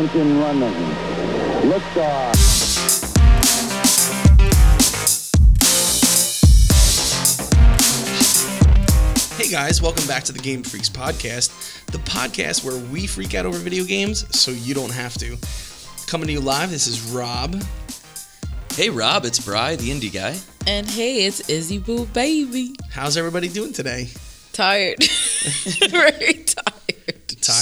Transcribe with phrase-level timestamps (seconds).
[0.00, 0.72] engine running.
[1.70, 2.34] Liftoff.
[9.36, 13.44] Hey guys, welcome back to the Game Freaks podcast, the podcast where we freak out
[13.44, 15.36] over video games so you don't have to.
[16.06, 17.62] Coming to you live, this is Rob.
[18.72, 20.38] Hey Rob, it's Bry, the indie guy.
[20.66, 22.74] And hey, it's Izzy Boo Baby.
[22.90, 24.08] How's everybody doing today?
[24.54, 25.04] Tired.
[25.90, 26.46] Very tired.
[26.46, 26.59] Tired.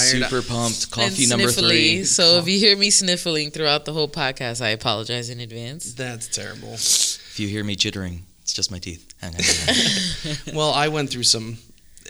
[0.05, 0.91] Super pumped.
[0.91, 1.67] Coffee And number sniffly.
[1.69, 2.03] three.
[2.05, 5.93] So if you hear me sniffling throughout the whole podcast, I apologize in advance.
[5.93, 6.73] That's terrible.
[6.73, 9.13] If you hear me jittering, it's just my teeth.
[9.21, 10.37] Hang on, hang on.
[10.55, 11.57] Well, I went through some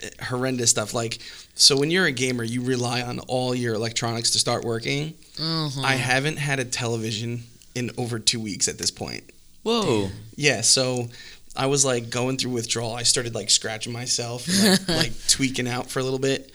[0.02, 0.94] eh, horrendous stuff.
[0.94, 1.18] Like,
[1.54, 5.14] so when you're a gamer, you rely on all your electronics to start working.
[5.36, 5.84] Mhm.
[5.84, 7.44] I haven't had a television
[7.74, 9.24] in over two weeks at this point.
[9.62, 10.10] Whoa.
[10.36, 11.08] Yeah, so
[11.56, 12.94] I was like going through withdrawal.
[12.94, 16.50] I started like scratching myself, and, like, like tweaking out for a little bit.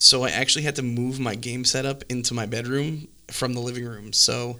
[0.00, 3.84] So I actually had to move my game setup into my bedroom from the living
[3.84, 4.14] room.
[4.14, 4.58] So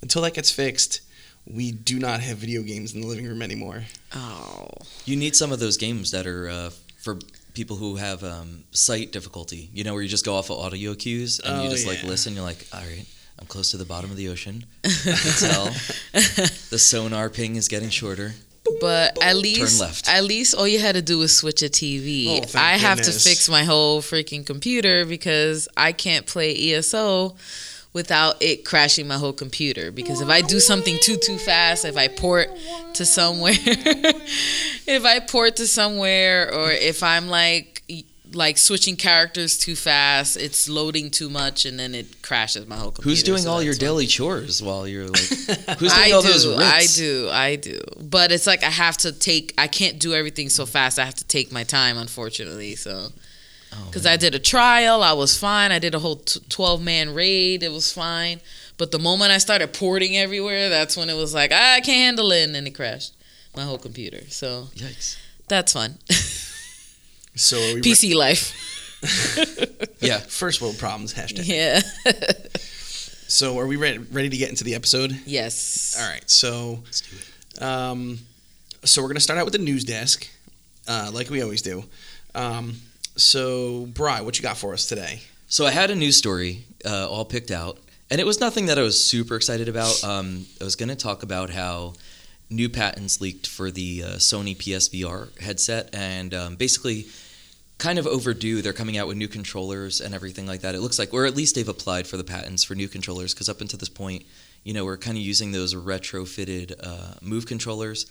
[0.00, 1.02] until that gets fixed,
[1.46, 3.84] we do not have video games in the living room anymore.
[4.14, 4.68] Oh.
[5.04, 7.18] You need some of those games that are uh, for
[7.52, 9.68] people who have um, sight difficulty.
[9.74, 12.02] You know, where you just go off of audio cues and you Oh, just like
[12.02, 12.34] listen.
[12.34, 13.04] You're like, all right,
[13.38, 14.64] I'm close to the bottom of the ocean.
[14.84, 15.14] I can
[15.50, 15.64] tell
[16.70, 18.32] the sonar ping is getting shorter.
[18.80, 22.26] But at least, at least all you had to do was switch a TV.
[22.28, 27.36] Oh, I have to fix my whole freaking computer because I can't play ESO
[27.92, 29.90] without it crashing my whole computer.
[29.90, 32.50] Because if I do something too too fast, if I port
[32.94, 37.77] to somewhere, if I port to somewhere, or if I'm like
[38.32, 42.90] like switching characters too fast, it's loading too much, and then it crashes my whole
[42.90, 43.08] computer.
[43.10, 45.20] Who's doing so all your daily chores while you're like?
[45.78, 46.96] Who's doing I all do, those I rinse?
[46.96, 47.80] do, I do.
[48.00, 49.54] But it's like I have to take.
[49.58, 50.98] I can't do everything so fast.
[50.98, 52.74] I have to take my time, unfortunately.
[52.76, 53.08] So,
[53.70, 55.72] Oh, because I did a trial, I was fine.
[55.72, 58.40] I did a whole t- twelve man raid, it was fine.
[58.78, 61.96] But the moment I started porting everywhere, that's when it was like "Ah, I can't
[62.18, 63.12] handle it, and then it crashed
[63.56, 64.22] my whole computer.
[64.28, 65.18] So Yikes.
[65.48, 65.98] that's fun.
[67.38, 68.52] So are we re- PC life.
[70.00, 70.18] Yeah.
[70.18, 71.46] first world problems hashtag.
[71.46, 71.80] Yeah.
[73.28, 75.12] So are we ready, ready to get into the episode?
[75.26, 75.96] yes.
[76.00, 76.28] All right.
[76.28, 77.62] So Let's do it.
[77.62, 78.18] Um,
[78.84, 80.28] so we're gonna start out with the news desk,
[80.86, 81.84] uh, like we always do.
[82.34, 82.76] Um,
[83.16, 85.20] so, Bry, what you got for us today?
[85.48, 87.78] So I had a news story uh, all picked out,
[88.10, 90.02] and it was nothing that I was super excited about.
[90.04, 91.94] Um, I was going to talk about how
[92.48, 97.06] new patents leaked for the uh, Sony PSVR headset, and um, basically
[97.78, 98.60] kind of overdue.
[98.60, 100.74] They're coming out with new controllers and everything like that.
[100.74, 103.48] It looks like, or at least they've applied for the patents for new controllers, because
[103.48, 104.24] up until this point,
[104.64, 108.06] you know, we're kind of using those retrofitted uh, Move controllers.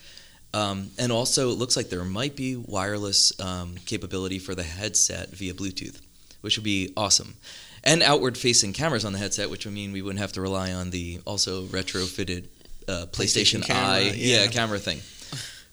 [0.53, 5.29] Um, and also, it looks like there might be wireless um, capability for the headset
[5.29, 6.00] via Bluetooth,
[6.41, 7.35] which would be awesome.
[7.83, 10.72] And outward facing cameras on the headset, which would mean we wouldn't have to rely
[10.72, 12.45] on the also retrofitted
[12.88, 14.44] uh, PlayStation, PlayStation camera, Eye yeah.
[14.44, 15.01] yeah, camera thing.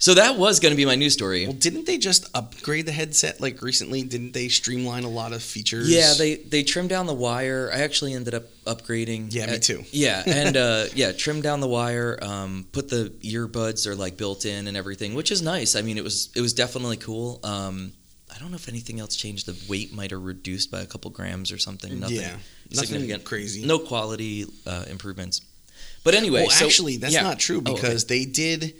[0.04, 1.46] So that was going to be my news story.
[1.46, 4.02] Well, didn't they just upgrade the headset like recently?
[4.02, 5.90] Didn't they streamline a lot of features?
[5.90, 7.70] Yeah, they they trimmed down the wire.
[7.72, 9.28] I actually ended up upgrading.
[9.32, 9.82] Yeah, me too.
[9.92, 12.18] yeah, and uh, yeah, trimmed down the wire.
[12.20, 15.74] Um, put the earbuds are like built in and everything, which is nice.
[15.74, 17.40] I mean, it was it was definitely cool.
[17.42, 17.94] Um,
[18.30, 19.46] I don't know if anything else changed.
[19.46, 21.98] The weight might have reduced by a couple grams or something.
[21.98, 22.36] Nothing yeah,
[22.70, 23.24] nothing significant.
[23.24, 23.64] crazy.
[23.64, 25.40] No quality uh, improvements.
[26.04, 27.22] But anyway, well, so- actually, that's yeah.
[27.22, 27.80] not true Oh, okay.
[27.80, 28.74] because they did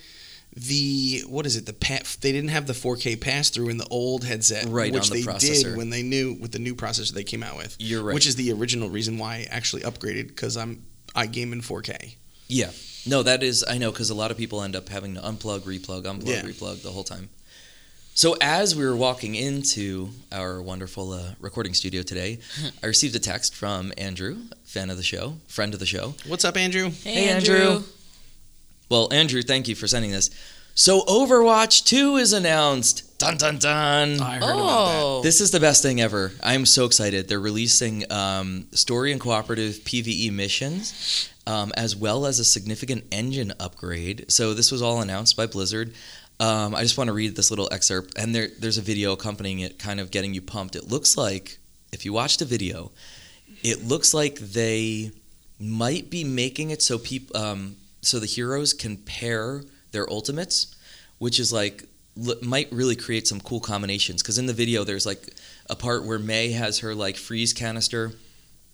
[0.56, 1.66] the what is it?
[1.66, 5.10] The pa- they didn't have the 4K pass through in the old headset, Right, Which
[5.10, 5.62] on the they processor.
[5.64, 7.76] did when they knew with the new processor they came out with.
[7.78, 8.14] You're right.
[8.14, 10.84] Which is the original reason why I actually upgraded because I'm
[11.14, 12.14] I game in 4K.
[12.48, 12.70] Yeah.
[13.06, 15.60] No, that is I know because a lot of people end up having to unplug,
[15.60, 16.42] replug, unplug, Yeah.
[16.42, 17.30] replug the whole time.
[18.16, 22.38] So as we were walking into our wonderful uh, recording studio today,
[22.82, 26.14] I received a text from Andrew, fan of the show, friend of the show.
[26.28, 26.90] What's up, Andrew?
[26.90, 27.56] Hey, Hey, Andrew.
[27.56, 27.82] Andrew.
[28.88, 30.30] Well, Andrew, thank you for sending this.
[30.76, 33.16] So Overwatch 2 is announced.
[33.18, 34.20] Dun dun dun.
[34.20, 35.02] I heard about that.
[35.02, 35.20] Oh.
[35.22, 36.32] This is the best thing ever.
[36.42, 37.28] I'm so excited.
[37.28, 43.52] They're releasing um, story and cooperative PVE missions, um, as well as a significant engine
[43.60, 44.30] upgrade.
[44.32, 45.94] So this was all announced by Blizzard.
[46.40, 49.60] Um, I just want to read this little excerpt, and there, there's a video accompanying
[49.60, 50.74] it, kind of getting you pumped.
[50.74, 51.58] It looks like,
[51.92, 52.90] if you watch the video,
[53.62, 55.12] it looks like they
[55.60, 59.62] might be making it so people, um, so the heroes can pair
[59.92, 60.74] their ultimates,
[61.18, 61.84] which is like
[62.22, 64.22] l- might really create some cool combinations.
[64.22, 65.34] Because in the video, there's like
[65.70, 68.12] a part where Mei has her like freeze canister,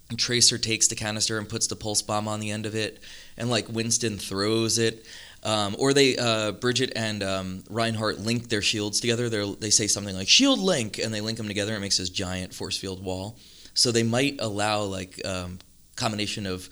[0.09, 3.00] and Tracer takes the canister and puts the pulse bomb on the end of it,
[3.37, 5.06] and like Winston throws it.
[5.43, 9.31] Um, or they, uh, Brigitte and um, Reinhardt link their shields together.
[9.31, 11.73] They're, they say something like "shield link," and they link them together.
[11.73, 13.38] And it makes this giant force field wall.
[13.73, 15.59] So they might allow like um,
[15.97, 16.69] combination of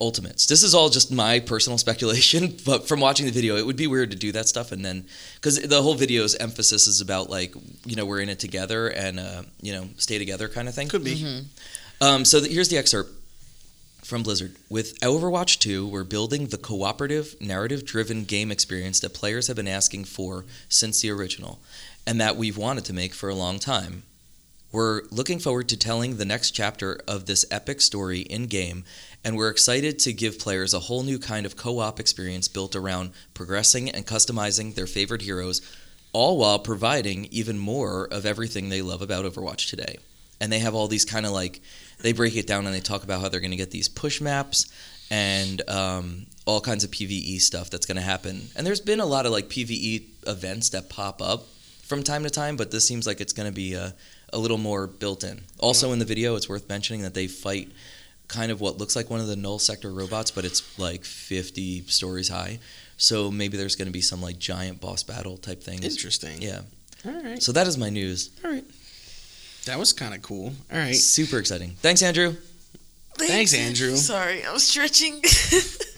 [0.00, 0.46] ultimates.
[0.46, 3.86] This is all just my personal speculation, but from watching the video, it would be
[3.86, 7.54] weird to do that stuff and then because the whole video's emphasis is about like
[7.84, 10.88] you know we're in it together and uh, you know stay together kind of thing.
[10.88, 11.44] Could be.
[12.00, 13.10] Um, so th- here's the excerpt
[14.04, 14.56] from Blizzard.
[14.70, 19.68] With Overwatch 2, we're building the cooperative, narrative driven game experience that players have been
[19.68, 21.58] asking for since the original,
[22.06, 24.04] and that we've wanted to make for a long time.
[24.70, 28.84] We're looking forward to telling the next chapter of this epic story in game,
[29.24, 32.76] and we're excited to give players a whole new kind of co op experience built
[32.76, 35.62] around progressing and customizing their favorite heroes,
[36.12, 39.96] all while providing even more of everything they love about Overwatch today.
[40.38, 41.62] And they have all these kind of like
[42.00, 44.20] they break it down and they talk about how they're going to get these push
[44.20, 44.70] maps
[45.10, 48.42] and um, all kinds of PVE stuff that's going to happen.
[48.54, 51.46] And there's been a lot of like PVE events that pop up
[51.82, 53.94] from time to time, but this seems like it's going to be a,
[54.32, 55.42] a little more built in.
[55.58, 57.70] Also, in the video, it's worth mentioning that they fight
[58.28, 61.82] kind of what looks like one of the null sector robots, but it's like 50
[61.86, 62.58] stories high.
[62.98, 65.84] So maybe there's going to be some like giant boss battle type things.
[65.84, 66.42] Interesting.
[66.42, 66.60] Yeah.
[67.06, 67.42] All right.
[67.42, 68.30] So that is my news.
[68.44, 68.64] All right.
[69.64, 70.52] That was kind of cool.
[70.72, 70.94] All right.
[70.96, 71.70] Super exciting.
[71.78, 72.36] Thanks, Andrew.
[73.16, 73.96] Thanks, Andrew.
[73.96, 75.22] Sorry, I'm stretching.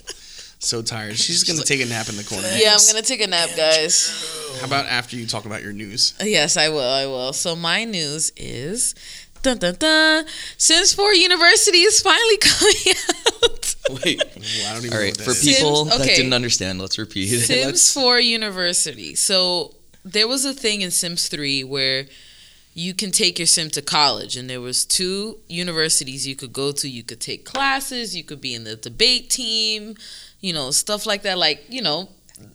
[0.62, 1.16] So tired.
[1.16, 2.46] She's gonna take a nap in the corner.
[2.56, 4.56] yeah, I'm gonna take a nap, guys.
[4.60, 6.14] How about after you talk about your news?
[6.22, 6.80] Yes, I will.
[6.80, 7.32] I will.
[7.32, 8.94] So my news is.
[9.42, 10.26] Dun, dun, dun.
[10.58, 12.94] Sims 4 University is finally coming
[13.42, 13.74] out.
[14.04, 14.18] Wait.
[14.36, 15.42] Well, I don't even All know right, what for is.
[15.42, 17.28] people Sims- that didn't understand, let's repeat.
[17.28, 19.14] Sims Let's- 4 University.
[19.14, 19.74] So
[20.04, 22.04] there was a thing in Sims 3 where
[22.74, 26.70] you can take your sim to college and there was two universities you could go
[26.70, 29.96] to you could take classes you could be in the debate team
[30.40, 32.08] you know stuff like that like you know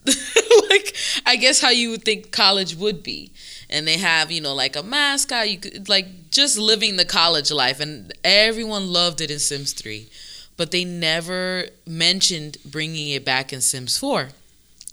[0.70, 0.96] like
[1.26, 3.32] i guess how you would think college would be.
[3.68, 7.52] And they have you know like a mascot you could like just living the college
[7.52, 10.08] life and everyone loved it in sims 3
[10.56, 14.30] but they never mentioned bringing it back in sims 4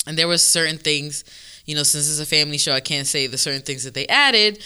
[0.06, 1.22] and there were certain things
[1.66, 4.06] you know since it's a family show i can't say the certain things that they
[4.06, 4.58] added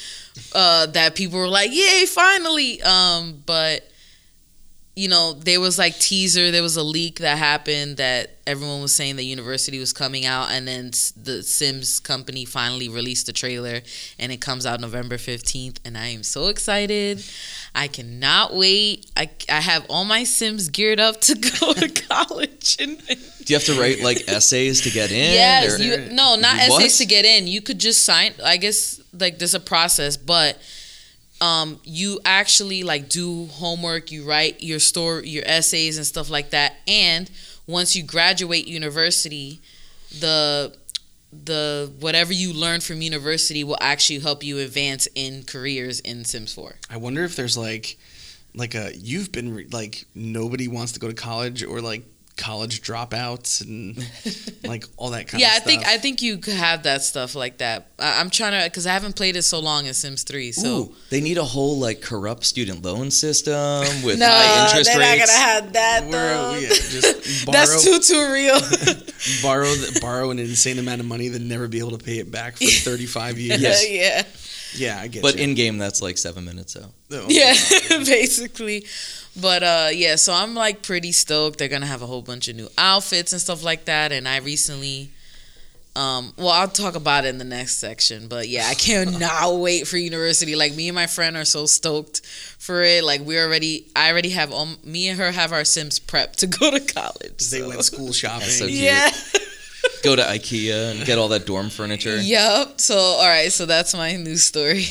[0.55, 2.81] uh, that people were like yay finally!
[2.83, 3.91] Um, but
[4.97, 8.95] you know there was like teaser there was a leak that happened that everyone was
[8.95, 10.87] saying the university was coming out and then
[11.23, 13.81] the sims company finally released the trailer
[14.19, 17.23] and it comes out november 15th and i am so excited
[17.75, 22.77] i cannot wait i, I have all my sims geared up to go to college
[22.81, 22.99] and,
[23.47, 25.33] Do you have to write like essays to get in?
[25.33, 26.83] Yes, or- you no, not What?
[26.83, 27.47] essays to get in.
[27.47, 28.33] You could just sign.
[28.45, 30.59] I guess like there's a process, but
[31.41, 34.11] um, you actually like do homework.
[34.11, 36.77] You write your story, your essays and stuff like that.
[36.87, 37.31] And
[37.67, 39.61] once you graduate university,
[40.19, 40.75] the
[41.45, 46.55] the whatever you learn from university will actually help you advance in careers in Sims
[46.55, 46.77] 4.
[46.89, 47.99] I wonder if there's like,
[48.55, 52.05] like a you've been re- like nobody wants to go to college or like
[52.37, 53.97] college dropouts and
[54.69, 55.67] like all that kind yeah, of stuff.
[55.73, 57.89] Yeah, I think I think you have that stuff like that.
[57.99, 60.53] I, I'm trying to because I haven't played it so long in Sims 3.
[60.53, 63.55] So Ooh, they need a whole like corrupt student loan system
[64.05, 65.21] with no, high interest they're rates.
[65.21, 66.55] not gonna have that We're, though.
[66.59, 68.61] yeah, just borrow, That's too too real.
[69.43, 72.31] borrow, the, borrow an insane amount of money, then never be able to pay it
[72.31, 73.61] back for 35 years.
[73.63, 73.91] Yes.
[73.91, 74.23] yeah,
[74.97, 75.45] Yeah, I get but you.
[75.45, 76.73] in game, that's like seven minutes.
[76.75, 77.55] So Oh, yeah,
[78.05, 78.85] basically.
[79.41, 81.59] But uh, yeah, so I'm like pretty stoked.
[81.59, 84.13] They're gonna have a whole bunch of new outfits and stuff like that.
[84.13, 85.11] And I recently,
[85.95, 88.29] um, well, I'll talk about it in the next section.
[88.29, 90.57] But yeah, I cannot wait for university.
[90.57, 92.25] Like me and my friend are so stoked
[92.59, 93.05] for it.
[93.05, 96.47] Like we already, I already have um, me and her have our Sims prep to
[96.47, 97.51] go to college.
[97.51, 97.69] They so.
[97.69, 98.49] went school shopping.
[98.49, 98.65] So.
[98.65, 99.11] Yeah.
[100.03, 102.17] go to IKEA and get all that dorm furniture.
[102.17, 102.81] Yep.
[102.81, 103.53] So all right.
[103.53, 104.87] So that's my news story.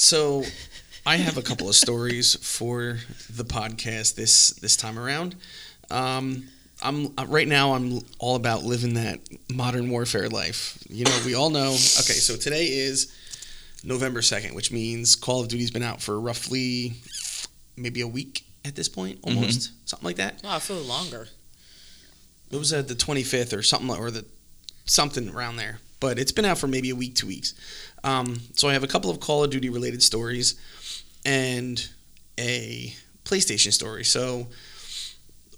[0.00, 0.44] So,
[1.06, 2.98] I have a couple of stories for
[3.30, 5.34] the podcast this this time around.
[5.90, 6.48] Um,
[6.82, 7.72] I'm right now.
[7.72, 10.82] I'm all about living that modern warfare life.
[10.88, 11.70] You know, we all know.
[11.70, 13.14] Okay, so today is
[13.82, 16.94] November second, which means Call of Duty's been out for roughly
[17.76, 20.40] maybe a week at this point, almost something like that.
[20.44, 21.28] Oh, I feel longer.
[22.50, 24.24] It was at the 25th or something, or the
[24.84, 25.78] something around there.
[25.98, 27.54] But it's been out for maybe a week, two weeks.
[28.02, 30.58] Um, so I have a couple of Call of Duty related stories
[31.24, 31.88] and
[32.38, 34.04] a PlayStation story.
[34.04, 34.48] So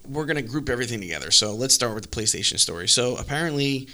[0.07, 1.31] we're gonna group everything together.
[1.31, 2.87] So let's start with the PlayStation story.
[2.87, 3.87] So apparently,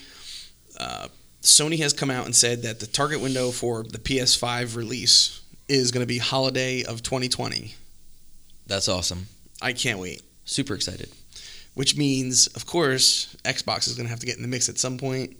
[0.79, 1.07] uh,
[1.41, 5.91] Sony has come out and said that the target window for the PS5 release is
[5.91, 7.75] going to be holiday of 2020.
[8.67, 9.27] That's awesome.
[9.61, 10.21] I can't wait.
[10.45, 11.09] Super excited.
[11.75, 14.77] which means, of course, Xbox is going to have to get in the mix at
[14.77, 15.37] some point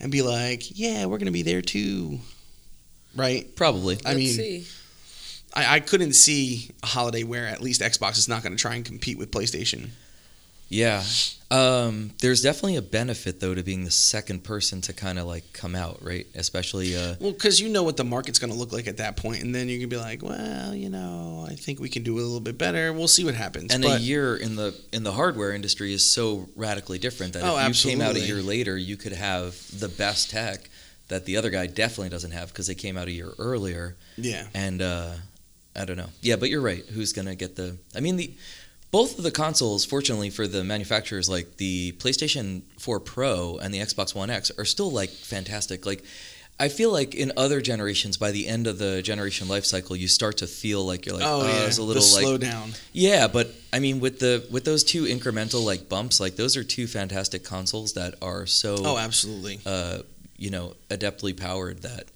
[0.00, 2.20] and be like, "Yeah, we're going to be there too."
[3.14, 3.54] Right?
[3.56, 3.96] Probably.
[3.96, 4.66] I Let's mean, see.
[5.54, 8.74] I, I couldn't see a holiday where at least Xbox is not going to try
[8.74, 9.90] and compete with PlayStation.
[10.68, 11.02] Yeah.
[11.50, 15.52] Um, there's definitely a benefit though to being the second person to kind of like
[15.52, 16.26] come out, right?
[16.34, 19.18] Especially uh, Well, because you know what the market's going to look like at that
[19.18, 22.14] point, and then you can be like, well, you know, I think we can do
[22.14, 22.90] a little bit better.
[22.94, 23.74] We'll see what happens.
[23.74, 27.42] and but a year in the in the hardware industry is so radically different that
[27.44, 30.70] Oh, if you came out a year later, you could have the best tech
[31.08, 33.94] that the other guy definitely doesn't have because they came out a year earlier.
[34.16, 35.10] yeah, And uh,
[35.74, 36.10] I don't know.
[36.20, 36.84] Yeah, but you're right.
[36.86, 37.76] Who's gonna get the?
[37.96, 38.32] I mean the.
[38.90, 43.78] Both of the consoles, fortunately for the manufacturers, like the PlayStation 4 Pro and the
[43.78, 45.86] Xbox One X, are still like fantastic.
[45.86, 46.04] Like,
[46.60, 50.08] I feel like in other generations, by the end of the generation life cycle, you
[50.08, 52.78] start to feel like you're like, oh oh, yeah, there's a little the like slowdown.
[52.92, 56.62] yeah, but I mean, with the with those two incremental like bumps, like those are
[56.62, 59.60] two fantastic consoles that are so Oh, absolutely.
[59.64, 60.00] uh,
[60.36, 62.08] you know adeptly powered that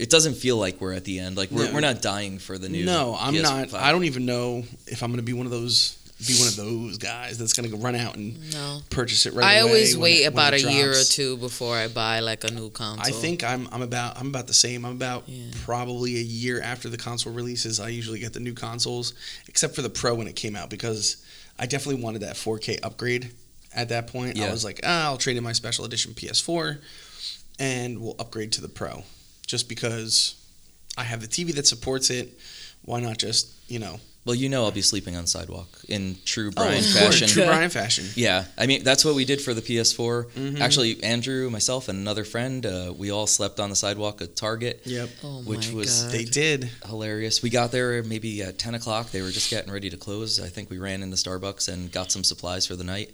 [0.00, 1.36] it it doesn't feel like we're at the end.
[1.36, 1.74] Like we're, No.
[1.74, 2.84] we're not dying for the new.
[2.84, 3.68] No, I'm not.
[3.68, 3.74] PS5.
[3.74, 6.56] I don't even know if I'm going to be one of those be one of
[6.56, 8.80] those guys that's going to run out and No.
[8.90, 9.56] purchase it right away.
[9.56, 12.50] I always wait it- about it a year or two before I buy like a
[12.50, 13.06] new console.
[13.06, 14.84] I think I'm I'm about I'm about the same.
[14.84, 15.46] I'm about Yeah.
[15.64, 17.80] probably a year after the console releases.
[17.80, 19.14] I usually get the new consoles,
[19.48, 21.16] except for the Pro when it came out because
[21.58, 23.30] I definitely wanted that 4K upgrade.
[23.72, 26.78] At that point, I was like, ah, I'll trade in my special edition PS4,
[27.58, 29.04] and we'll upgrade to the Pro,
[29.50, 30.34] just because
[30.96, 32.38] I have the TV that supports it.
[32.84, 34.00] Why not just you know?
[34.26, 37.28] Well, you know, I'll be sleeping on sidewalk in true Oh, Brian of course, fashion.
[37.28, 38.04] true Brian fashion.
[38.14, 40.26] Yeah, I mean that's what we did for the PS4.
[40.30, 40.60] Mhm.
[40.60, 44.82] Actually, Andrew, myself, and another friend, uh, we all slept on the sidewalk at Target.
[44.84, 46.12] Yep, oh which my was- God.
[46.12, 46.70] they did.
[46.86, 47.42] hilarious.
[47.42, 49.10] We got there maybe at 10 o'clock.
[49.10, 50.38] They were just getting ready to close.
[50.38, 53.10] I think we ran into Starbucks and got some supplies for the night.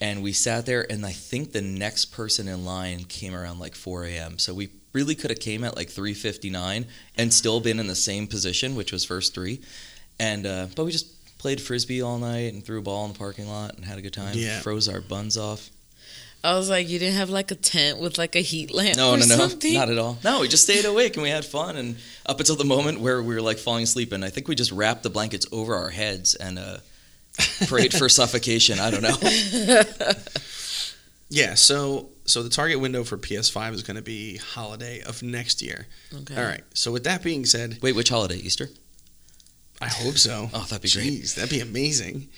[0.00, 3.74] And we sat there, and I think the next person in line came around like
[3.74, 4.38] 4 a.m.
[4.38, 6.86] So we really could have came at like 3:59
[7.18, 9.60] and still been in the same position, which was first three.
[10.18, 13.18] And uh, but we just played frisbee all night and threw a ball in the
[13.18, 14.32] parking lot and had a good time.
[14.34, 14.60] Yeah.
[14.60, 15.68] Froze our buns off.
[16.42, 19.12] I was like, you didn't have like a tent with like a heat lamp No,
[19.12, 19.72] or no, no, something?
[19.74, 20.18] not at all.
[20.22, 21.96] No, we just stayed awake and we had fun, and
[22.26, 24.70] up until the moment where we were like falling asleep, and I think we just
[24.70, 26.76] wrapped the blankets over our heads and uh,
[27.66, 28.78] prayed for suffocation.
[28.78, 30.12] I don't know.
[31.30, 35.60] Yeah, so so the target window for PS5 is going to be holiday of next
[35.62, 35.86] year.
[36.12, 36.36] okay.
[36.36, 36.62] All right.
[36.74, 38.36] So with that being said, Wait, which holiday?
[38.36, 38.68] Easter?
[39.80, 40.48] I hope so.
[40.54, 41.26] Oh, that'd be great.
[41.36, 42.28] That'd be amazing.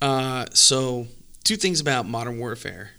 [0.00, 1.06] Uh, so
[1.44, 2.90] two things about Modern Warfare.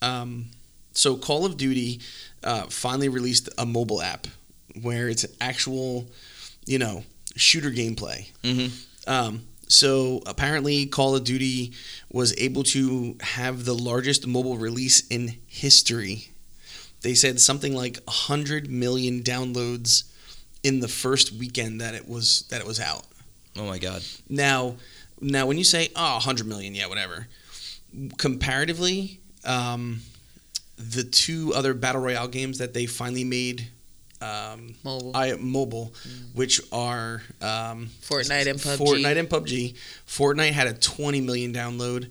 [0.00, 0.46] Um,
[0.92, 2.00] so Call of Duty
[2.44, 4.26] uh, finally released a mobile app
[4.80, 6.06] where it's actual,
[6.66, 7.04] you know,
[7.36, 8.30] shooter gameplay.
[8.42, 9.10] Mm-hmm.
[9.10, 9.42] Um,
[9.72, 11.72] so apparently, Call of Duty
[12.10, 16.32] was able to have the largest mobile release in history.
[17.00, 20.04] They said something like 100 million downloads
[20.62, 23.04] in the first weekend that it was that it was out.
[23.56, 24.02] Oh my God.
[24.28, 24.76] Now,
[25.20, 27.28] now when you say oh 100 million, yeah, whatever.
[28.18, 30.02] Comparatively, um,
[30.76, 33.68] the two other battle royale games that they finally made
[34.22, 35.12] um, Mobile.
[35.14, 35.94] I mobile,
[36.34, 38.78] which are um, Fortnite and PUBG.
[38.78, 39.76] Fortnite and PUBG.
[40.06, 42.10] Fortnite had a 20 million download.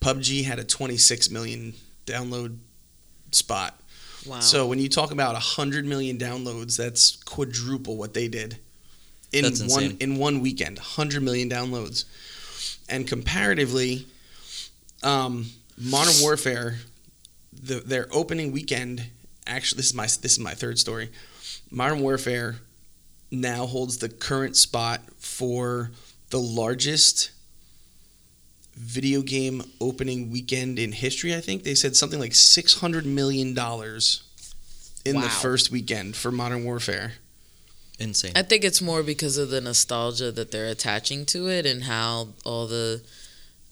[0.00, 1.74] PUBG had a 26 million
[2.06, 2.58] download
[3.30, 3.80] spot.
[4.26, 4.40] wow.
[4.40, 8.58] So when you talk about 100 million downloads, that's quadruple what they did
[9.32, 9.98] in That's one insane.
[10.00, 10.78] in one weekend.
[10.78, 12.04] 100 million downloads.
[12.88, 14.06] And comparatively,
[15.02, 15.46] um,
[15.78, 16.78] Modern Warfare,
[17.52, 19.04] the, their opening weekend,
[19.46, 21.10] actually, this is my this is my third story.
[21.72, 22.56] Modern Warfare
[23.30, 25.90] now holds the current spot for
[26.28, 27.30] the largest
[28.74, 31.34] video game opening weekend in history.
[31.34, 34.22] I think they said something like six hundred million dollars
[35.04, 37.14] in the first weekend for Modern Warfare.
[37.98, 38.32] Insane.
[38.36, 42.28] I think it's more because of the nostalgia that they're attaching to it and how
[42.44, 43.02] all the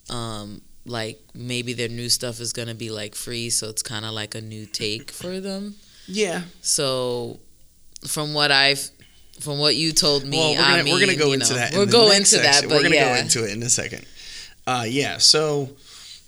[0.09, 4.03] um like maybe their new stuff is going to be like free so it's kind
[4.05, 5.75] of like a new take for them.
[6.07, 7.39] Yeah, So
[8.07, 8.89] from what I've
[9.39, 11.55] from what you told me, well, we're gonna, I mean, we're gonna go into know,
[11.55, 11.71] that.
[11.73, 12.69] in We'll go into that, section.
[12.69, 13.15] but we're gonna yeah.
[13.15, 14.05] go into it in a second.
[14.67, 15.69] Uh, yeah, so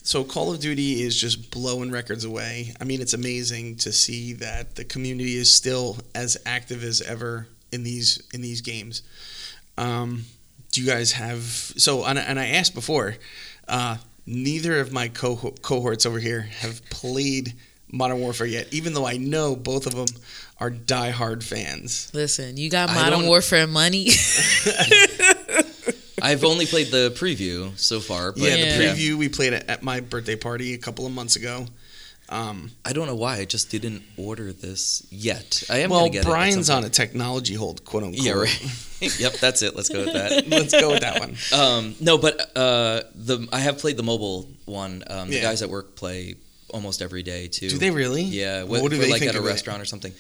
[0.02, 2.74] so Call of Duty is just blowing records away.
[2.82, 7.48] I mean, it's amazing to see that the community is still as active as ever
[7.72, 9.04] in these in these games.
[9.78, 10.26] Um,
[10.72, 12.04] do you guys have so?
[12.06, 13.16] And, I- and I asked before.
[13.68, 17.54] Uh, neither of my co- cohorts over here have played
[17.94, 20.08] Modern Warfare yet, even though I know both of them
[20.60, 22.10] are diehard fans.
[22.14, 24.10] Listen, you got Modern Warfare money.
[26.22, 28.32] I've only played the preview so far.
[28.32, 28.78] But Yeah, Yeah.
[28.78, 31.68] the preview we played it at my birthday party a couple of months ago.
[32.30, 35.64] Um, I don't know why I just didn't order this yet.
[35.70, 36.74] I am well, get Brian's it.
[36.74, 38.26] on a technology hold, quote unquote.
[38.26, 38.60] Yeah, right.
[39.20, 39.76] yep, that's it.
[39.76, 40.48] Let's go with that.
[40.48, 41.36] Let's go with that one.
[41.54, 45.04] Um, no, but uh, the I have played the mobile one.
[45.08, 45.42] Um, the Yeah.
[45.42, 46.36] guys at work play
[46.74, 47.70] almost every day too.
[47.70, 48.24] Do they really?
[48.24, 49.50] Yeah, What, what, do they like think at a of it?
[49.50, 50.14] restaurant or something.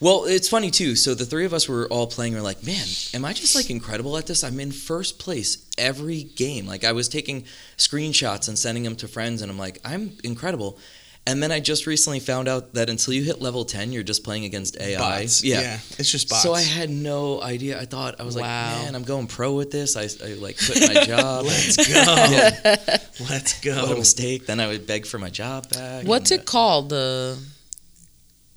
[0.00, 0.96] Well, it's funny too.
[0.96, 2.34] So the three of us were all playing.
[2.34, 2.84] We're like, man,
[3.14, 4.42] am I just like incredible at this?
[4.44, 6.66] I'm in first place every game.
[6.66, 7.44] Like I was taking
[7.78, 10.78] screenshots and sending them to friends, and I'm like, I'm incredible.
[11.26, 14.24] And then I just recently found out that until you hit level ten, you're just
[14.24, 14.98] playing against AI.
[15.22, 15.42] Bots.
[15.42, 15.78] Yeah.
[15.98, 16.42] it's just bots.
[16.42, 17.80] So I had no idea.
[17.80, 18.42] I thought I was Wow.
[18.42, 19.96] like, man, I'm going pro with this.
[19.96, 21.46] I, I like quit my job.
[21.46, 21.84] Let's go.
[21.94, 22.96] Yeah.
[23.30, 23.82] Let's go.
[23.86, 24.44] What a mistake.
[24.44, 26.04] Then I would beg for my job back.
[26.06, 26.90] What's and, it called?
[26.90, 27.38] The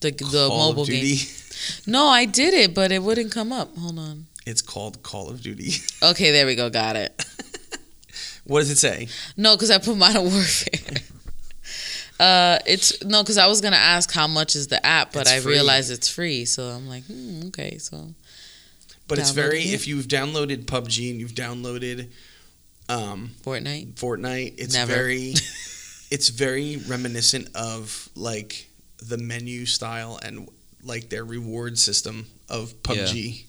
[0.02, 1.16] the the mobile of Duty.
[1.16, 1.26] game.
[1.88, 3.76] No, I did it, but it wouldn't come up.
[3.78, 4.26] Hold on.
[4.46, 5.72] It's called Call of Duty.
[6.04, 6.70] Okay, there we go.
[6.70, 7.26] Got it.
[8.44, 9.08] What does it say?
[9.36, 11.02] No, because I put Modern Warfare.
[12.20, 15.32] Uh, it's no, because I was gonna ask how much is the app, but It's
[15.32, 15.54] I free.
[15.54, 16.46] realized it's free.
[16.46, 18.10] So I'm like, hmm, okay, so
[19.08, 19.62] But it's very.
[19.62, 19.74] it?
[19.74, 22.10] If you've downloaded PUBG and you've downloaded
[22.90, 23.94] um, Fortnite.
[23.96, 24.94] Fortnite, it's Never.
[24.94, 25.34] very.
[26.12, 28.70] it's very reminiscent of like
[29.04, 30.50] the menu style and
[30.84, 33.44] like their reward system of PUBG,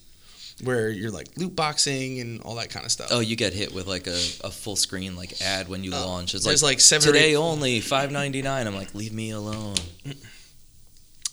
[0.64, 3.08] where you're like loot boxing and all that kind of stuff.
[3.12, 6.06] Oh, you get hit with like a, a full screen like ad when you Oh,
[6.06, 6.34] launch.
[6.34, 8.66] It's There's like, like seven or today eight- only five ninety nine.
[8.66, 9.76] I'm like, leave me alone.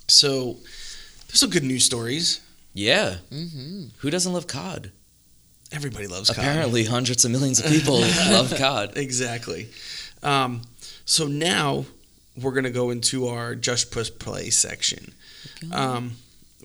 [0.08, 0.54] So
[1.28, 2.42] there's some good news stories.
[2.74, 3.86] Yeah, Mm-hmm.
[4.00, 4.92] who doesn't love COD?
[5.72, 6.38] Everybody loves COD.
[6.38, 8.94] Apparently, hundreds of millions of people love COD.
[8.98, 9.70] Exactly.
[10.22, 10.62] Um,
[11.06, 11.86] so now
[12.40, 15.14] we're gonna go into our just push play section.
[15.72, 16.14] Um,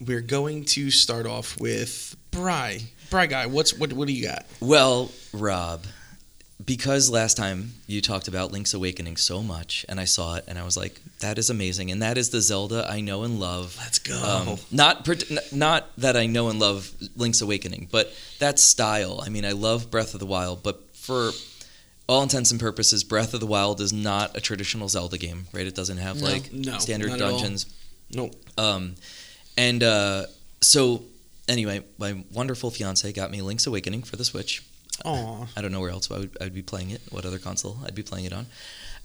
[0.05, 2.81] we're going to start off with Bry.
[3.11, 3.93] Bry guy, what's what?
[3.93, 4.47] What do you got?
[4.61, 5.85] Well, Rob,
[6.65, 10.57] because last time you talked about Link's Awakening so much, and I saw it, and
[10.59, 13.77] I was like, that is amazing, and that is the Zelda I know and love.
[13.81, 14.15] Let's go.
[14.23, 15.09] Um, not
[15.53, 19.21] not that I know and love Link's Awakening, but that style.
[19.25, 21.33] I mean, I love Breath of the Wild, but for
[22.09, 25.67] all intents and purposes, Breath of the Wild is not a traditional Zelda game, right?
[25.67, 26.27] It doesn't have No.
[26.29, 27.31] like No, standard not at all.
[27.39, 27.67] dungeons.
[28.13, 28.35] Nope.
[28.57, 28.95] Um,
[29.57, 30.27] and uh,
[30.61, 31.03] so
[31.51, 34.63] anyway, my wonderful fiance got me Link's Awakening for the Switch.
[35.05, 35.47] Aw.
[35.57, 37.01] I don't know where else I would I'd be playing it.
[37.11, 38.47] What other console I'd be playing it on?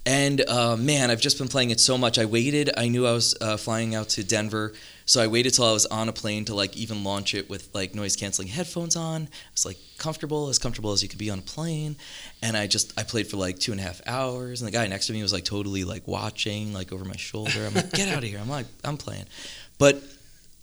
[0.08, 2.19] And uh, man, I've just been playing it so much.
[2.19, 2.69] I waited.
[2.77, 4.73] I knew I was uh, flying out to Denver,
[5.05, 7.73] so I waited till I was on a plane to like even launch it with
[7.73, 9.23] like noise canceling headphones on.
[9.23, 11.95] It was like comfortable, as comfortable as you could be on a plane.
[12.43, 14.86] And I just I played for like two and a half hours, and the guy
[14.86, 17.65] next to me was like totally like watching like over my shoulder.
[17.65, 18.38] I'm like, get out of here!
[18.39, 19.25] I'm like, I'm playing,
[19.79, 20.03] but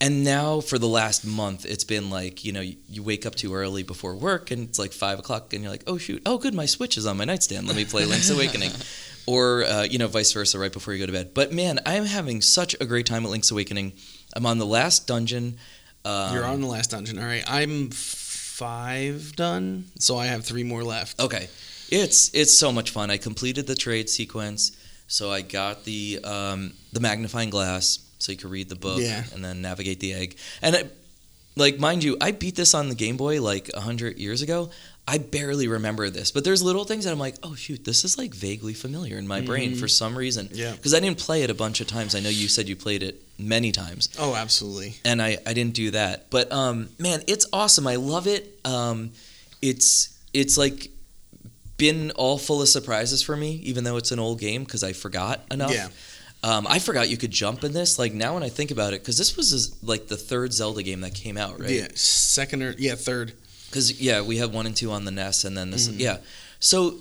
[0.03, 3.35] and now for the last month it's been like you know you, you wake up
[3.35, 6.21] too early before work and it's like five o'clock and you're like oh shoot.
[6.27, 6.53] Oh good.
[6.53, 7.67] My switch is on my nightstand.
[7.67, 8.73] Let me play link's awakening.
[9.25, 11.33] Or uh, you know vice versa right before you go to bed.
[11.33, 13.93] But man i'm having such a great time at link's awakening.
[14.35, 15.59] I'm on the last dungeon
[16.05, 17.19] um, You're on the last dungeon.
[17.19, 17.45] All right.
[17.47, 21.21] I'm five done, so I have three more left.
[21.21, 21.49] Okay,
[21.91, 23.11] it's it's so much fun.
[23.11, 24.73] I completed the trade sequence,
[25.07, 29.25] so I got the um, the magnifying glass, so you could read the book Yeah.
[29.35, 30.37] and then navigate the egg.
[30.63, 30.85] And I,
[31.57, 34.71] like, mind you, I beat this on the Game Boy like hundred years ago.
[35.07, 38.17] I barely remember this, but there's little things that I'm like, oh shoot, this is
[38.17, 39.81] like vaguely familiar in my brain Mhm.
[39.81, 40.49] for some reason.
[40.53, 40.71] Yeah.
[40.73, 42.15] because I didn't play it a bunch of times.
[42.15, 44.95] I know you said you played it many times Oh, absolutely.
[45.05, 46.31] and I, I didn't do that.
[46.31, 47.87] But um, man, it's awesome.
[47.89, 48.59] I love it.
[48.65, 49.11] Um,
[49.61, 50.89] it's it's like
[51.77, 54.93] been all full of surprises for me, even though it's an old game because I
[54.93, 55.73] forgot enough.
[55.73, 55.89] Yeah.
[56.45, 57.99] Um, I forgot you could jump in this.
[57.99, 61.01] Like now, when I think about it, because this was like the third Zelda game
[61.03, 61.71] that came out, right?
[61.71, 61.89] Yeah.
[61.95, 63.33] Second or yeah, third.
[63.69, 65.89] Because yeah, we have one and two on the NES, and then this.
[65.89, 65.99] Mhm.
[66.01, 66.19] Yeah,
[66.59, 66.97] so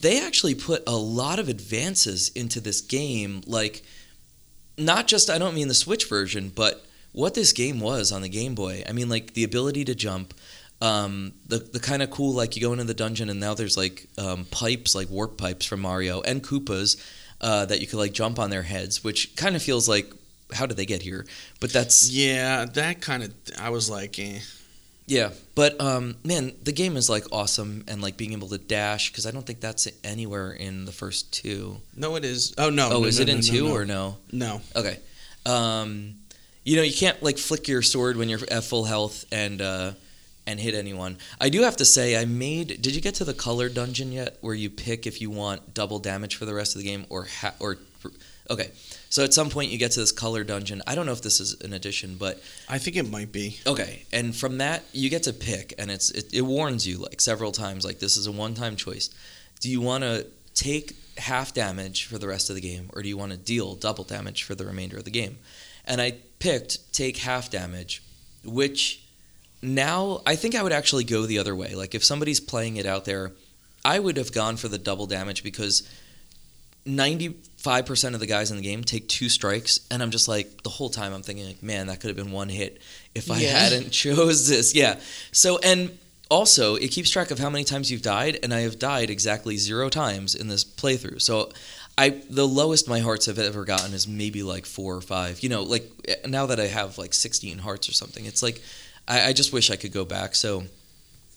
[0.00, 3.42] they actually put a lot of advances into this game.
[3.46, 3.82] Like,
[4.76, 8.28] not just I don't mean the Switch version, but what this game was on the
[8.28, 8.84] Game Boy.
[8.88, 10.34] I mean, like the ability to jump.
[10.80, 13.76] Um, the the kind of cool like you go into the dungeon and now there's
[13.76, 16.96] like um, pipes like warp pipes from Mario and Koopas
[17.40, 20.12] uh, that you could like jump on their heads, which kind of feels like
[20.52, 21.26] how did they get here?
[21.60, 23.34] But that's Yeah, that kind of.
[23.58, 24.38] I was like, eh.
[25.06, 29.10] yeah, but um, man, the game is like awesome, and like being able to dash
[29.10, 31.78] because I don't think that's anywhere in the first two.
[31.94, 32.54] No, it is.
[32.58, 32.88] Oh no.
[32.90, 34.16] Oh, no, is no, it in no, two or no?
[34.32, 34.60] no?
[34.74, 34.98] Okay,
[35.46, 36.14] um,
[36.64, 39.92] you know you can't like flick your sword when you're at full health and uh,
[40.48, 41.18] and hit anyone.
[41.38, 42.80] I do have to say, I made.
[42.80, 45.98] Did you get to the color dungeon yet, where you pick if you want double
[45.98, 47.76] damage for the rest of the game or ha- or
[48.48, 48.70] okay?
[49.10, 50.80] So at some point you get to this color dungeon.
[50.86, 53.58] I don't know if this is an addition, but I think it might be.
[53.66, 57.20] Okay, and from that you get to pick, and it's it, it warns you like
[57.20, 59.10] several times, like this is a one-time choice.
[59.60, 63.08] Do you want to take half damage for the rest of the game, or do
[63.10, 65.36] you want to deal double damage for the remainder of the game?
[65.84, 68.02] And I picked take half damage,
[68.44, 69.04] which
[69.62, 71.74] now I think I would actually go the other way.
[71.74, 73.32] Like if somebody's playing it out there,
[73.84, 75.88] I would have gone for the double damage because
[76.86, 80.70] 95% of the guys in the game take two strikes and I'm just like the
[80.70, 82.80] whole time I'm thinking like man that could have been one hit
[83.14, 83.58] if I Yeah.
[83.58, 84.74] hadn't chose this.
[84.74, 84.98] Yeah.
[85.32, 85.98] So and
[86.30, 89.56] also it keeps track of how many times you've died and I have died exactly
[89.56, 91.20] 0 times in this playthrough.
[91.20, 91.50] So
[91.98, 95.42] I the lowest my hearts have ever gotten is maybe like 4 or 5.
[95.42, 98.24] You know, like eh, now that I have like 16 hearts or something.
[98.24, 98.62] It's like
[99.08, 100.34] I, I just wish I could go back.
[100.36, 100.64] So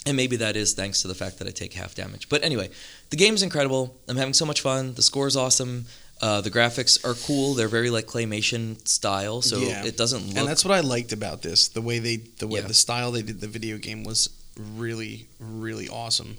[0.05, 2.27] and maybe that is thanks to the fact that I take half damage.
[2.29, 2.69] But anyway,
[3.11, 3.95] the game's incredible.
[4.07, 4.93] I'm having so much fun.
[4.95, 5.85] The score's awesome.
[6.21, 7.53] Uh, the graphics are cool.
[7.55, 9.83] They're very like claymation style, so Yeah.
[9.85, 10.37] it doesn't look.
[10.37, 11.67] and that's what I liked about this.
[11.67, 12.67] The way they, the way Yeah.
[12.67, 16.37] the style they did the video game was really, really awesome.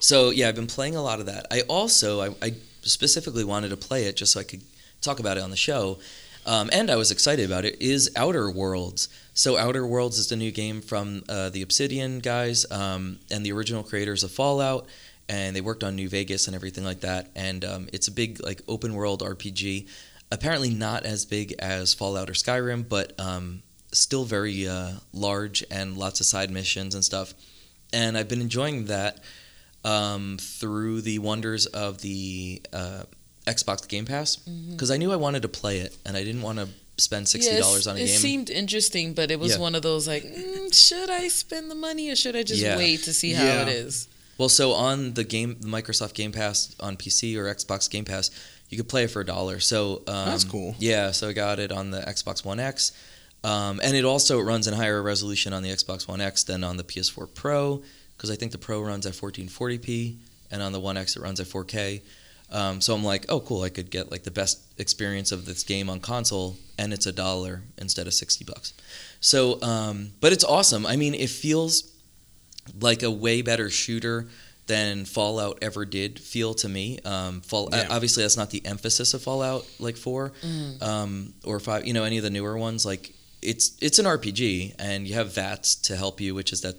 [0.00, 1.46] So yeah, I've been playing a lot of that.
[1.50, 4.62] I also I, I specifically wanted to play it just so I could
[5.00, 5.98] talk about it on the show,
[6.46, 7.80] um, and I was excited about it.
[7.80, 9.08] Is Outer Worlds.
[9.32, 13.52] So Outer Worlds is the new game from uh, the Obsidian guys um, and the
[13.52, 14.86] original creators of Fallout,
[15.28, 17.30] and they worked on New Vegas and everything like that.
[17.34, 19.88] And um, it's a big like open world RPG.
[20.30, 25.96] Apparently not as big as Fallout or Skyrim, but um, still very uh, large and
[25.96, 27.34] lots of side missions and stuff.
[27.92, 29.20] And I've been enjoying that
[29.84, 33.04] um, through the wonders of the uh,
[33.46, 36.58] Xbox Game Pass because I knew I wanted to play it and I didn't want
[36.58, 38.14] to spend sixty Yes, dollars on a it game.
[38.14, 39.58] It seemed interesting, but it was Yeah.
[39.58, 42.76] one of those like, mm, should I spend the money or should I just Yeah.
[42.76, 43.62] wait to see how Yeah.
[43.62, 44.08] it is?
[44.38, 48.30] well, so on the game, the Microsoft Game Pass on PC or Xbox Game Pass,
[48.70, 49.60] you could play it for a dollar.
[49.60, 50.74] So um, That's cool.
[50.78, 52.92] Yeah, so I got it on the Xbox One X,
[53.44, 56.76] um, and it also runs in higher resolution on the Xbox One X than on
[56.78, 57.82] the PS4 Pro
[58.16, 60.16] because I think the Pro runs at 1440p,
[60.50, 62.00] and on the One X it runs at 4K.
[62.50, 63.62] Um, so I'm like, oh, cool!
[63.62, 67.12] I could get like the best experience of this game on console, and it's a
[67.12, 68.72] dollar instead of sixty bucks.
[69.20, 70.86] So, um, but it's awesome.
[70.86, 71.90] I mean, it feels
[72.80, 74.28] like a way better shooter
[74.66, 76.98] than Fallout ever did feel to me.
[77.04, 77.86] Um, Fall, Yeah.
[77.90, 80.32] obviously, that's not the emphasis of Fallout, like four
[80.80, 81.86] um, or five.
[81.86, 82.86] You know, any of the newer ones.
[82.86, 86.76] Like it's it's an RPG, and you have VATS to help you, which is that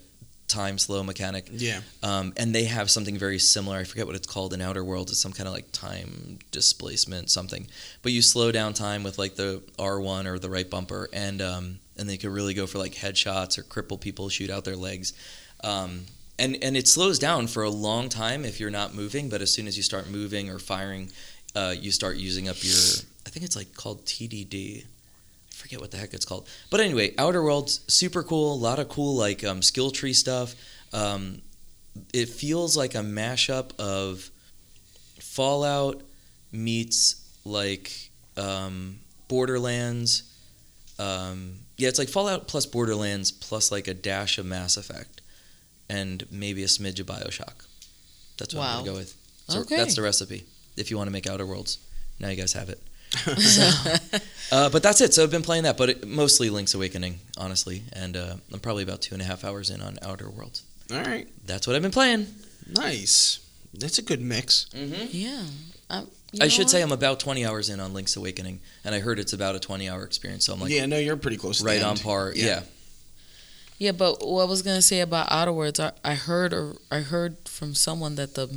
[0.47, 1.47] time slow mechanic.
[1.51, 1.81] Yeah.
[2.03, 3.77] Um, and they have something very similar.
[3.77, 5.11] I forget what it's called in Outer Worlds.
[5.11, 7.67] It's some kind of like time displacement something.
[8.01, 11.79] But you slow down time with like the R1 or the right bumper, and um,
[11.97, 15.13] and they can really go for like headshots or cripple people, shoot out their legs.
[15.63, 16.05] Um,
[16.37, 19.29] and and it slows down for a long time if you're not moving.
[19.29, 21.11] But as soon as you start moving or firing,
[21.55, 22.75] uh, you start using up your.
[23.25, 24.85] I think it's like called TDD.
[25.65, 26.47] Forget what the heck it's called.
[26.69, 28.53] But anyway, Outer Worlds super cool.
[28.53, 30.53] A lot of cool like um, skill tree stuff.
[30.93, 31.41] Um,
[32.13, 34.29] it feels like a mashup of
[35.19, 36.03] Fallout
[36.51, 40.31] meets like um, Borderlands.
[40.99, 45.21] Um, yeah, it's like Fallout plus Borderlands plus like a dash of Mass Effect,
[45.89, 47.65] and maybe a smidge of Bioshock.
[48.37, 49.15] That's what I'm gonna go with.
[49.47, 49.77] So Okay.
[49.77, 50.45] that's the recipe.
[50.77, 51.79] If you want to make Outer Worlds,
[52.19, 52.83] now you guys have it.
[54.51, 55.13] Uh, but that's it.
[55.13, 58.83] So I've been playing that, but it, mostly Link's Awakening, honestly, and uh, I'm probably
[58.83, 60.63] about two and a half hours in on Outer Worlds.
[60.93, 61.27] All right.
[61.45, 62.27] That's what I've been playing.
[62.67, 63.39] Nice.
[63.73, 64.67] That's a good mix.
[64.73, 65.07] Mm-hmm.
[65.09, 65.43] yeah.
[65.89, 66.03] I, I
[66.41, 66.81] know should say?
[66.81, 69.89] I'm about 20 hours in on Link's Awakening, and I heard it's about a 20
[69.89, 70.45] hour experience.
[70.45, 71.59] So I'm like, yeah, no, you're pretty close.
[71.59, 72.01] To right the on end.
[72.01, 72.31] par.
[72.35, 72.61] Yeah.
[73.77, 76.99] Yeah, but what I was gonna say about Outer Worlds, I, I heard or I
[76.99, 78.47] heard from someone that the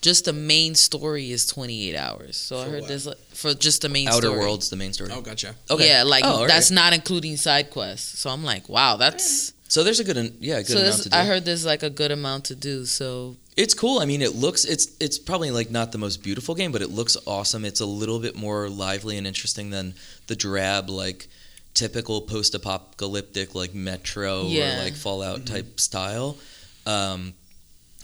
[0.00, 2.36] just the main story is 28 hours.
[2.36, 2.88] So I heard what?
[2.88, 4.38] this like, for just the main Outer story.
[4.38, 5.10] Worlds, the main story.
[5.12, 5.54] Oh, gotcha.
[5.70, 5.88] Okay.
[5.88, 6.48] Yeah, like Oh, all right.
[6.48, 8.18] that's not including side quests.
[8.20, 10.78] So I'm like, wow, that's So there's a good, en- yeah, good so.
[10.78, 11.16] amount to do.
[11.16, 12.84] I heard there's like a good amount to do.
[12.84, 13.98] So It's cool.
[13.98, 16.90] I mean, it looks it's it's probably like not the most beautiful game, but it
[16.90, 17.64] looks awesome.
[17.64, 19.94] It's a little bit more lively and interesting than
[20.28, 21.26] the drab like
[21.74, 24.80] typical post-apocalyptic like Metro Yeah.
[24.80, 26.36] or like Fallout type style.
[26.86, 27.34] Um,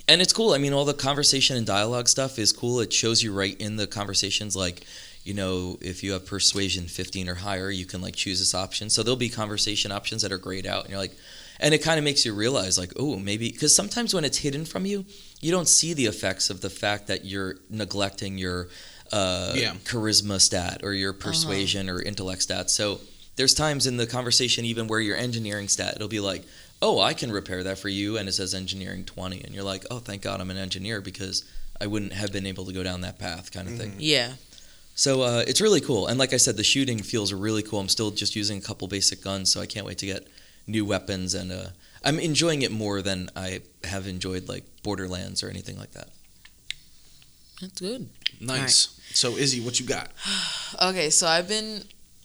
[0.09, 0.53] and it's cool.
[0.53, 2.81] I mean, all the conversation and dialogue stuff is cool.
[2.81, 4.85] It shows you right in the conversations like
[5.25, 8.91] you know, if you have persuasion 15 or higher, you can like choose this option.
[8.91, 11.17] So there'll be conversation options that are grayed out, and you're like,
[11.59, 14.67] and it kind of makes you realize, like, oh, maybe because sometimes when it's hidden
[14.67, 15.07] from you,
[15.41, 18.69] you don't see the effects of the fact that you're neglecting your
[19.13, 19.73] uh, Yeah.
[19.85, 22.69] charisma stat or your persuasion or intellect stat.
[22.71, 23.01] So
[23.37, 26.45] there's times in the conversation, even where your engineering stat, it'll be like,
[26.85, 29.85] oh, I can repair that for you, and it says engineering 20, and you're like,
[29.91, 31.43] oh, thank God I'm an engineer because
[31.81, 33.95] I wouldn't have been able to go down that path, kind of thing.
[33.99, 34.35] yeah,
[34.95, 37.81] So uh, it's really cool, and like I said, the shooting feels really cool.
[37.81, 40.29] I'm still just using a couple basic guns, so I can't wait to get
[40.67, 41.69] new weapons, and uh,
[42.05, 46.11] I'm enjoying it more than I have enjoyed like Borderlands or anything like that.
[47.61, 48.11] that's good.
[48.41, 49.01] Nice.
[49.15, 50.11] So, Izzy, what you got?
[50.83, 51.85] Okay, so I've been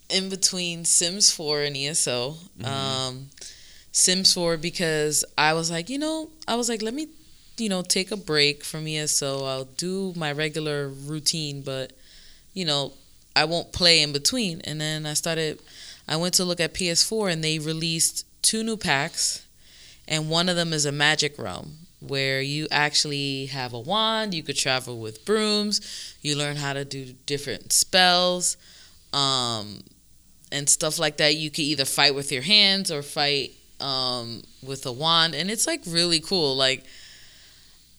[0.09, 2.31] in between Sims 4 and ESO.
[2.59, 2.65] Mm-hmm.
[2.65, 3.29] Um,
[3.99, 7.09] Sims 4 because I was like, you know, I was like, let me,
[7.57, 9.45] you know, take a break from ESO.
[9.45, 11.93] I'll do my regular routine, but,
[12.53, 12.93] you know,
[13.35, 14.61] I won't play in between.
[14.61, 15.59] And then I started,
[16.07, 19.45] I went to look at PS4 and they released two new packs,
[20.07, 24.41] and one of them is a Magic Realm where you actually have a wand, you
[24.41, 28.55] could travel with brooms, you learn how to do different spells.
[29.11, 29.81] Um,
[30.51, 31.35] and stuff like that.
[31.35, 35.67] You could either fight with your hands or fight um, with a wand, and it's
[35.67, 36.55] like really cool.
[36.55, 36.83] Like,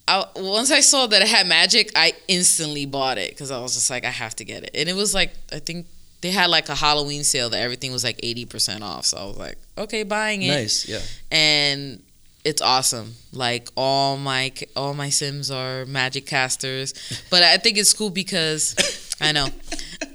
[0.09, 3.75] I, once I saw that it had magic, I instantly bought it because I was
[3.75, 4.71] just like, I have to get it.
[4.75, 5.87] And it was like, I think
[6.21, 9.07] they had like a Halloween sale that everything was like eighty percent off.
[9.07, 10.49] So I was like, okay, buying it.
[10.49, 11.01] Nice, yeah.
[11.31, 12.03] And
[12.45, 13.15] it's awesome.
[13.33, 16.95] Like all my all my Sims are magic casters,
[17.31, 19.49] but I think it's cool because I know.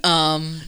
[0.04, 0.60] Um,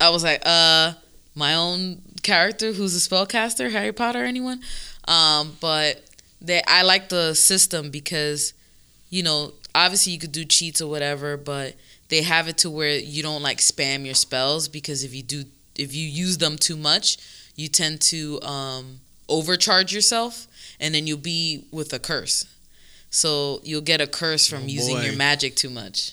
[0.00, 0.92] I was like, uh,
[1.34, 4.60] my own character who's a spellcaster, Harry Potter, anyone.
[5.06, 6.02] Um, but
[6.40, 8.52] they, I like the system because,
[9.10, 11.76] you know, obviously you could do cheats or whatever, but
[12.08, 15.44] they have it to where you don't like spam your spells because if you do,
[15.76, 17.18] if you use them too much,
[17.54, 20.48] you tend to um, overcharge yourself,
[20.80, 22.46] and then you'll be with a curse.
[23.10, 26.12] So you'll get a curse from Oh, using your magic too much.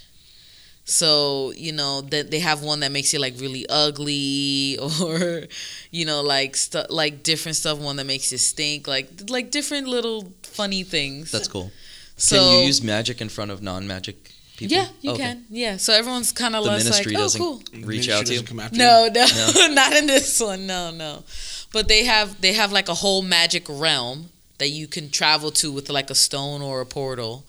[0.91, 5.43] So you know that they have one that makes you like really ugly, or
[5.91, 7.79] you know like stuff like different stuff.
[7.79, 11.31] One that makes you stink, like like different little funny things.
[11.31, 11.71] That's cool.
[12.17, 14.15] so Can you use magic in front of non-magic
[14.57, 14.75] people?
[14.77, 15.23] yeah, you oh, Okay.
[15.23, 15.45] can.
[15.49, 17.57] Yeah, so everyone's kind of less like, ministry oh, doesn't cool.
[17.73, 18.39] reach Ministry out to you.
[18.41, 19.11] doesn't come after No, you.
[19.13, 20.67] no, not in this one.
[20.67, 21.23] No, no.
[21.71, 25.71] But they have they have like a whole magic realm that you can travel to
[25.71, 27.45] with like a stone or a portal,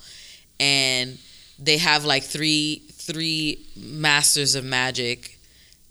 [0.61, 1.18] and
[1.59, 5.38] they have like three three masters of magic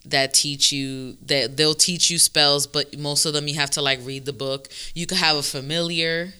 [0.05, 3.81] that teach you that they'll teach you spells, but most of them you have to
[3.81, 4.67] like read the book.
[4.95, 6.33] You could have a familiar.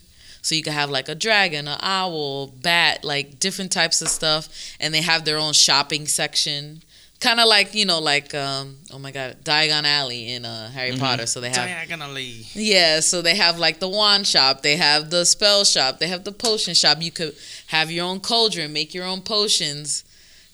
[0.44, 4.50] So you could have like a dragon, an owl, bat, like different types of stuff,
[4.80, 6.82] and they have their own shopping section
[7.20, 10.90] kind of like you know like um oh my god diagon alley in uh harry
[10.94, 11.00] Mhm.
[11.00, 12.48] potter so they have Diagonally.
[12.56, 16.24] yeah so they have like the wand shop they have the spell shop they have
[16.24, 17.36] the potion shop you could
[17.68, 20.04] have your own cauldron make your own potions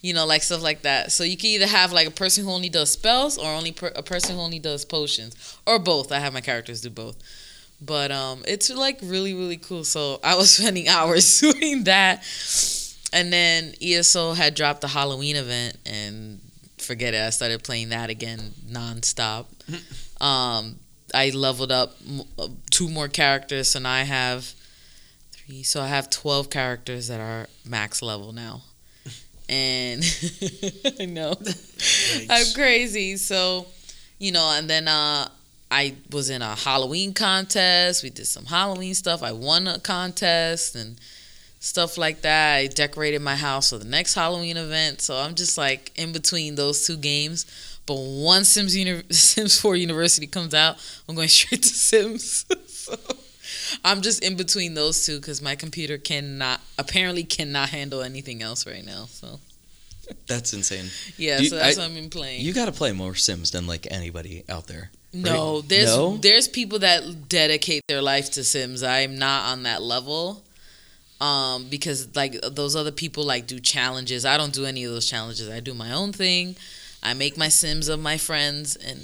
[0.02, 1.12] you know like stuff like that.
[1.12, 3.94] So you can either have like a person who only does spells or only per-
[3.96, 5.58] a person who only does potions.
[5.66, 6.12] Or both.
[6.12, 7.18] I have my characters do both.
[7.82, 9.84] But um it's like really really cool.
[9.84, 12.24] So i was spending hours doing that.
[13.14, 16.42] And then ESO had dropped the Halloween event, and
[16.78, 17.22] forget it.
[17.22, 19.46] I started playing that again nonstop.
[20.22, 20.80] um,
[21.14, 24.54] I leveled up m- uh, two more characters, so now I have.
[25.32, 25.64] Three.
[25.64, 28.64] So I have twelve characters that are max level now,
[29.50, 30.04] and
[31.00, 31.36] I know
[32.30, 33.18] I'm crazy.
[33.18, 33.68] So,
[34.20, 35.30] you know, and then uh,
[35.70, 38.04] I was in a Halloween contest.
[38.04, 39.24] We did some Halloween stuff.
[39.24, 41.00] I won a contest and
[41.60, 42.56] stuff like that.
[42.56, 45.02] I decorated my house for the next Halloween event.
[45.02, 47.46] So I'm just like in between those two games.
[47.86, 52.46] But once Sims Uni- Sims 4 University comes out, I'm going straight to Sims.
[52.68, 52.96] so
[53.84, 58.66] I'm just in between those two because my computer cannot apparently cannot handle anything else
[58.68, 59.06] right now.
[59.06, 59.40] So
[60.28, 60.90] That's insane.
[61.18, 62.42] yeah, you- so that's I- what I've been playing.
[62.42, 64.92] You got to play more Sims than like anybody out there.
[65.14, 66.18] No, there's No?
[66.18, 68.84] there's people that dedicate their life to Sims.
[68.84, 70.44] I'm not on that level.
[71.20, 74.24] Um, because like those other people like do challenges.
[74.24, 75.50] I don't do any of those challenges.
[75.50, 76.56] I do my own thing.
[77.02, 79.00] I make my Sims of my friends and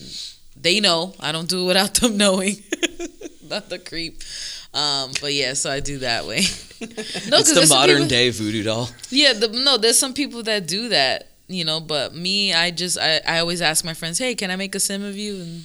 [0.56, 1.16] they know.
[1.20, 2.58] I don't do it without them knowing.
[3.50, 4.22] not the creep.
[4.74, 6.38] Um, but yeah, so I do that way.
[6.82, 6.88] no,
[7.40, 8.90] it's 'cause the modern people- day voodoo doll.
[9.10, 12.98] yeah, the, no, there's some people that do that, you know, but me, I just,
[12.98, 15.36] I, I always ask my friends, hey, can I make a sim of you?
[15.36, 15.64] And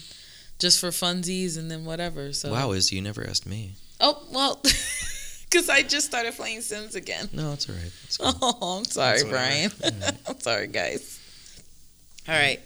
[0.58, 2.32] just for funsies and then whatever.
[2.32, 3.72] So, Wow, is you never asked me.
[4.00, 4.56] Oh, well,
[5.44, 7.28] because I just started playing Sims again.
[7.32, 7.92] No, it's all right.
[8.04, 8.32] It's cool.
[8.42, 9.70] Oh, I'm sorry, That's Brian.
[9.70, 10.16] whatever.
[10.28, 11.18] I'm sorry, guys.
[12.28, 12.60] All right.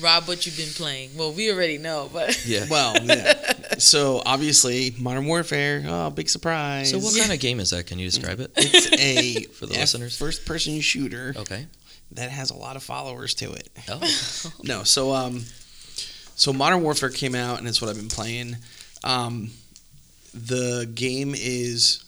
[0.00, 1.10] Rob, what you've been playing?
[1.16, 2.66] Well, we already know, but Yeah.
[2.68, 3.74] Well, yeah.
[3.78, 5.84] so obviously, Modern Warfare.
[5.86, 6.90] Oh, big surprise!
[6.90, 7.86] So what kind of game is that?
[7.86, 8.50] Can you describe it?
[8.56, 10.16] It's a For the F- listeners.
[10.18, 11.66] first-person shooter Okay.
[12.12, 13.68] that has a lot of followers to it.
[13.88, 14.00] Oh.
[14.64, 15.44] No, so um,
[16.34, 18.56] so Modern Warfare came out, and it's what I've been playing.
[19.04, 19.50] Um,
[20.34, 22.04] the game is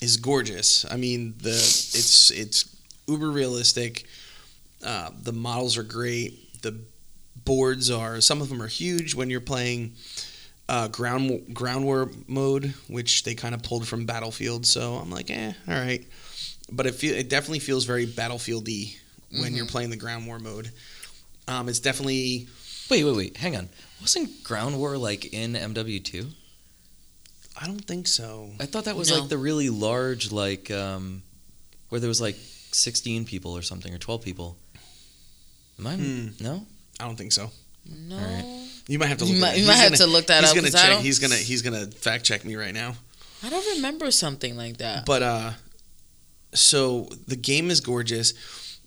[0.00, 0.84] is gorgeous.
[0.90, 2.76] I mean, the it's it's
[3.08, 4.06] uber realistic.
[4.84, 6.60] Uh, the models are great.
[6.62, 6.78] The
[7.44, 9.92] boards are some of them are huge when you're playing
[10.68, 14.66] uh, ground ground war mode, which they kind of pulled from Battlefield.
[14.66, 16.04] So I'm like, eh, all right.
[16.72, 18.96] But it feel it definitely feels very Battlefieldy
[19.38, 20.70] when you're playing the ground war mode.
[21.48, 22.48] Um, it's definitely
[22.90, 23.36] Wait, wait, wait.
[23.38, 23.68] Hang on.
[24.02, 26.30] Wasn't Ground War like in MW2?
[27.60, 28.50] I don't think so.
[28.60, 29.20] I thought that was No.
[29.20, 31.22] like the really large, like um,
[31.88, 32.36] where there was like
[32.72, 34.56] 16 people or something or 12 people.
[35.78, 36.28] Am I Hmm.
[36.40, 36.66] no?
[37.00, 37.50] I don't think so.
[37.86, 38.18] No.
[38.88, 39.40] You might have to You look.
[39.40, 39.58] might- that.
[39.60, 41.00] you might have gonna- to look that he's up, Gonna check.
[41.00, 42.96] He's gonna he's gonna fact check me right now.
[43.42, 45.04] I don't remember something like that.
[45.06, 45.52] But uh,
[46.54, 48.34] so the game is gorgeous.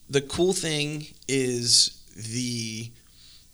[0.09, 2.91] The cool thing is the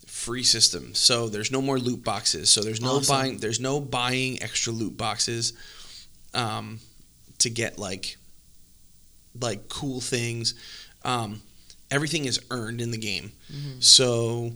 [0.05, 0.93] free system.
[0.95, 2.49] So there's no more loot boxes.
[2.49, 3.13] So there's no Awesome.
[3.15, 3.37] buying.
[3.39, 5.53] There's no buying extra loot boxes,
[6.33, 6.79] um,
[7.39, 8.17] to get like,
[9.39, 10.53] like cool things.
[11.03, 11.41] Um,
[11.93, 13.31] everything is earned in the game.
[13.51, 13.83] Mhm.
[13.83, 14.53] So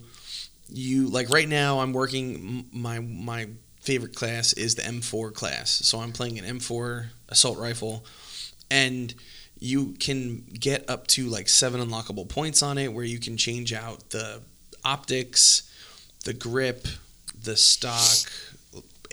[0.70, 3.48] you like right now I'm working my my
[3.82, 5.70] favorite class is the M4 class.
[5.72, 8.06] So I'm playing an M4 assault rifle
[8.70, 9.14] and
[9.60, 13.72] you can get up to like seven unlockable points on it where you can change
[13.74, 14.42] out the
[14.84, 15.64] optics,
[16.26, 16.88] the grip,
[17.44, 18.30] the stock,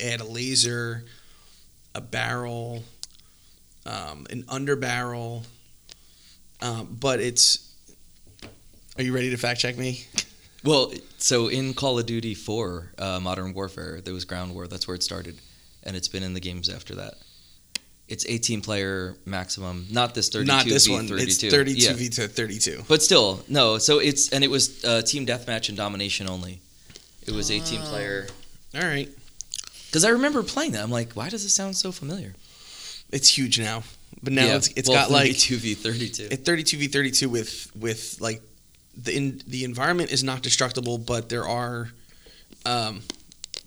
[0.03, 1.05] add a laser,
[1.95, 2.83] a barrel,
[3.87, 5.45] um, an under barrel.
[6.61, 7.74] Um, but it's.
[8.97, 10.05] Are you ready to fact check me?
[10.67, 14.67] Well, so in Call of Duty 4, uh, Modern Warfare, there was Ground War.
[14.67, 15.39] That's where it started,
[15.83, 17.17] and it's been in the games after that.
[18.09, 21.07] It's 18 player maximum, not this 32 Not this v one.
[21.07, 21.23] 32.
[21.47, 21.93] It's 32 Yeah.
[21.93, 22.85] v to 32.
[22.89, 23.77] But still, no.
[23.77, 26.63] So it's and it was uh, team deathmatch and domination only.
[27.27, 27.85] It was 18 Oh.
[27.85, 28.27] player.
[28.75, 29.11] All right.
[29.89, 30.83] Because I remember playing that.
[30.83, 32.33] I'm like, why does this sound so familiar?
[33.13, 33.83] It's huge now.
[34.23, 34.57] But now Yeah.
[34.57, 36.29] it's it's Well, got like 32 v 32.
[36.31, 38.41] it 32 v 32 with with like
[38.97, 41.91] the in, the environment is not destructible, but there are
[42.67, 43.03] um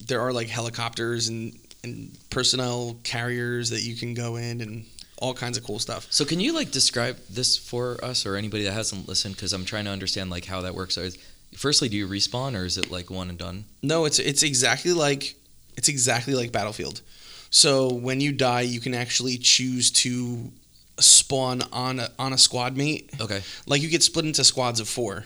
[0.05, 4.85] there are like helicopters and and personnel carriers that you can go in and
[5.19, 6.07] all kinds of cool stuff.
[6.11, 9.35] So can you like describe this for us or anybody that hasn't listened?
[9.35, 10.95] Because I'm trying to understand like how that works.
[10.95, 11.09] So
[11.55, 13.65] firstly, do you respawn or is it like one and done?
[13.81, 15.35] No, it's it's exactly like
[15.75, 17.01] it's exactly like Battlefield.
[17.49, 20.51] So when you die, you can actually choose to
[20.99, 23.09] spawn on a on a squad mate.
[23.19, 23.41] Okay.
[23.65, 25.25] Like you get split into squads of four.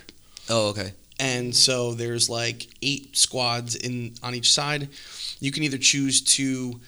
[0.49, 0.93] Oh, okay.
[1.19, 4.89] and so there's like eight squads in on each side.
[5.39, 6.79] You can either choose to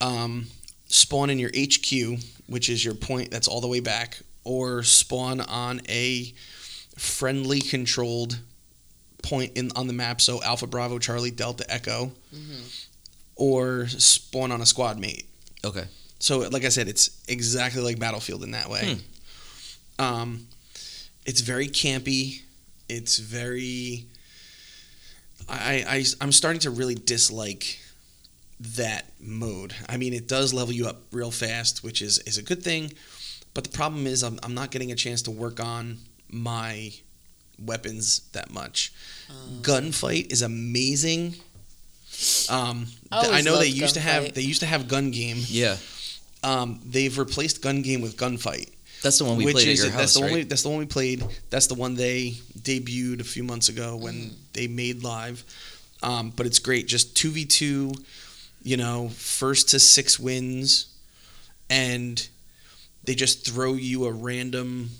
[0.00, 0.46] um,
[0.88, 5.40] spawn in your HQ, which is your point that's all the way back, or spawn
[5.42, 6.32] on a
[6.96, 8.38] friendly controlled
[9.22, 10.20] point in on the map.
[10.20, 12.62] So Alpha Bravo Charlie Delta Echo, Mhm.
[13.36, 15.26] or spawn on a squad mate.
[15.64, 15.84] Okay.
[16.20, 18.98] So, like I said, it's exactly like Battlefield in that way.
[19.98, 20.46] Um,
[21.26, 22.42] it's very campy.
[22.88, 24.06] It's very.
[25.48, 27.80] I, I I'm starting to really dislike
[28.60, 29.74] that mode.
[29.88, 32.92] I mean, it does level you up real fast, which is is a good thing.
[33.54, 35.98] But the problem is, I'm I'm not getting a chance to work on
[36.30, 36.92] my
[37.58, 38.92] weapons that much.
[39.28, 41.34] Um, Gunfight is amazing.
[42.48, 45.10] Um, I th- I know they loved used to have they used to have gun
[45.10, 45.38] game.
[45.46, 45.76] Yeah.
[46.42, 48.70] Um, they've replaced gun game with gunfight,
[49.02, 50.30] That's the one we which played is at your that's house, the right?
[50.30, 51.22] only that's the one we played.
[51.50, 54.32] That's the one they debuted a few months ago when Mm.
[54.54, 55.44] they made live.
[56.02, 57.92] Um, but it's great, just two v two,
[58.62, 60.86] you know, first to six wins,
[61.68, 62.26] and
[63.04, 64.90] they just throw you a random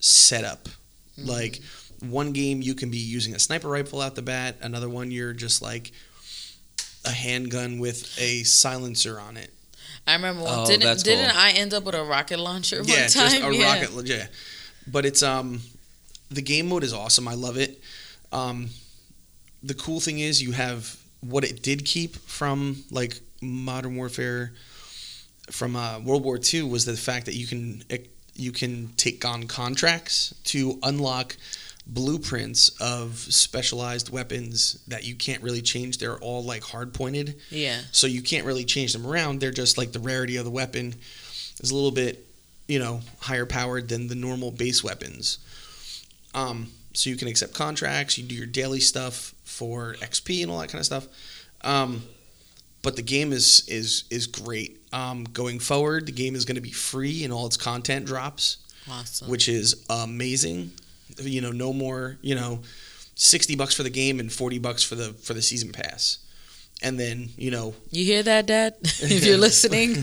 [0.00, 0.68] setup.
[1.18, 1.26] Mhm.
[1.26, 1.60] Like
[2.00, 5.32] one game you can be using a sniper rifle out the bat, another one you're
[5.32, 5.92] just like
[7.06, 9.52] a handgun with a silencer on it.
[10.06, 10.58] I remember one.
[10.60, 11.40] Oh, didn't that's didn't cool.
[11.40, 13.30] I end up with a rocket launcher yeah, one time?
[13.30, 13.74] just a yeah.
[13.74, 14.06] rocket.
[14.06, 14.26] Yeah,
[14.86, 15.60] but it's um,
[16.30, 17.28] the game mode is awesome.
[17.28, 17.80] I love it.
[18.32, 18.70] Um,
[19.62, 24.52] the cool thing is you have what it did keep from like Modern Warfare
[25.50, 27.82] from uh, World War II was the fact that you can
[28.34, 31.36] you can take on contracts to unlock
[31.92, 35.98] blueprints of specialized weapons that you can't really change.
[35.98, 37.36] They're all like hard pointed.
[37.50, 37.80] Yeah.
[37.92, 39.40] So you can't really change them around.
[39.40, 40.94] They're just like the rarity of the weapon
[41.60, 42.24] is a little bit,
[42.68, 45.38] you know, higher powered than the normal base weapons.
[46.32, 50.58] Um, so you can accept contracts, you do your daily stuff for XP and all
[50.60, 51.06] that kind of stuff.
[51.62, 52.02] Um,
[52.82, 54.78] but the game is is is great.
[54.92, 58.56] Um, going forward, the game is going to be free and all its content drops,
[58.90, 59.28] Awesome.
[59.28, 60.70] which is amazing.
[61.18, 62.18] You know, no more.
[62.22, 62.60] You know,
[63.14, 66.18] sixty bucks for the game and forty bucks for the for the season pass.
[66.82, 68.74] And then you know you hear that, Dad?
[68.82, 69.96] if you're listening.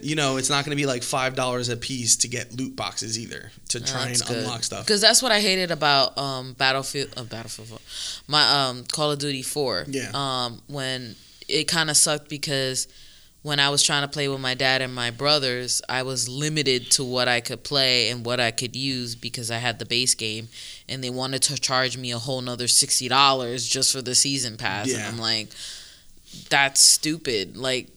[0.02, 2.76] you know, it's not going to be like five dollars a piece to get loot
[2.76, 4.86] boxes either to try and unlock stuff.
[4.86, 7.78] Because that's what I hated about um, Battlefield, uh, Battlefield, 4.
[8.28, 9.86] my um, Call of Duty Four.
[9.88, 10.10] Yeah.
[10.14, 11.16] Um, when
[11.48, 12.88] it kind of sucked because
[13.44, 16.90] when I was trying to play with my dad and my brothers, I was limited
[16.92, 20.14] to what I could play and what I could use because I had the base
[20.14, 20.48] game,
[20.88, 24.56] and they wanted to charge me a whole nother sixty dollars just for the season
[24.56, 24.96] pass, Yeah.
[24.96, 25.48] and I'm like,
[26.50, 27.56] that's stupid.
[27.56, 27.88] Like.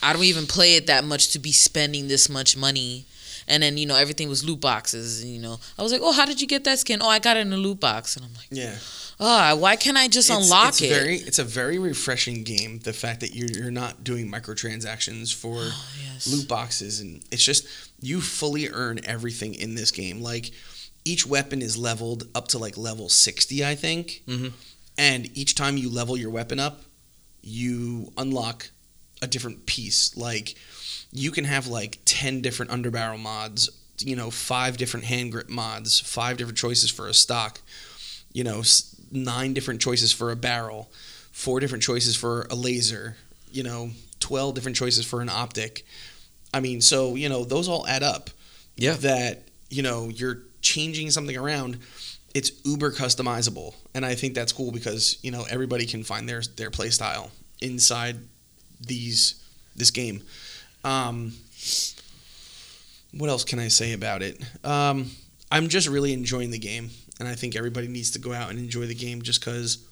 [0.00, 3.04] I don't even play it that much to be spending this much money.
[3.48, 5.24] And then you know everything was loot boxes.
[5.24, 7.00] And, you know, I was like, "Oh, how did you get that skin?
[7.02, 8.76] Oh, I got it in a loot box." And I'm like, Yeah.
[9.20, 12.78] "Oh, why can't I just It's- unlock it's it?" Very, it's a very refreshing game.
[12.80, 16.26] The fact that you're you're not doing microtransactions for Oh, yes.
[16.26, 17.64] loot boxes, and it's just
[18.00, 20.20] you fully earn everything in this game.
[20.20, 20.50] Like
[21.04, 24.52] each weapon is leveled up to like level sixty, I think, Mhm.
[24.96, 26.84] and each time you level your weapon up,
[27.42, 28.70] you unlock
[29.22, 30.16] a different piece.
[30.16, 30.54] Like
[31.12, 33.68] you can have like ten different underbarrel mods.
[34.00, 37.60] You know, five different hand grip mods, five different choices for a stock.
[38.32, 40.90] You know, s- nine different choices for a barrel,
[41.32, 43.16] four different choices for a laser.
[43.50, 43.90] You know,
[44.20, 45.84] twelve different choices for an optic.
[46.52, 48.30] I mean, so you know those all add up.
[48.76, 48.94] Yeah.
[48.94, 51.78] That you know you're changing something around.
[52.34, 56.42] It's uber customizable, and I think that's cool because you know everybody can find their
[56.56, 57.30] their play style
[57.60, 58.16] inside
[58.80, 59.42] these
[59.74, 60.22] this game.
[60.84, 61.32] Um,
[63.12, 64.40] what else can I say about it?
[64.64, 65.10] Um,
[65.50, 68.58] I'm just really enjoying the game, and I think everybody needs to go out and
[68.58, 69.86] enjoy the game just because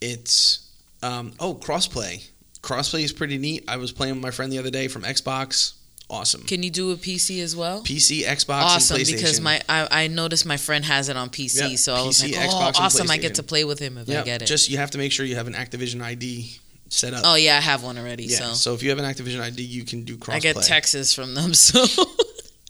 [0.00, 0.70] it's
[1.02, 2.28] um, oh crossplay.
[2.62, 3.64] Crossplay is pretty neat.
[3.68, 5.74] I was playing with my friend the other day from Xbox.
[6.08, 6.42] Awesome.
[6.42, 7.80] Can you do a PC as well?
[7.82, 9.12] PC, Xbox, awesome and PlayStation.
[9.12, 12.20] because my I, I noticed my friend has it on PC, Yeah, so I was
[12.20, 13.10] PC, like, oh, Xbox, and awesome!
[13.10, 14.46] I get to play with him if yeah, I get it.
[14.46, 16.56] just you have to make sure you have an Activision ID
[16.90, 17.22] set up.
[17.24, 18.36] oh yeah, I have one already, yeah.
[18.36, 20.34] so So if you have an Activision ID, you can do crossplay.
[20.34, 21.52] I get texts from them.
[21.64, 21.84] So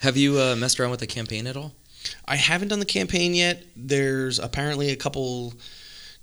[0.01, 1.73] Have you uh, messed around with the campaign at all?
[2.27, 3.63] I haven't done the campaign yet.
[3.77, 5.55] There's apparently a couple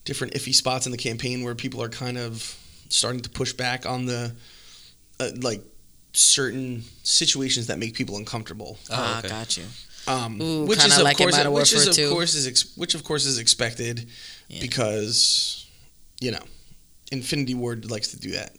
[0.06, 2.58] different iffy spots in the campaign where people are kind of
[2.90, 4.34] starting to push back on the
[5.20, 5.62] uh, like
[6.14, 8.78] certain situations that make people uncomfortable.
[8.90, 9.30] ah, okay.
[9.30, 9.64] got you.
[10.08, 12.10] Um, Ooh, which kinda is of like course Modern which is of 2.
[12.10, 14.10] course is ex- which of course is expected
[14.50, 14.60] Yeah.
[14.62, 15.68] because
[16.20, 16.44] you know
[17.12, 18.56] Infinity Ward likes to do that.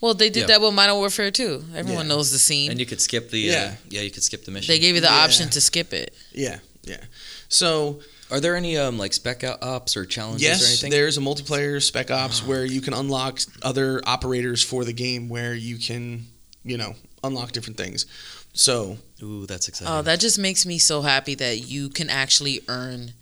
[0.00, 0.46] Well, they did Yeah.
[0.48, 1.64] that with Modern Warfare too.
[1.74, 2.14] Everyone Yeah.
[2.14, 2.70] knows the scene.
[2.70, 3.50] And you could skip the.
[3.50, 3.74] Uh, Yeah.
[3.90, 4.72] yeah, you could skip the mission.
[4.72, 5.24] they gave you the Yeah.
[5.24, 6.14] option to skip it.
[6.32, 7.04] Yeah, yeah.
[7.48, 10.90] So Are there any um, like spec ops or challenges or yes, anything?
[10.90, 15.28] there's a multiplayer spec ops Oh, where you can unlock other operators for the game
[15.30, 16.26] where you can
[16.62, 16.94] you know
[17.24, 18.04] unlock different things.
[18.52, 19.92] So Ooh, that's exciting.
[19.92, 23.14] Oh, that just makes me so happy that you can actually earn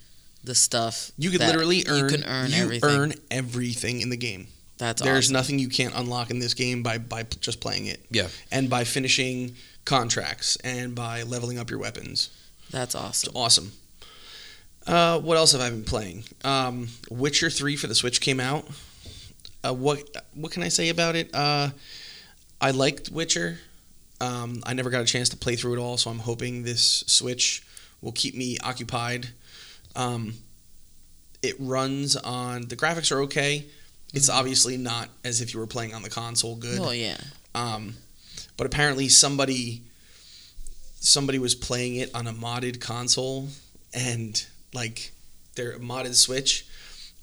[0.42, 1.12] the stuff.
[1.18, 2.90] you could literally earn You can earn you everything.
[2.90, 4.48] earn everything in the game.
[4.78, 5.32] That's There's awesome.
[5.32, 8.04] nothing you can't unlock in this game by by just playing it.
[8.10, 8.28] Yeah.
[8.52, 9.54] And by finishing
[9.84, 12.30] contracts and by leveling up your weapons.
[12.70, 13.36] That's It's awesome.
[13.36, 13.72] awesome.
[14.86, 16.24] Uh, what else have I been playing?
[16.44, 18.66] Um, Witcher Three for the Switch came out.
[19.64, 20.02] Uh, what
[20.34, 21.34] what can I say about it?
[21.34, 21.70] Uh,
[22.60, 23.58] I liked Witcher.
[24.20, 27.04] Um, I never got a chance to play through it all, so I'm hoping this
[27.06, 27.62] Switch
[28.00, 29.28] will keep me occupied.
[29.94, 30.34] Um,
[31.42, 33.66] it runs on the graphics are okay.
[34.16, 36.78] It's obviously not as if you were playing on the console good.
[36.80, 37.18] Oh yeah.
[37.54, 37.94] Um,
[38.56, 39.82] but apparently somebody
[41.00, 43.48] somebody was playing it on a modded console
[43.94, 44.44] and
[44.74, 45.12] like
[45.54, 46.66] their modded Switch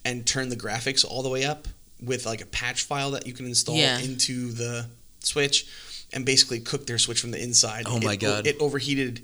[0.05, 1.67] and turned the graphics all the way up
[2.01, 3.99] with like a patch file that you can install Yeah.
[3.99, 4.87] into the
[5.19, 5.65] Switch
[6.11, 7.85] and basically cook their Switch from the inside.
[7.87, 8.47] Oh my It- God.
[8.47, 9.21] It overheated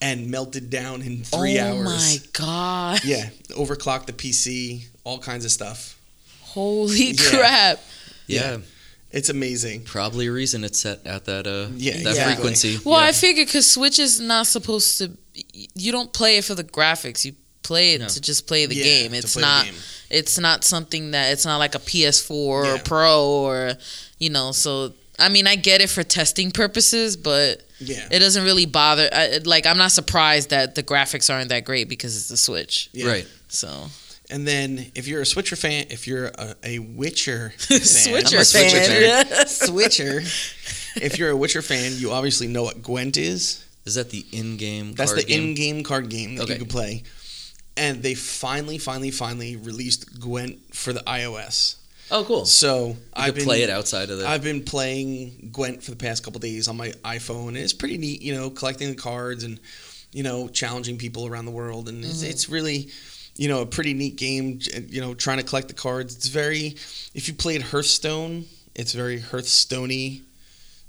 [0.00, 1.86] and melted down in three oh hours.
[1.86, 3.04] Oh my god.
[3.04, 5.96] Yeah, overclocked the PC, all kinds of stuff.
[6.54, 7.30] Holy Yeah.
[7.30, 7.80] crap.
[8.26, 8.56] yeah.
[9.12, 9.82] It's amazing.
[9.82, 12.34] Probably a reason it's set at that uh Yeah, that exactly.
[12.34, 12.78] frequency.
[12.84, 13.06] Well, yeah.
[13.08, 15.10] I figure because Switch is not supposed to.
[15.74, 17.24] You don't play it for the graphics.
[17.24, 18.06] You play it No.
[18.08, 19.14] to just play the Yeah, game.
[19.14, 19.64] It's not.
[19.64, 19.74] game.
[20.10, 21.32] It's not something that.
[21.32, 23.74] It's not like a PS4 or a Pro or,
[24.18, 24.52] you know.
[24.52, 28.06] So I mean, I get it for testing purposes, but Yeah.
[28.12, 29.08] it doesn't really bother.
[29.12, 32.88] I, like I'm not surprised that the graphics aren't that great because it's the Switch.
[32.92, 33.06] Yeah.
[33.06, 33.26] Right.
[33.48, 33.90] So
[34.30, 38.42] And then if you're a Switcher fan, if you're a, a Witcher fan, Switcher I'm
[38.42, 39.24] a Switcher fan.
[39.26, 39.46] fan.
[39.46, 40.20] Switcher.
[40.96, 43.64] if you're a Witcher fan, you obviously know what Gwent is.
[43.86, 44.92] Is that the in-game?
[44.94, 45.48] That's card the game?
[45.50, 46.52] in-game card game that Okay.
[46.54, 47.02] you can play.
[47.76, 51.76] And they finally, finally, finally released Gwent for the iOS.
[52.10, 52.44] Oh, cool.
[52.44, 54.28] So You I've could been play it outside of the.
[54.28, 57.98] I've been playing Gwent for the past couple days on my iPhone, and it's pretty
[57.98, 58.20] neat.
[58.20, 59.60] You know, collecting the cards and
[60.12, 62.26] you know challenging people around the world, and Mm-hmm.
[62.26, 62.90] it's really
[63.40, 64.60] you know a pretty neat game.
[64.88, 66.14] You know, trying to collect the cards.
[66.14, 66.76] It's very
[67.18, 70.20] if you played Hearthstone, it's very Hearthstoney.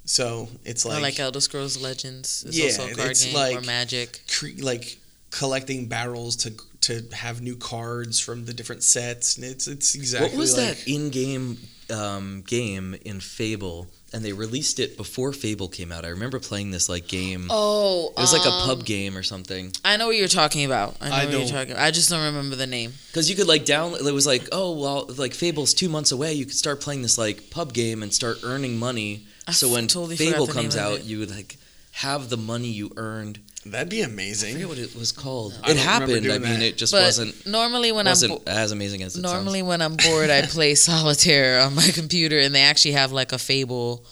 [0.04, 2.44] So it's I like like Elder Scrolls Legends.
[2.46, 4.20] It's Yeah, also a card it's game or like- Magic.
[4.36, 4.98] cre- like
[5.30, 10.28] collecting barrels to to have new cards from the different sets, and it's it's exactly
[10.30, 11.56] what was like, that in-game
[11.90, 16.04] um, game in Fable and they released it before Fable came out.
[16.04, 17.46] I remember playing this like game.
[17.50, 19.72] Oh, it was like a um, pub game or something.
[19.84, 20.96] I know what you're talking about.
[21.00, 21.72] I know I what you're talking.
[21.72, 21.82] about.
[21.82, 22.92] I just don't remember the name.
[23.08, 23.94] Because you could like down.
[23.94, 26.32] It was like, oh well, like Fable's two months away.
[26.32, 29.26] You could start playing this like pub game and start earning money.
[29.46, 31.56] I so f- when totally Fable comes out, you would like
[31.92, 33.40] have the money you earned.
[33.64, 34.10] That'd be amazing.
[34.10, 34.52] I amazing.
[34.54, 35.58] forget what it was called.
[35.62, 36.26] I It don't happened.
[36.26, 36.62] I mean, that.
[36.62, 39.68] it just But wasn't normally when I'm bo- as amazing as it normally sounds.
[39.68, 43.38] when I'm bored, I play solitaire on my computer, and they actually have like a
[43.38, 44.04] Fable,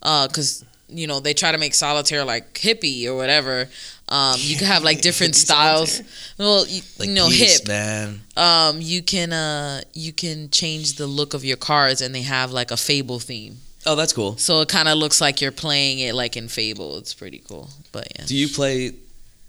[0.00, 3.68] because you know they try to make solitaire like hippie or whatever.
[4.08, 5.92] Um, you can have like different styles.
[5.92, 6.12] solitaire.
[6.38, 7.68] Well, you, Like you know, peace, hip.
[7.68, 8.22] man.
[8.36, 12.50] Um, you can uh, you can change the look of your cards, and they have
[12.50, 13.58] like a Fable theme.
[13.88, 14.36] Oh, that's cool.
[14.36, 16.98] So it kind of looks like you're playing it like in Fable.
[16.98, 17.70] It's pretty cool.
[17.90, 18.26] But yeah.
[18.26, 18.92] Do you play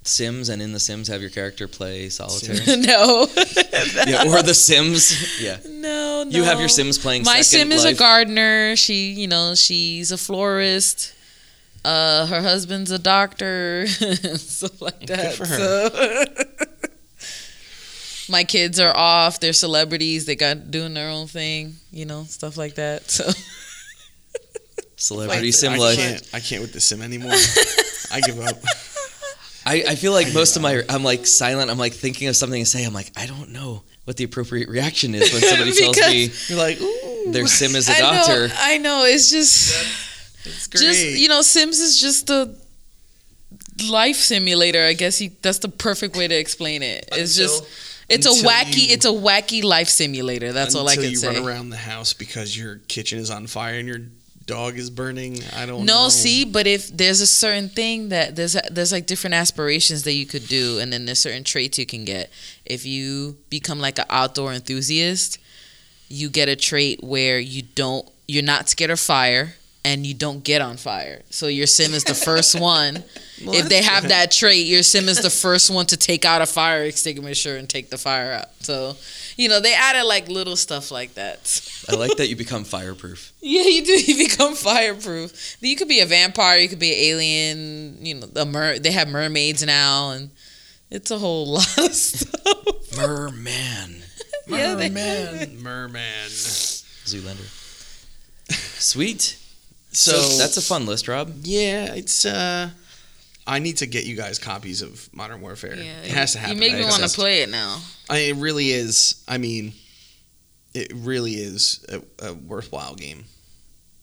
[0.03, 2.55] Sims and in the Sims have your character play solitaire?
[2.77, 3.27] no.
[4.07, 5.41] yeah, or the Sims.
[5.41, 5.57] Yeah.
[5.65, 6.29] no, no.
[6.29, 7.25] You have your Sims playing.
[7.25, 7.39] Solitaire?
[7.39, 7.95] My Second sim is Life.
[7.95, 8.75] a gardener.
[8.77, 11.13] She, you know, she's a florist.
[11.83, 15.17] Uh, her husband's a doctor, stuff like that.
[15.17, 15.89] Good for her.
[15.89, 16.69] So.
[18.29, 19.39] My kids are off.
[19.39, 20.25] They're celebrities.
[20.25, 23.09] They got doing their own thing, you know, stuff like that.
[23.09, 23.31] So
[25.00, 25.97] Celebrity I Sim life.
[25.97, 26.30] can't.
[26.34, 27.32] I can't with the sim anymore.
[28.12, 28.58] I give up.
[29.66, 31.72] I, I feel like I most of my I'm like silent.
[31.72, 32.84] I'm like thinking of something to say.
[32.84, 36.58] I'm like I don't know what the appropriate reaction is when somebody tells me You're
[36.58, 38.47] like, ooh, their sim is a I doctor.
[38.47, 39.04] know, I know.
[39.06, 39.72] It's just,
[40.45, 40.82] it's great.
[40.82, 42.54] just you know, Sims is just a
[43.89, 44.84] life simulator.
[44.84, 47.08] I guess you, that's the perfect way to explain it.
[47.12, 47.86] It's Until- just.
[48.10, 48.88] It's a wacky.
[48.88, 50.52] you- it's a wacky life simulator.
[50.52, 51.28] That's all I Until can you say.
[51.28, 54.00] run around the house because your kitchen is on fire and your
[54.50, 55.39] dog is burning.
[55.56, 55.93] I don't know.
[55.93, 56.10] No, know.
[56.10, 60.26] see, but if there's a certain thing that there's there's like different aspirations that you
[60.26, 62.32] could do, and then there's certain traits you can get.
[62.66, 65.38] If you become like an outdoor enthusiast,
[66.10, 69.54] you get a trait where you don't, you're not scared of fire,
[69.86, 71.22] and you don't get on fire.
[71.30, 73.04] So your sim is the first one.
[73.45, 76.41] Well, if they have that trait, your sim is the first one to take out
[76.41, 78.47] a fire extinguisher and take the fire out.
[78.62, 78.97] So,
[79.39, 81.39] you know, they added like little stuff like that.
[81.87, 83.31] I like that you become fireproof.
[83.41, 83.93] Yeah, you do.
[84.07, 85.55] You become fireproof.
[85.61, 86.57] You could be a vampire.
[86.59, 88.05] You could be an alien.
[88.05, 88.79] You know, a mer.
[88.79, 90.29] They have mermaids now, and
[90.91, 92.97] it's a whole lot of stuff.
[92.97, 94.03] Merman.
[94.47, 95.63] Yeah, Merman.
[95.63, 96.29] Merman.
[97.07, 97.47] Zoolander.
[98.79, 99.37] Sweet.
[99.91, 101.31] So, So, that's a fun list, Rob.
[101.43, 101.93] yeah.
[101.93, 102.69] It's uh,
[103.50, 105.76] I need to get you guys copies of Modern Warfare.
[105.76, 106.56] Yeah, it has to happen.
[106.56, 107.80] You make me want to play it now.
[108.10, 109.24] I, it really is.
[109.28, 109.74] I mean,
[110.74, 113.26] it really is a, a worthwhile game.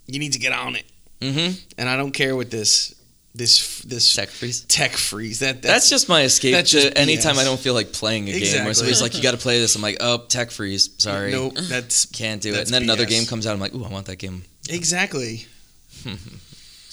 [0.06, 0.84] You need to get on it,
[1.20, 1.56] Mm-hmm.
[1.78, 2.94] and I don't care what this
[3.34, 4.62] this this Tech freeze.
[4.62, 5.40] tech freeze.
[5.40, 7.40] That That's, that's, just my escape that's just anytime BS.
[7.40, 8.32] I don't feel like playing a game.
[8.32, 8.74] Where Exactly.
[8.74, 10.90] somebody's like, "You got to play this," I'm like, "Oh, tech freeze.
[10.98, 13.52] Sorry, Nope, that's can't do it." And then another game comes out.
[13.52, 15.46] I'm like, "Ooh, I want that game." exactly.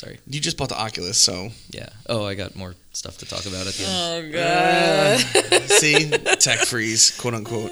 [0.03, 0.19] Sorry.
[0.27, 1.89] You just bought the Oculus, so Yeah.
[2.07, 4.35] Oh, I got more stuff to talk about at the end.
[4.35, 7.71] Oh Uh, see tech freeze, quote unquote.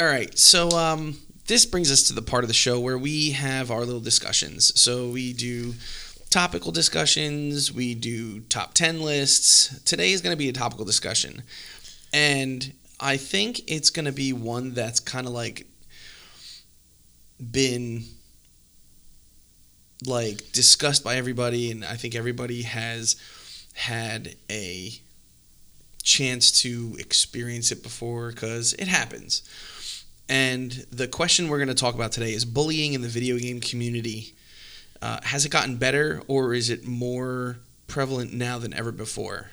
[0.00, 3.30] All right, so um, this brings us to the part of the show where we
[3.30, 4.78] have our little discussions.
[4.78, 5.74] So we do
[6.30, 9.80] topical discussions, we do top ten lists.
[9.84, 11.42] Today is going to be a topical discussion,
[12.12, 15.66] and I think it's going to be one that's kind of like
[17.50, 18.04] been
[20.06, 23.16] like discussed by everybody and I think everybody has
[23.74, 24.92] had a
[26.02, 29.42] chance to experience it before cuz it happens.
[30.28, 33.60] And the question we're going to talk about today is bullying in the video game
[33.60, 34.34] community.
[35.00, 39.50] Uh, has it gotten better or is it more prevalent now than ever before?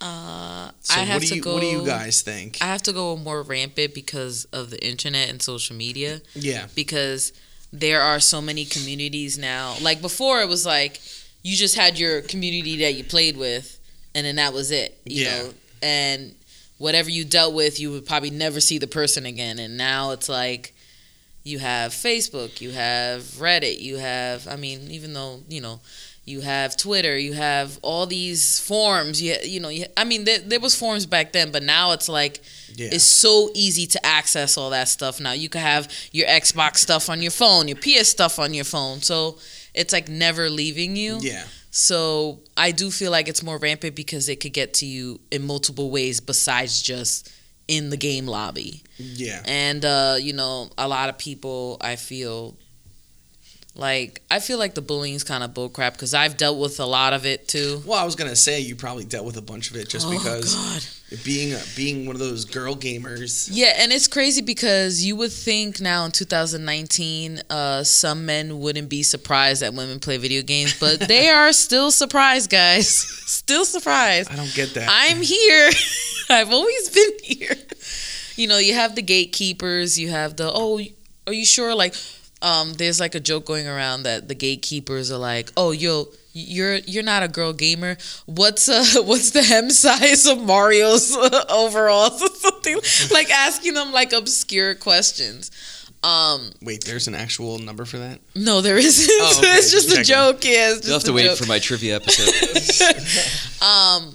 [0.00, 1.54] Uh, So I what have do to you go.
[1.54, 2.58] what do you guys think?
[2.60, 6.22] I have to go more rampant because of the internet and social media.
[6.34, 6.66] yeah.
[6.74, 7.32] because
[7.72, 9.76] there are so many communities now.
[9.80, 11.00] Like before, it was like
[11.42, 13.78] you just had your community that you played with,
[14.14, 14.98] and then that was it.
[15.04, 15.30] You Yeah.
[15.38, 16.34] know, and
[16.78, 19.58] whatever you dealt with, you would probably never see the person again.
[19.58, 20.74] And now it's like
[21.44, 24.46] you have Facebook, you have Reddit, you have.
[24.46, 25.80] I mean, even though you know.
[26.24, 27.18] You have Twitter.
[27.18, 29.20] You have all these forms.
[29.20, 29.68] You, you know.
[29.68, 32.40] You, I mean, there, there was forms back then, but now it's like
[32.74, 32.90] Yeah.
[32.92, 35.32] it's so easy to access all that stuff now.
[35.32, 39.02] You can have your Xbox stuff on your phone, your PS stuff on your phone.
[39.02, 39.38] So
[39.74, 41.18] it's like never leaving you.
[41.20, 41.44] yeah.
[41.74, 45.46] So I do feel like it's more rampant because it could get to you in
[45.46, 47.32] multiple ways besides just
[47.66, 48.82] in the game lobby.
[48.98, 49.42] Yeah.
[49.46, 52.56] And uh, you know, a lot of people I feel
[53.74, 56.84] Like I feel like the bullying is kind of bullcrap because I've dealt with a
[56.84, 57.82] lot of it too.
[57.86, 60.10] Well, I was gonna say you probably dealt with a bunch of it just oh
[60.10, 60.54] because
[61.10, 61.24] God.
[61.24, 63.48] being a, being one of those girl gamers.
[63.50, 68.90] Yeah, and it's crazy because you would think now in 2019, uh, some men wouldn't
[68.90, 72.88] be surprised that women play video games, but they are still surprised, guys.
[73.26, 74.30] still surprised.
[74.30, 74.88] I don't get that.
[74.90, 75.70] I'm here.
[76.28, 77.56] I've always been here.
[78.36, 79.98] You know, you have the gatekeepers.
[79.98, 80.78] You have the oh,
[81.26, 81.74] are you sure?
[81.74, 81.94] Like,
[82.42, 86.76] um, there's like a joke going around that the gatekeepers are like, oh, yo, you're
[86.76, 87.96] you're not a girl gamer.
[88.26, 91.16] What's uh what's the hem size of Mario's
[91.50, 92.78] overalls or something?
[93.12, 95.50] Like asking them like obscure questions.
[96.04, 98.18] Um, Wait, there's an actual number for that?
[98.34, 99.08] no, there isn't.
[99.20, 100.04] Oh, okay, it's just just a checking.
[100.06, 100.44] joke.
[100.44, 101.38] Yeah, it's You'll have to wait joke.
[101.38, 103.62] for my trivia episode.
[103.64, 104.12] Um,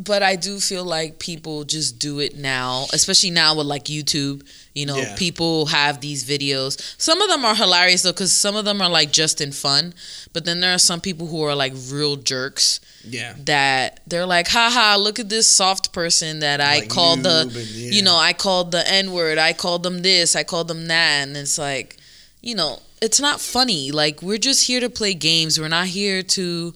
[0.00, 4.42] but I do feel like people just do it now, especially now with like YouTube.
[4.74, 5.14] You know, Yeah.
[5.14, 6.76] people have these videos.
[6.98, 9.94] Some of them are hilarious though, because some of them are like just in fun.
[10.32, 13.34] But then there are some people who are like real jerks Yeah.
[13.44, 17.54] that they're like, haha, look at this soft person that I Like called the, noob
[17.54, 17.90] yeah.
[17.92, 21.22] you know, I called the N word, I called them this, I called them that.
[21.28, 21.98] And it's like,
[22.42, 23.92] you know, it's not funny.
[23.92, 25.60] Like, we're just here to play games.
[25.60, 26.74] We're not here to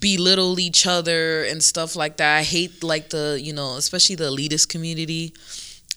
[0.00, 2.38] belittle each other and stuff like that.
[2.38, 5.34] I hate, like, the, you know, especially the elitist community,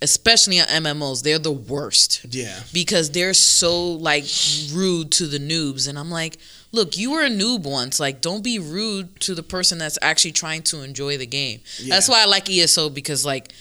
[0.01, 1.23] especially on MMOs.
[1.23, 2.25] They're the worst.
[2.29, 2.59] Yeah.
[2.73, 4.25] because they're so like
[4.71, 5.87] rude to the noobs.
[5.89, 6.37] And i'm like
[6.71, 7.99] look you were a noob once.
[7.99, 11.59] Like don't be rude to the person that's actually trying to enjoy the game.
[11.87, 13.51] That's why i like eso because like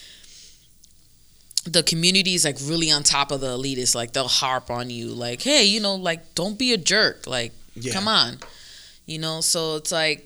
[1.65, 5.09] the community is like really on top of the elitists like they'll harp on you.
[5.09, 7.27] Like hey you know like don't be a jerk.
[7.27, 7.93] Like Yeah.
[7.93, 8.39] come on
[9.09, 10.19] you know so it's like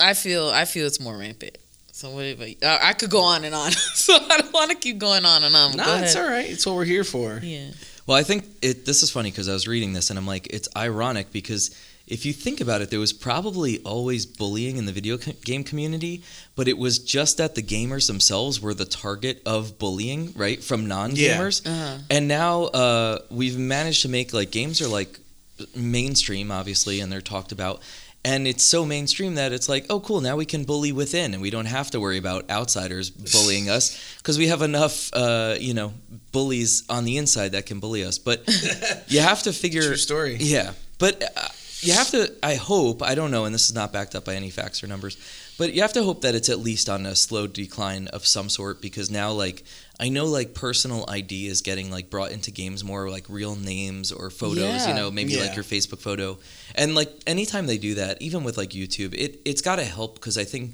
[0.00, 1.56] i feel i feel it's more rampant
[1.92, 2.56] so what about you?
[2.62, 3.70] Uh, i could go on and on
[4.04, 6.26] so i don't want to keep going on and on but No, go it's all
[6.26, 6.50] right.
[6.50, 7.38] It's what we're here for.
[7.42, 7.68] yeah
[8.06, 8.84] Well, I think it.
[8.84, 11.70] This is funny because I was reading this and I'm like, it's ironic because
[12.06, 15.64] if you think about it, there was probably always bullying in the video co- game
[15.64, 16.22] community,
[16.54, 20.84] but it was just that the gamers themselves were the target of bullying, right, from
[20.86, 21.64] non-gamers.
[21.66, 21.98] uh-huh.
[22.10, 25.18] And now uh, we've managed to make like games are like
[25.74, 27.80] mainstream, obviously, and they're talked about.
[28.26, 30.22] And it's so mainstream that it's like, oh, cool.
[30.22, 34.16] Now we can bully within, and we don't have to worry about outsiders bullying us
[34.16, 35.92] because we have enough, uh, you know,
[36.32, 38.18] bullies on the inside that can bully us.
[38.18, 38.42] But
[39.08, 40.36] you have to figure, True story.
[40.40, 40.72] yeah.
[40.98, 41.48] But uh,
[41.80, 42.32] you have to.
[42.42, 43.02] I hope.
[43.02, 45.18] I don't know, and this is not backed up by any facts or numbers.
[45.58, 48.48] But you have to hope that it's at least on a slow decline of some
[48.48, 49.64] sort because now, like,
[50.04, 54.12] I know like personal ID is getting like brought into games more, like real names
[54.12, 54.86] or photos.
[54.86, 56.36] You know, maybe like your Facebook photo,
[56.74, 60.16] and like anytime they do that, even with like YouTube, it it's got to help
[60.16, 60.72] because I think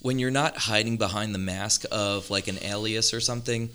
[0.00, 3.70] when you're not hiding behind the mask of like an alias or something,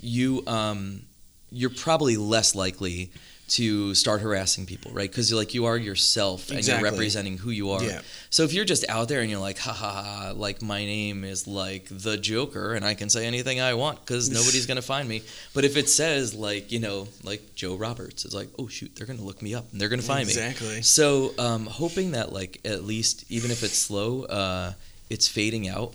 [0.00, 1.02] you um
[1.50, 3.10] you're probably less likely
[3.46, 5.10] to start harassing people, right?
[5.10, 6.82] Because you're like you are yourself and Exactly.
[6.82, 7.82] you're representing who you are.
[7.82, 8.00] Yeah.
[8.30, 11.24] So if you're just out there and you're like, ha ha ha, like my name
[11.24, 15.06] is like the Joker and I can say anything I want because nobody's gonna find
[15.08, 15.22] me.
[15.52, 19.06] But if it says like you know like Joe Roberts, it's like oh shoot, they're
[19.06, 20.32] gonna look me up and they're gonna find me.
[20.32, 20.80] Exactly.
[20.82, 24.72] So um, hoping that like at least even if it's slow, uh,
[25.10, 25.92] it's fading out,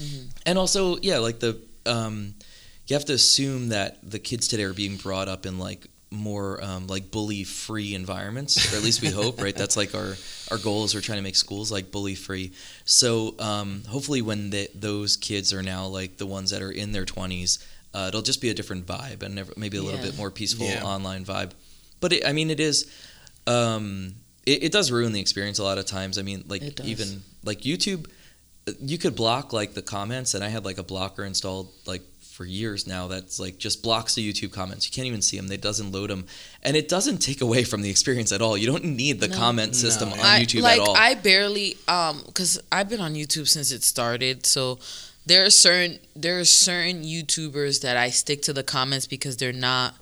[0.00, 0.28] Mm-hmm.
[0.46, 2.32] and also yeah, like the um,
[2.86, 6.62] you have to assume that the kids today are being brought up in like more
[6.62, 9.56] um, like bully free environments, or at least we hope, right?
[9.56, 10.14] That's like our
[10.50, 12.52] our goal is we're trying to make schools like bully free.
[12.84, 16.92] So um, hopefully when the, those kids are now like the ones that are in
[16.92, 17.58] their twenties,
[17.94, 20.06] uh, it'll just be a different vibe and never, maybe a little Yeah.
[20.10, 20.84] bit more peaceful Yeah.
[20.84, 21.52] online vibe.
[22.00, 22.90] But it, I mean, it is.
[23.46, 24.14] Um,
[24.46, 26.18] it, it does ruin the experience a lot of times.
[26.18, 26.86] I mean, like It does.
[26.86, 28.08] even like YouTube,
[28.68, 32.02] uh, you could block like the comments, and I had like a blocker installed like
[32.42, 34.84] for years now that's like just blocks the YouTube comments.
[34.86, 36.26] You can't even see them; it doesn't load them,
[36.62, 38.56] and it doesn't take away from the experience at all.
[38.58, 39.36] You don't need the No.
[39.36, 40.16] comment system No.
[40.16, 40.96] on I, YouTube like at all.
[40.96, 44.78] I barely um because I've been on YouTube since it started, so
[45.24, 49.52] there are certain there are certain YouTubers that I stick to the comments because they're
[49.52, 49.94] not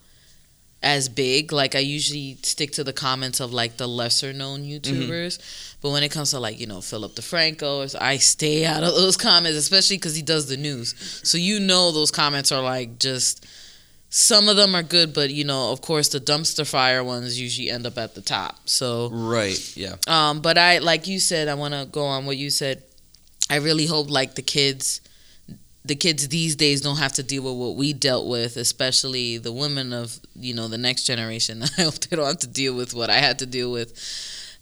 [0.83, 1.53] as big.
[1.53, 4.71] Like I usually stick to the comments of like the lesser known Mm-hmm.
[4.73, 5.77] YouTubers.
[5.83, 9.17] But when it comes to like you know Philip DeFranco, I stay out of those
[9.17, 10.95] comments, especially because he does the news.
[11.25, 13.47] So you know those comments are like just.
[14.13, 17.71] Some of them are good, but you know, of course, the dumpster fire ones usually
[17.71, 18.57] end up at the top.
[18.69, 19.77] So right?
[19.77, 19.95] Yeah.
[20.09, 22.83] um, but I, like you said, I want to go on what you said.
[23.49, 25.01] I really hope like the kids,
[25.85, 29.53] the kids these days don't have to deal with what we dealt with, especially the
[29.53, 31.63] women of you know the next generation.
[31.79, 33.93] I hope they don't have to deal with what I had to deal with,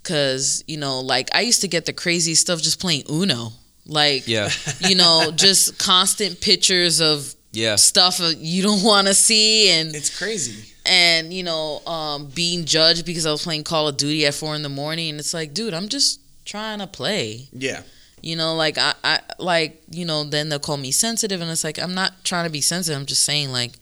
[0.03, 3.53] because you know, like I used to get the crazy stuff just playing Uno,
[3.87, 4.51] like Yeah.
[4.81, 7.77] you know, just constant pictures of Yeah.
[7.77, 10.73] stuff you don't want to see and It's crazy.
[10.87, 14.55] and you know, um, being judged because I was playing Call of Duty at four
[14.55, 17.49] in the morning, and it's like, dude, I'm just trying to play.
[17.53, 17.83] Yeah.
[18.23, 21.64] You know, like I, I like, you know, then they'll call me sensitive and it's
[21.64, 22.99] like I'm not trying to be sensitive.
[22.99, 23.73] I'm just saying like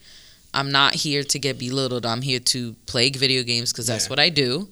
[0.53, 2.05] I'm not here to get belittled.
[2.05, 4.09] I'm here to play video games because that's Yeah.
[4.09, 4.69] what I do.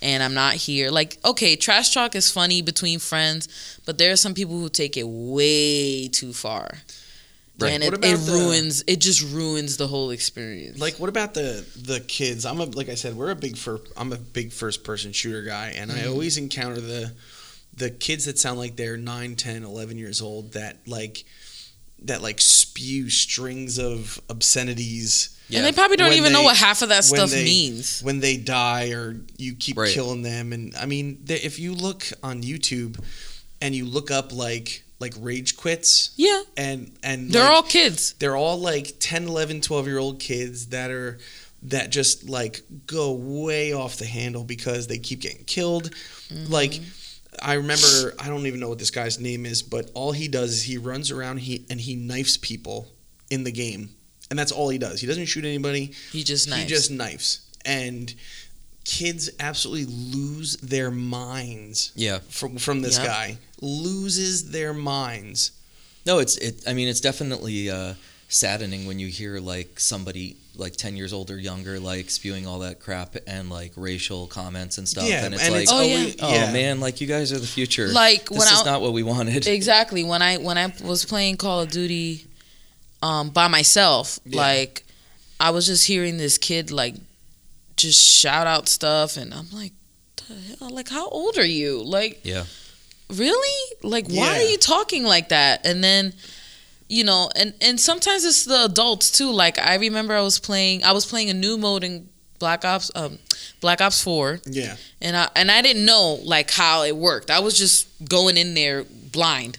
[0.00, 3.48] And I'm not here like okay, trash talk is funny between friends,
[3.84, 6.78] but there are some people who take it way too far.
[7.58, 7.72] Right.
[7.72, 10.78] And it, it the- ruins it just ruins the whole experience.
[10.78, 12.44] Like, what about the the kids?
[12.44, 15.42] I'm a like I said, we're a big for I'm a big first person shooter
[15.42, 16.10] guy, and I mm-hmm.
[16.10, 17.12] always encounter the
[17.76, 21.24] the kids that sound like they're 9, 10, 11 years old that like
[22.02, 25.58] that like spew strings of obscenities Yeah.
[25.60, 28.00] And they probably don't When even know what half of that stuff they- means.
[28.02, 29.92] when they die or you keep Right.
[29.92, 32.98] killing them and i mean they, if you look on youtube
[33.60, 36.42] and you look up like like rage quits Yeah.
[36.56, 38.14] and and They're like, all kids.
[38.18, 41.18] they're all like 10 11 12 year old kids that are
[41.62, 45.90] that just like go way off the handle because they keep getting killed
[46.48, 46.84] like mm-hmm.
[47.42, 50.50] I remember i don't even know what this guy's name is but all he does
[50.52, 52.88] is he runs around he and he knifes people
[53.30, 53.90] in the game
[54.30, 56.62] and that's all he does he doesn't shoot anybody He just nice.
[56.62, 58.14] he just knifes and
[58.84, 62.20] kids absolutely lose their minds Yeah.
[62.28, 63.06] from from this Yep.
[63.06, 65.50] guy loses their minds
[66.06, 66.62] No, it's it.
[66.68, 67.94] I mean, it's definitely uh,
[68.28, 72.60] saddening when you hear like somebody like ten years old or younger like spewing all
[72.60, 75.96] that crap and like racial comments and stuff, yeah and it's like, Oh, yeah.
[75.98, 77.88] always- oh man, like you guys are the future.
[77.88, 79.46] Like this when is I not what we wanted.
[79.58, 80.04] Exactly.
[80.04, 82.26] When I when I was playing Call of Duty
[83.02, 84.40] um by myself, Yeah.
[84.40, 84.84] like
[85.38, 86.94] I was just hearing this kid like
[87.76, 89.72] just shout out stuff and I'm like
[90.28, 90.70] the hell?
[90.70, 91.82] like how old are you?
[91.82, 92.44] Like Yeah.
[93.10, 93.76] really?
[93.82, 94.38] Like why Yeah.
[94.38, 95.66] are you talking like that?
[95.66, 96.14] And then
[96.88, 99.30] you know, and and sometimes it's the adults too.
[99.30, 102.08] Like I remember I was playing I was playing a new mode in
[102.38, 103.18] Black Ops um
[103.60, 107.30] Black Ops 4 yeah and I and I didn't know like how it worked.
[107.30, 109.58] I was just going in there blind.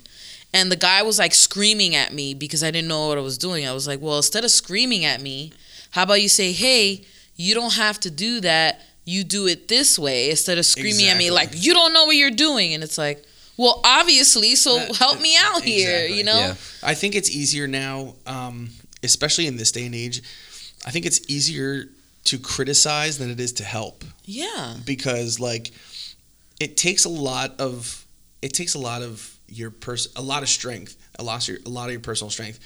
[0.53, 3.37] And the guy was like screaming at me because I didn't know what I was
[3.37, 3.67] doing.
[3.67, 5.51] I was like, "Well, instead of screaming at me,
[5.91, 7.03] how about you say, "Hey,
[7.35, 8.81] you don't have to do that.
[9.03, 12.15] You do it this way." Instead of screaming at me like, "You don't know what
[12.15, 13.25] you're doing." And it's like,
[13.57, 16.17] "Well, obviously, so That- help me out here," exactly.
[16.17, 16.37] you know?
[16.37, 16.55] Yeah.
[16.83, 18.71] I think it's easier now, um,
[19.03, 20.21] especially in this day and age.
[20.85, 21.89] I think it's easier
[22.25, 24.75] to criticize than it is to help Yeah.
[24.85, 25.71] because, like,
[26.59, 28.03] it takes a lot of
[28.43, 31.57] it takes a lot of your person, a lot of strength, a lot of your,
[31.65, 32.59] a lot of your personal strength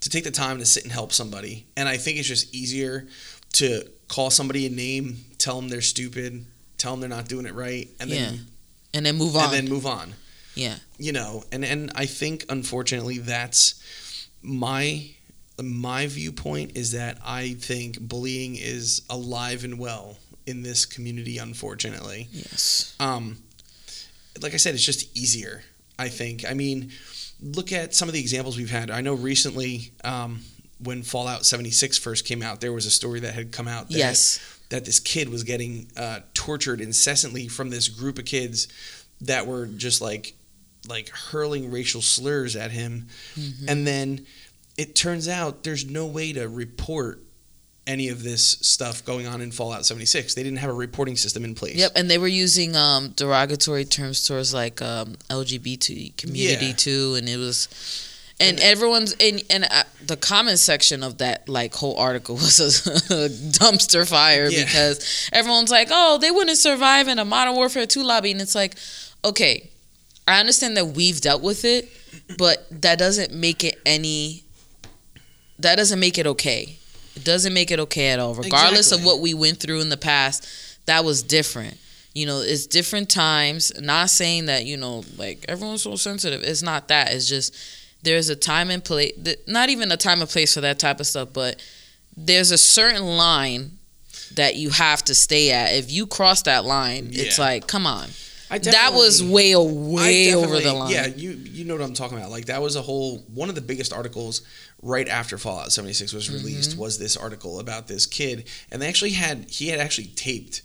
[0.00, 1.66] to take the time to sit and help somebody.
[1.76, 3.08] And I think it's just easier
[3.54, 6.44] to call somebody a name, tell them they're stupid,
[6.78, 8.46] tell them they're not doing it right, and then
[8.94, 9.44] And then move on.
[9.46, 10.14] and then move on
[10.56, 10.76] yeah.
[10.98, 13.80] you know and and i think unfortunately that's
[14.42, 15.08] my
[15.62, 22.28] my viewpoint is that i think bullying is alive and well in this community unfortunately
[22.32, 22.94] Yes.
[23.00, 23.38] um
[24.42, 25.62] like i said it's just easier
[25.98, 26.90] i think i mean
[27.40, 30.40] look at some of the examples we've had i know recently um
[30.82, 33.96] when fallout 76 first came out there was a story that had come out that
[33.98, 34.40] Yes.
[34.68, 38.68] that this kid was getting uh, tortured incessantly from this group of kids
[39.22, 40.34] that were just like
[40.88, 43.08] like hurling racial slurs at him
[43.38, 43.68] Mhm.
[43.68, 44.26] and then
[44.76, 47.22] it turns out there's no way to report
[47.86, 51.44] any of this stuff going on in Fallout 76 they didn't have a reporting system
[51.44, 56.66] in place Yep, and they were using um, derogatory terms towards like um, LGBT community
[56.66, 56.72] Yeah.
[56.72, 57.68] too, and it was,
[58.40, 63.28] and everyone's in and uh, the comment section of that like whole article was a,
[63.30, 64.64] dumpster fire Yeah.
[64.64, 68.54] because everyone's like, oh, they wouldn't survive in a Modern Warfare 2 lobby, and it's
[68.56, 68.74] like,
[69.24, 69.70] okay,
[70.26, 71.88] I understand that we've dealt with it,
[72.36, 74.44] but that doesn't make it any.
[75.58, 76.76] That doesn't make it okay.
[77.14, 79.96] It doesn't make it okay at all, regardless of what we went through in the
[79.96, 80.46] past.
[80.86, 81.78] That was different.
[82.12, 83.72] You know, it's different times.
[83.80, 86.42] Not saying that you know, like everyone's so sensitive.
[86.42, 87.12] It's not that.
[87.12, 87.56] It's just
[88.02, 89.12] there's a time and place.
[89.46, 91.62] Not even a time and place for that type of stuff, but
[92.16, 93.78] there's a certain line
[94.34, 95.72] that you have to stay at.
[95.74, 98.08] If you cross that line, it's like, come on.
[98.50, 100.90] I That was way, way over the line.
[100.92, 102.30] Yeah, you you know what I'm talking about.
[102.30, 104.42] Like that was a whole one of the biggest articles
[104.82, 106.80] right after Fallout 76 was released Mm-hmm.
[106.80, 110.62] was this article about this kid, and they actually had he had actually taped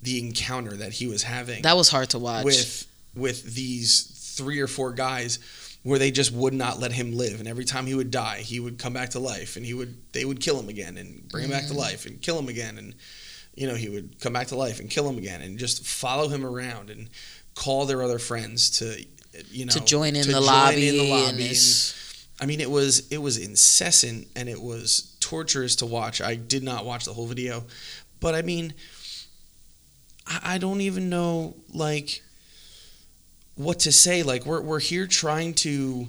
[0.00, 2.44] the encounter that he was having That was hard to watch.
[2.44, 5.38] with with these three or four guys
[5.82, 8.58] where they just would not let him live and every time he would die he
[8.58, 11.44] would come back to life and he would they would kill him again and bring
[11.44, 11.74] him back Mm-hmm.
[11.74, 12.94] to life and kill him again and
[13.54, 16.28] you know he would come back to life and kill him again and just follow
[16.28, 17.08] him around and
[17.54, 19.04] call their other friends to
[19.50, 21.94] you know to join in to the join lobby, in the and lobby and-
[22.40, 26.20] I mean, it was it was incessant and it was torturous to watch.
[26.20, 27.64] I did not watch the whole video,
[28.20, 28.74] but I mean,
[30.26, 32.22] I, I don't even know like
[33.54, 34.22] what to say.
[34.24, 36.08] Like we're we're here trying to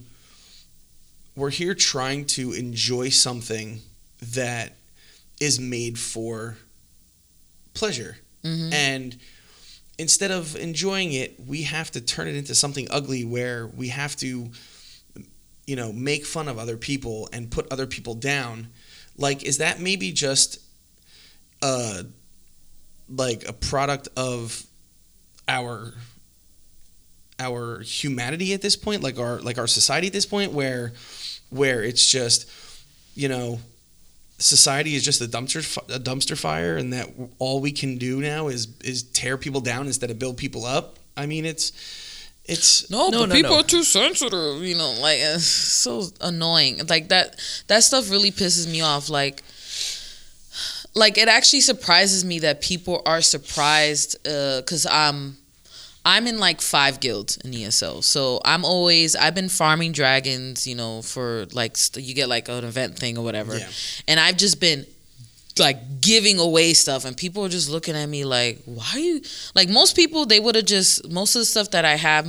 [1.36, 3.82] we're here trying to enjoy something
[4.34, 4.74] that
[5.40, 6.58] is made for
[7.76, 8.18] pleasure.
[8.44, 8.74] Mhm.
[8.74, 9.18] And
[9.98, 14.16] instead of enjoying it, we have to turn it into something ugly where we have
[14.18, 14.50] to,
[15.68, 18.70] you know, make fun of other people and put other people down.
[19.18, 20.60] Like, is that maybe just
[21.62, 22.04] uh
[23.08, 24.66] like a product of
[25.48, 25.94] our
[27.40, 30.94] our humanity at this point, like our like our society at this point, where
[31.50, 32.50] where it's just,
[33.14, 33.60] you know,
[34.38, 37.10] society is just a dumpster a dumpster fire, and that
[37.40, 40.98] all we can do now is is tear people down instead of build people up.
[41.18, 41.72] I mean, it's
[42.46, 43.60] it's No, No, but no, people no.
[43.60, 44.62] are too sensitive.
[44.62, 46.82] You know, like it's so annoying.
[46.88, 47.40] Like that.
[47.68, 49.10] That stuff really pisses me off.
[49.10, 49.42] Like,
[50.94, 55.38] like it actually surprises me that people are surprised uh, because I'm,
[56.06, 58.02] I'm in like five guilds in ESO.
[58.02, 60.68] So I'm always I've been farming dragons.
[60.68, 63.68] You know, for like you get like an event thing or whatever, Yeah.
[64.08, 64.86] and I've just been
[65.58, 69.22] like giving away stuff and people are just looking at me like why are you
[69.56, 72.28] like most people they would have just most of the stuff that i have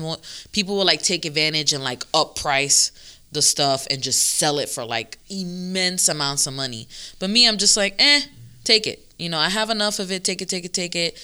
[0.52, 2.92] people will like take advantage and like up price
[3.32, 6.86] the stuff and just sell it for like immense amounts of money
[7.18, 8.20] but me i'm just like eh
[8.62, 11.18] take it you know i have enough of it take it take it take it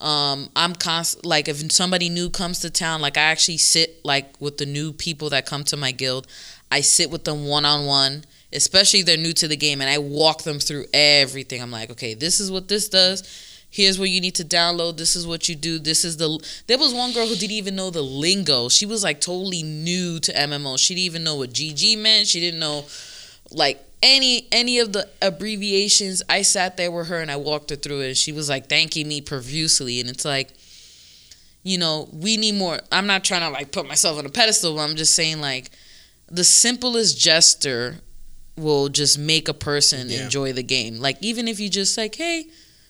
[0.00, 4.38] um i'm const like if somebody new comes to town like i actually sit like
[4.40, 6.26] with the new people that come to my guild.
[6.70, 10.58] I sit with them one-on-one especially they're new to the game and i walk them
[10.58, 11.62] through everything.
[11.62, 13.22] I'm like okay this is what this does.
[13.70, 14.96] Here's where you need to download.
[14.96, 15.78] This is what you do.
[15.78, 18.68] This is the there was one girl who didn't even know the lingo.
[18.68, 22.26] She was like totally new to mmo she didn't even know what gg meant.
[22.26, 22.84] She didn't know
[23.50, 23.84] like
[24.14, 28.00] any any of the abbreviations i sat there with her and i walked her through
[28.02, 28.08] it.
[28.08, 30.00] And she was like thanking me profusely.
[30.00, 30.48] And it's like
[31.62, 32.78] you know we need more.
[32.92, 35.70] I'm not trying to like put myself on a pedestal but i'm just saying like
[36.40, 37.96] the simplest gesture
[38.56, 40.24] will just make a person Yeah.
[40.24, 40.94] enjoy the game.
[41.06, 42.46] Like even if you just like hey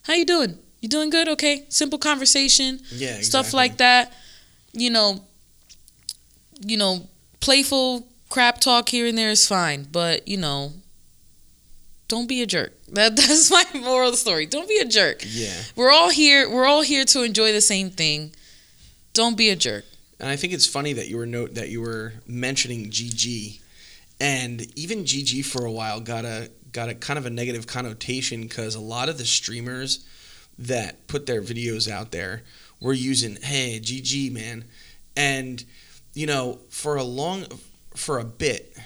[0.06, 0.58] how you doing?
[0.82, 1.28] You doing good?
[1.34, 1.64] Okay.
[1.68, 4.12] Simple conversation yeah stuff like that.
[4.72, 5.24] You know
[6.60, 7.08] you know
[7.40, 9.86] playful crap talk here and there is fine.
[9.90, 10.72] But you know
[12.08, 12.72] don't be a jerk.
[12.88, 14.46] That that's my moral story.
[14.46, 15.22] Don't be a jerk.
[15.26, 15.54] Yeah.
[15.74, 18.32] we're all here we're all here to enjoy the same thing.
[19.12, 19.84] Don't be a jerk.
[20.18, 23.60] And I think it's funny that you were note that you were mentioning GG,
[24.20, 28.42] and even GG for a while got a got a kind of a negative connotation
[28.42, 30.04] because a lot of the streamers
[30.58, 32.42] that put their videos out there
[32.80, 34.64] were using "Hey GG man,"
[35.16, 35.64] and
[36.14, 37.44] you know for a long
[37.94, 38.76] for a bit.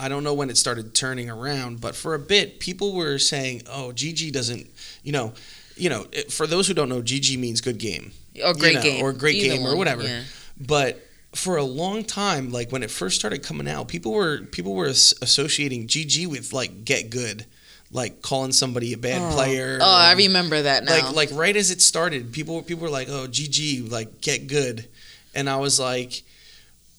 [0.00, 3.62] I don't know when it started turning around, but for a bit, people were saying,
[3.66, 4.66] "Oh, GG doesn't,"
[5.02, 5.34] you know,
[5.76, 6.06] you know.
[6.30, 9.36] For those who don't know, GG means good game or great know, game or great
[9.36, 10.02] Either game or whatever.
[10.02, 10.22] yeah.
[10.58, 14.74] But for a long time, like when it first started coming out, people were people
[14.74, 17.44] were associating GG with like get good,
[17.92, 19.34] like calling somebody a bad oh.
[19.34, 19.80] player.
[19.82, 23.10] oh i remember that now Like like right as it started, people people were like,
[23.10, 24.88] "Oh, GG, like get good,"
[25.34, 26.22] and I was like,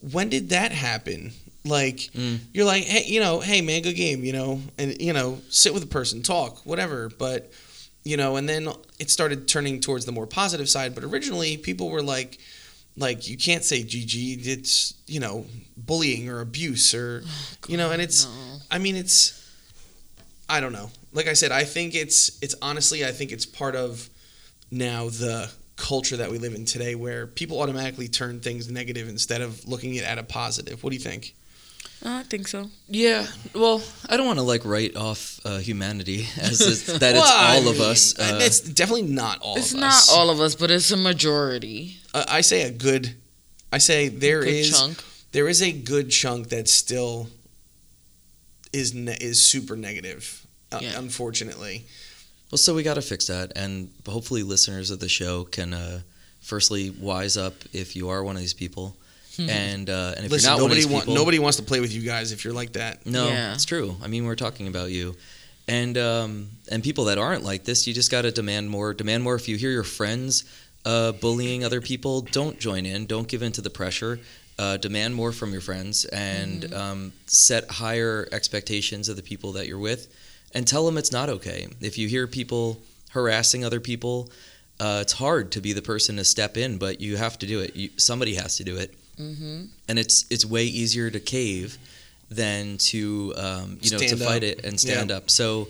[0.02, 1.34] "When did that happen?"
[1.64, 2.39] Like Mm.
[2.53, 5.74] you're like, "Hey, you know, hey man, good game," you know, and you know, sit
[5.74, 7.51] with a person, talk, whatever, but
[8.03, 10.95] you know, and then it started turning towards the more positive side.
[10.95, 12.39] But originally, people were like,
[12.97, 15.45] like you can't say GG, it's you know,
[15.78, 17.24] bullying or abuse or
[17.68, 18.32] you know, and it's, no.
[18.72, 19.38] I mean, it's,
[20.49, 20.89] I don't know.
[21.14, 24.09] Like I said, I think it's, it's honestly, I think it's part of
[24.72, 29.41] now the culture that we live in today, where people automatically turn things negative instead
[29.41, 30.84] of looking at it at a positive.
[30.84, 31.36] What do you think?
[32.04, 36.60] I think so Yeah, well, I don't want to like write off uh, humanity as
[36.62, 38.18] it's, that it's Well, I all of mean, us.
[38.18, 39.66] Uh, it's definitely not all of us.
[39.72, 40.10] it's not us.
[40.12, 43.16] all of us but it's a majority Uh, I say a good.
[43.72, 47.28] I say there Good is chunk there is a good chunk that still
[48.74, 50.45] is ne- is super negative.
[50.72, 50.97] Uh, Yeah.
[50.99, 51.86] Unfortunately,
[52.52, 56.02] well, so we got to fix that, and hopefully, listeners of the show can uh,
[56.41, 58.95] firstly wise up if you are one of these people,
[59.39, 60.49] and uh, and if listen.
[60.49, 62.32] you're not one of Nobody these want, people, nobody wants to play with you guys
[62.32, 63.05] if you're like that.
[63.05, 63.53] No, Yeah.
[63.53, 63.95] it's true.
[64.03, 65.15] I mean, we're talking about you,
[65.67, 68.93] and um, and people that aren't like this, you just got to demand more.
[68.93, 69.36] Demand more.
[69.36, 70.43] If you hear your friends
[70.86, 73.05] uh, bullying other people, don't join in.
[73.05, 74.19] Don't give in to the pressure.
[74.59, 79.65] Uh, demand more from your friends and um, set higher expectations of the people that
[79.67, 80.13] you're with,
[80.53, 81.67] and tell them it's not okay.
[81.79, 82.77] If you hear people
[83.11, 84.29] harassing other people,
[84.79, 87.59] uh, it's hard to be the person to step in, but you have to do
[87.61, 87.75] it.
[87.75, 89.65] You, somebody has to do it mm-hmm.
[89.88, 91.78] and it's it's way easier to cave
[92.30, 95.17] than to um, you know Stand to fight it and stand Yeah.
[95.17, 95.30] up.
[95.30, 95.67] So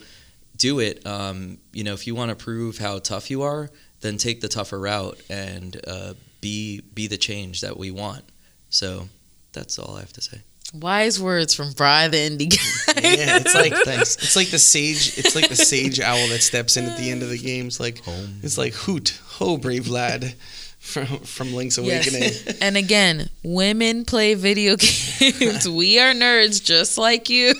[0.58, 1.06] do it.
[1.06, 3.70] Um, you know, if you want to prove how tough you are,
[4.02, 8.24] then take the tougher route and uh, be be the change that we want.
[8.70, 9.10] So
[9.54, 10.40] that's all I have to say.
[10.74, 13.02] Wise words from Brian the indie guy.
[13.02, 14.16] Yeah, it's like Thanks.
[14.18, 15.18] It's like the sage.
[15.18, 17.68] It's like the sage owl that steps in at the end of the game.
[17.68, 18.40] It's like Home.
[18.42, 20.34] it's like hoot, ho, brave lad,
[20.82, 21.06] from
[21.36, 22.24] from Link's Awakening.
[22.24, 22.58] Yes.
[22.62, 24.76] and again, women play video
[25.20, 25.70] games.
[25.70, 27.54] we are nerds just like you.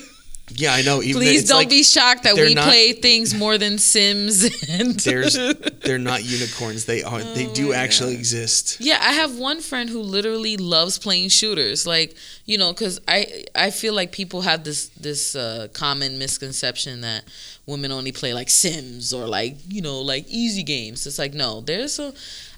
[0.54, 1.00] Yeah, I know.
[1.00, 4.44] Even Please don't like be shocked that we not- play things more than Sims.
[4.68, 5.32] And There's
[5.80, 6.84] they're not unicorns.
[6.84, 7.20] They are.
[7.22, 8.18] they Oh do actually God.
[8.18, 8.76] exist.
[8.78, 11.86] Yeah, I have one friend who literally loves playing shooters.
[11.86, 17.00] Like, you know, cuz I I feel like people have this this uh, common misconception
[17.00, 17.24] that
[17.64, 21.06] women only play like Sims or like, you know, like easy games.
[21.06, 22.12] It's like, no, there's a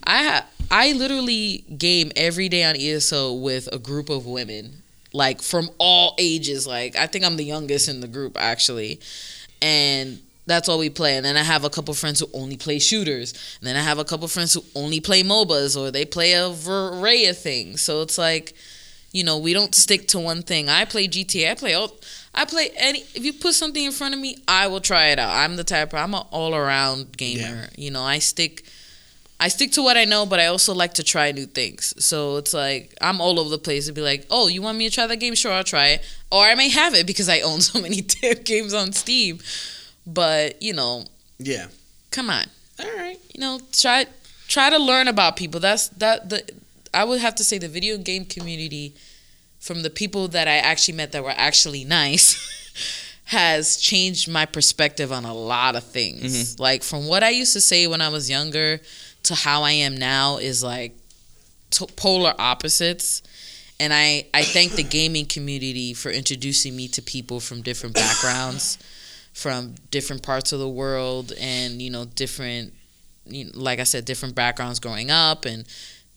[0.05, 4.83] I ha- I literally game every day on ESO with a group of women
[5.15, 6.67] like from all ages.
[6.67, 9.01] Like, I think I'm the youngest in the group actually.
[9.63, 11.17] And that's all we play.
[11.17, 13.33] And then I have a couple friends who only play shooters.
[13.61, 16.49] And then I have a couple friends who only play MOBAs or they play a
[16.51, 17.81] array of things.
[17.81, 18.55] So it's like,
[19.13, 20.69] you know, we don't stick to one thing.
[20.69, 21.53] I play GTA.
[21.53, 21.93] I play all.
[22.35, 22.99] I play any.
[23.15, 25.31] If you put something in front of me, I will try it out.
[25.31, 25.95] I'm the type.
[25.95, 27.41] I'm an all around gamer.
[27.41, 27.67] Yeah.
[27.77, 28.65] You know, I stick.
[29.41, 31.93] I stick to what I know, but I also like to try new things.
[32.05, 34.89] So it's like I'm all over the place to be like, oh, you want me
[34.89, 35.35] to try that game?
[35.35, 36.05] Sure, I'll try it.
[36.31, 39.41] Or I may have it because I own so many damn games on Steam.
[40.07, 41.05] But you know,
[41.39, 41.67] Yeah.
[42.11, 42.47] come on,
[42.79, 43.19] All right.
[43.35, 44.07] you know, try
[44.49, 45.61] try to learn about people.
[45.61, 46.43] That's that the
[46.93, 48.95] I would have to say the video game community
[49.59, 52.37] from the people that I actually met that were actually nice
[53.25, 56.23] has changed my perspective on a lot of things.
[56.55, 56.63] Mm-hmm.
[56.63, 58.81] Like from what I used to say when I was younger
[59.25, 60.97] to how I am now is like
[61.71, 63.23] to- polar opposites.
[63.81, 68.79] And I, I thank the gaming community for introducing me to people from different backgrounds,
[69.33, 72.73] from different parts of the world, and you know different,
[73.27, 75.65] you know, like I said, different backgrounds growing up, and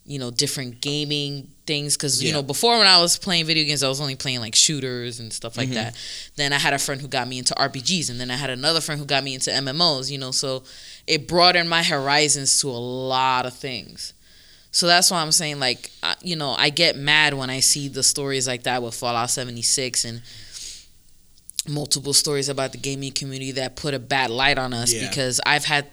[0.06, 1.98] you know different gaming things.
[1.98, 4.54] Because you know before when I was playing video games, I was only playing like
[4.54, 5.74] shooters and stuff like Mhm.
[5.74, 5.96] that.
[6.36, 8.82] Then I had a friend who got me into RPGs, and then I had another
[8.82, 10.12] friend who got me into MMOs.
[10.12, 10.64] You know, so
[11.08, 14.14] it broadened my horizons to a lot of things.
[14.72, 15.90] So that's why I'm saying, like,
[16.22, 20.06] you know, I get mad when I see the stories like that with Fallout 76
[20.06, 20.22] and
[21.68, 25.08] multiple stories about the gaming community that put a bad light on us Yeah.
[25.08, 25.88] because I've had,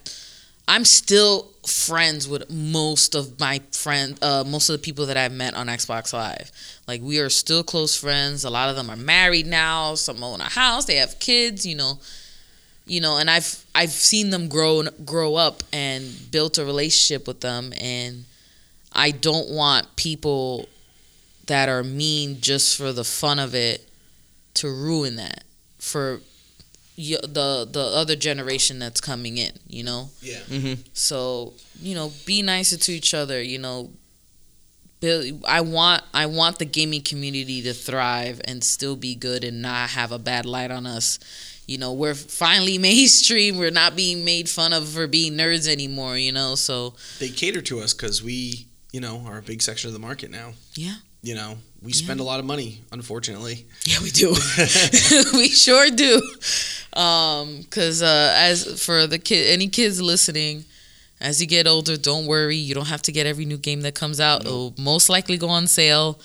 [0.69, 5.33] I'm still friends with most of my friend, uh, most of the people that I've
[5.33, 6.53] met on Xbox Live.
[6.87, 8.45] Like, we are still close friends.
[8.45, 9.95] A lot of them are married now.
[9.95, 10.85] Some own a house.
[10.85, 11.65] They have kids.
[11.67, 11.99] You know,
[12.87, 17.41] you know, and I've I've seen them grow grow up and built a relationship with
[17.41, 18.25] them and
[18.93, 20.69] I don't want people
[21.47, 23.89] that are mean just for the fun of it
[24.55, 25.45] to ruin that
[25.79, 26.21] for
[26.97, 30.11] the the other generation that's coming in, you know?
[30.21, 30.39] Yeah.
[30.49, 30.83] Mm-hmm.
[30.93, 33.91] So, you know, be nicer to each other, you know.
[35.01, 39.61] Build, I want I want the gaming community to thrive and still be good and
[39.61, 41.19] not have a bad light on us.
[41.67, 43.59] You know, we're finally mainstream.
[43.59, 46.55] We're not being made fun of for being nerds anymore, you know.
[46.55, 50.01] So, They cater to us because we, you know, are a big section of the
[50.01, 50.53] market now.
[50.75, 50.97] Yeah.
[51.23, 53.67] You know, we spend a lot of money, unfortunately.
[53.87, 54.31] Yeah, we do.
[55.35, 56.21] we sure do.
[56.99, 60.65] Um, cause uh, as for the kid, any kids listening,
[61.21, 62.57] as you get older, don't worry.
[62.57, 64.43] You don't have to get every new game that comes out.
[64.43, 66.19] It'll most likely go on sale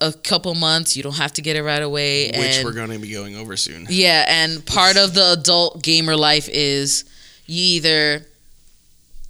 [0.00, 0.96] a couple months.
[0.96, 2.26] You don't have to get it right away.
[2.28, 3.86] Which and we're going to be going over soon.
[3.90, 7.04] yeah, and part of the adult gamer life is
[7.46, 8.24] you either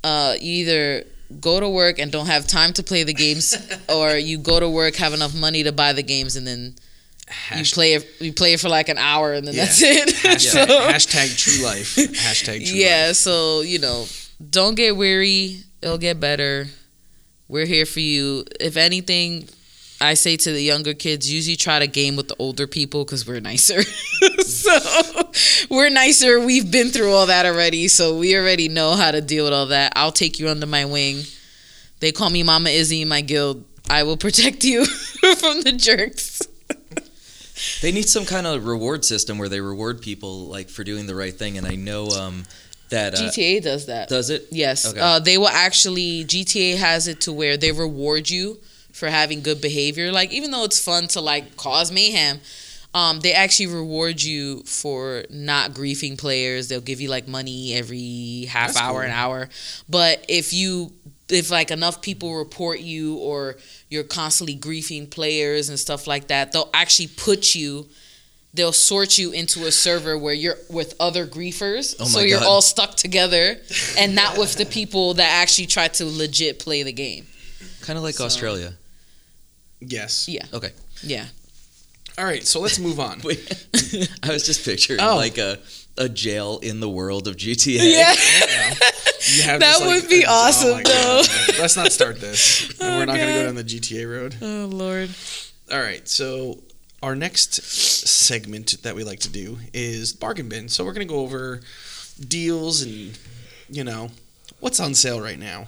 [0.05, 1.05] uh, you either
[1.41, 3.57] go to work and don't have time to play the games,
[3.89, 6.75] or you go to work have enough money to buy the games and then
[7.55, 8.07] you play it.
[8.21, 9.65] You play it for like an hour and then Yeah.
[9.67, 10.09] that's it.
[10.09, 11.97] hashtag, So- hashtag true life.
[11.97, 13.09] Hashtag true yeah.
[13.09, 13.17] life.
[13.17, 14.07] So you know,
[14.51, 15.59] don't get weary.
[15.83, 16.67] It'll get better.
[17.47, 18.45] We're here for you.
[18.61, 19.49] If anything,
[20.01, 23.27] I say to the younger kids, usually try to game with the older people because
[23.27, 23.83] we're nicer.
[24.39, 24.79] so
[25.71, 26.39] we're nicer.
[26.39, 29.67] We've been through all that already, so we already know how to deal with all
[29.67, 29.93] that.
[29.97, 31.23] I'll take you under my wing.
[31.99, 33.65] They call me Mama Izzy in my guild.
[33.91, 34.85] I will protect you
[35.39, 36.43] from the jerks.
[37.81, 41.17] They need some kind of reward system where they reward people like for doing the
[41.17, 41.59] right thing.
[41.59, 42.45] And I know um,
[42.91, 44.09] that uh, GTA does that.
[44.09, 44.47] does it.
[44.53, 44.89] Yes.
[44.89, 45.01] Okay.
[45.01, 48.59] Uh, they will actually GTA has it to where they reward you
[48.99, 50.11] for having good behavior.
[50.13, 52.41] Like even though it's fun to like cause mayhem,
[52.95, 56.69] um, they actually reward you for not griefing players.
[56.69, 59.03] They'll give you like money every half That's hour, cool.
[59.03, 59.49] an hour.
[59.89, 60.93] But if you
[61.29, 63.57] if like enough people report you or
[63.91, 67.87] you're constantly griefing players and stuff like that, they'll actually put you
[68.55, 71.95] they'll sort you into a server where you're with other griefers.
[72.01, 72.49] Oh so you're God.
[72.49, 73.59] all stuck together
[73.99, 77.27] and not with the people that actually try to legit play the game.
[77.83, 78.73] Kind of like So- Australia.
[79.81, 80.29] Yes.
[80.29, 80.45] Yeah.
[80.53, 80.73] Okay.
[81.03, 81.27] Yeah.
[82.19, 83.21] All right, so let's move on.
[84.23, 85.17] I was just picturing Oh.
[85.17, 85.59] like a
[85.97, 87.79] a jail in the world of GTA.
[87.83, 88.15] Yeah.
[89.37, 91.25] You have That like, would be a- oh awesome, oh my God.
[91.27, 91.55] though.
[91.61, 92.73] Let's not start this.
[92.81, 94.37] Oh, We're not going to go down the GTA road.
[94.41, 95.11] Oh Lord.
[95.73, 96.59] All right, so
[97.03, 100.69] our next segment that we like to do is bargain bin.
[100.69, 101.61] So we're going to go over
[102.27, 103.19] deals and
[103.69, 104.11] you know
[104.61, 105.67] what's on sale right now.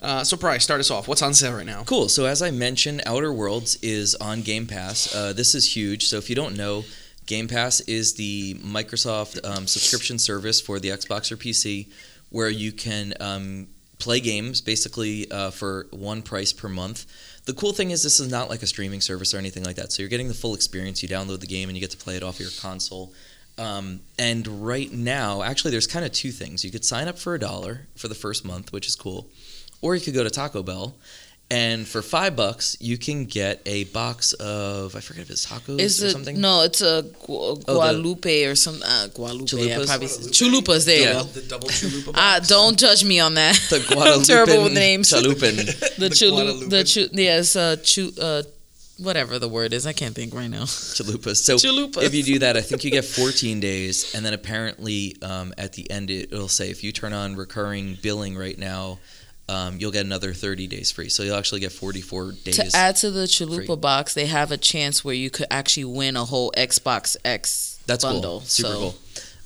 [0.00, 1.08] Uh, so, Bryce, start us off.
[1.08, 1.84] What's on sale right now?
[1.84, 2.08] Cool.
[2.08, 5.14] So as I mentioned, Outer Worlds is on Game Pass.
[5.14, 6.06] Uh, this is huge.
[6.06, 6.84] So if you don't know,
[7.26, 11.88] Game Pass is the Microsoft um, subscription service for the Xbox or PC,
[12.30, 13.68] where you can um,
[13.98, 17.06] play games basically uh, for one price per month.
[17.44, 19.92] The cool thing is this is not like a streaming service or anything like that.
[19.92, 21.02] So you're getting the full experience.
[21.02, 23.12] You download the game and you get to play it off your console.
[23.58, 26.64] Um, and right now, actually, there's kind of two things.
[26.64, 29.28] You could sign up for a dollar for the first month, which is cool,
[29.82, 30.94] or you could go to Taco Bell,
[31.50, 35.78] and for five bucks, you can get a box of I forget if it's tacos
[35.80, 36.40] Is or it something.
[36.40, 36.62] no?
[36.62, 39.52] It's a Gu- Guadalupe or some uh, Guadalupe.
[39.58, 39.86] Yeah, Chalupas?
[39.86, 40.86] probably chulupas.
[40.86, 41.08] There Yeah.
[41.18, 41.24] you go.
[41.24, 42.48] The double chalupa Ah, box?
[42.48, 43.54] don't judge me on that.
[43.68, 45.10] The I'm terrible with Guadalupe names.
[45.12, 45.56] Chalupin.
[45.98, 46.30] The The chulu,
[46.70, 46.84] the Guadalupe.
[46.84, 48.42] chu, yeah, it's uh, chu, uh,
[49.02, 49.86] whatever the word is.
[49.86, 50.64] I can't think right now.
[50.64, 51.36] Chalupas.
[51.36, 52.02] So Chalupas.
[52.02, 55.72] if you do that, I think you get 14 days, and then apparently um, at
[55.74, 58.98] the end it, it'll say if you turn on recurring billing right now,
[59.48, 61.08] um, you'll get another 30 days free.
[61.08, 62.56] So you'll actually get 44 days.
[62.56, 63.76] To add to the chalupa free.
[63.76, 68.04] box, they have a chance where you could actually win a whole Xbox X That's
[68.04, 68.40] bundle.
[68.40, 68.40] cool.
[68.40, 68.94] Super so, cool.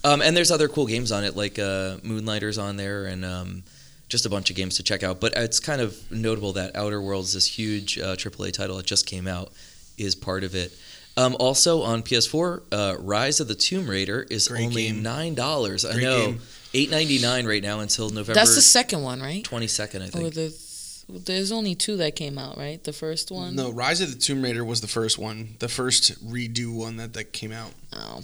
[0.05, 3.65] Um, and there's other cool games on it, like uh, Moonlighter's on there, and um,
[4.09, 5.21] just a bunch of games to check out.
[5.21, 9.07] But it's kind of notable that Outer Worlds, this huge uh, AAA title that just
[9.07, 9.53] came out,
[9.99, 10.73] is part of it.
[11.17, 15.03] Um, also on PS4, uh, Rise of the Tomb Raider is Great only game.
[15.03, 15.85] nine dollars.
[15.85, 16.41] I Great know, game.
[16.75, 19.43] eight ninety nine right now until November That's the second one, right?
[19.43, 20.03] twenty second.
[20.03, 20.35] I Or think.
[20.35, 20.63] the
[21.09, 22.83] there's only two that came out, right?
[22.83, 23.55] The first one.
[23.55, 27.13] No, Rise of the Tomb Raider was the first one, the first redo one that,
[27.15, 27.71] that came out.
[27.93, 28.19] Oh.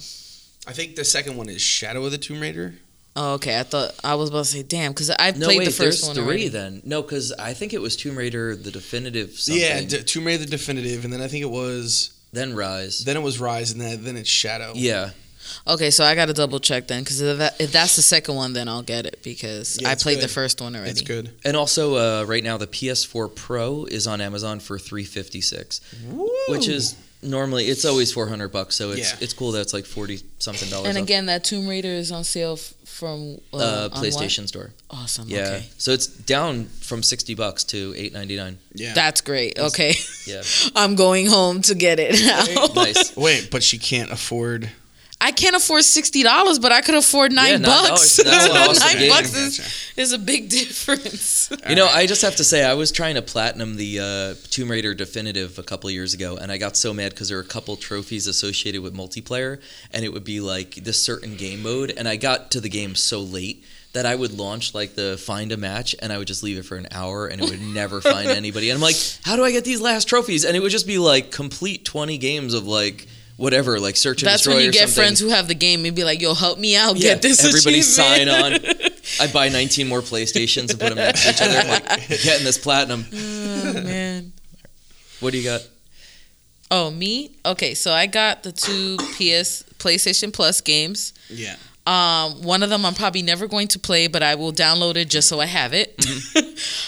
[0.67, 2.75] I think the second one is Shadow of the Tomb Raider.
[3.15, 3.59] Oh, okay.
[3.59, 5.79] I thought I was about to say, damn, because I no, played wait, the first
[5.79, 6.47] there's one three already.
[6.47, 6.81] then.
[6.83, 9.61] No, because I think it was Tomb Raider, the definitive something.
[9.61, 13.03] Yeah, D- Tomb Raider the definitive, and then I think it was then Rise.
[13.05, 14.73] then it was Rise, and then then it's Shadow.
[14.75, 15.11] yeah.
[15.67, 18.35] Okay, so I got to double check then, because if, that, if that's the second
[18.35, 20.89] one, then I'll get it because Yeah, I it's played the first one already.
[20.91, 21.31] it's good.
[21.43, 25.81] And also, uh, right now, the PS4 Pro is on Amazon for three fifty six,
[26.47, 28.75] which is normally it's always four hundred bucks.
[28.75, 29.17] So it's Yeah.
[29.21, 30.89] it's cool that it's like forty something dollars.
[30.89, 34.03] And off, again, that Tomb Raider is on sale f- from uh, uh, on what?
[34.03, 34.71] PlayStation Store.
[34.89, 35.27] Awesome.
[35.27, 35.65] Yeah, Okay.
[35.77, 38.59] so it's down from sixty bucks to eight ninety nine.
[38.73, 38.93] yeah.
[38.93, 39.57] That's great.
[39.59, 39.93] Okay.
[40.27, 40.43] Yeah,
[40.75, 42.73] I'm going home to get it now.
[42.83, 43.15] nice.
[43.15, 44.69] Wait, but she can't afford.
[45.25, 47.63] I can't afford sixty dollars, but I could afford nine Yeah, $9.
[47.89, 48.17] bucks.
[48.17, 49.09] That's an awesome nine game.
[49.09, 49.45] bucks Gotcha.
[49.45, 51.49] is, is a big difference.
[51.69, 54.69] You know, I just have to say, I was trying to platinum the uh, Tomb
[54.69, 57.47] Raider Definitive a couple years ago, and I got so mad because there were a
[57.47, 59.61] couple trophies associated with multiplayer,
[59.91, 62.95] and it would be like this certain game mode, and I got to the game
[62.95, 63.63] so late
[63.93, 66.65] that I would launch like the find a match, and I would just leave it
[66.65, 68.69] for an hour, and it would never find anybody.
[68.69, 70.43] And I'm like, how do I get these last trophies?
[70.43, 73.07] And it would just be like complete 20 games of like
[73.37, 75.03] whatever, like search and That's destroy when you get something.
[75.03, 77.43] friends who have the game and be like, "Yo, help me out, Yeah, get this
[77.43, 78.53] everybody sign on.
[79.19, 81.57] I buy 19 more PlayStations and put them next to each other.
[81.57, 83.05] I'm like, getting this platinum.
[83.13, 84.33] oh man.
[85.19, 85.61] What do you got?
[86.71, 87.35] Oh, me?
[87.45, 91.13] Okay, so I got the two PS PlayStation Plus games.
[91.29, 91.55] Yeah.
[91.85, 95.09] Um, one of them I'm probably never going to play, but I will download it
[95.09, 96.03] just so I have it.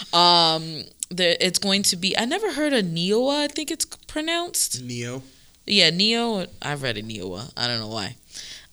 [0.13, 2.17] um, there, it's going to be.
[2.17, 3.43] I never heard of Neoa.
[3.43, 4.81] I think it's pronounced.
[4.81, 5.21] Neo.
[5.65, 6.45] Yeah, Neo.
[6.61, 7.51] I've read it Neoa.
[7.57, 8.15] I don't know why.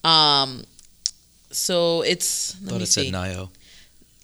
[0.05, 0.65] Um,
[1.51, 2.61] so it's.
[2.63, 3.07] Let thought me it said.
[3.07, 3.49] Nio.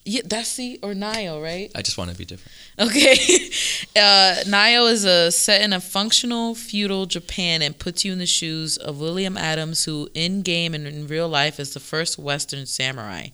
[0.05, 1.70] Yeah, that's the or Nio, right?
[1.74, 2.52] I just want to be different.
[2.78, 3.16] Okay.
[3.97, 8.26] Uh, Nio is a set in a functional feudal Japan and puts you in the
[8.26, 12.64] shoes of William Adams, who in game and in real life is the first Western
[12.64, 13.28] samurai.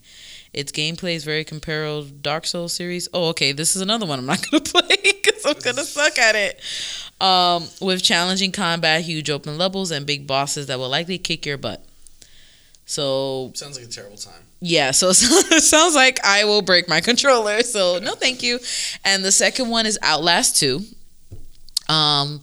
[0.55, 3.09] Its gameplay is very comparable to Dark Souls series.
[3.13, 3.53] Oh, okay.
[3.53, 6.35] This is another one I'm not going to play because I'm going to suck at
[6.35, 6.61] it.
[7.25, 11.57] Um, with challenging combat, huge open levels, and big bosses that will likely kick your
[11.57, 11.83] butt.
[12.87, 14.43] So Sounds like a terrible time.
[14.61, 17.63] yeah, so it sounds like I will break my controller.
[17.63, 18.59] So no, thank you.
[19.05, 20.81] And the second one is Outlast Two.
[21.89, 22.43] Um,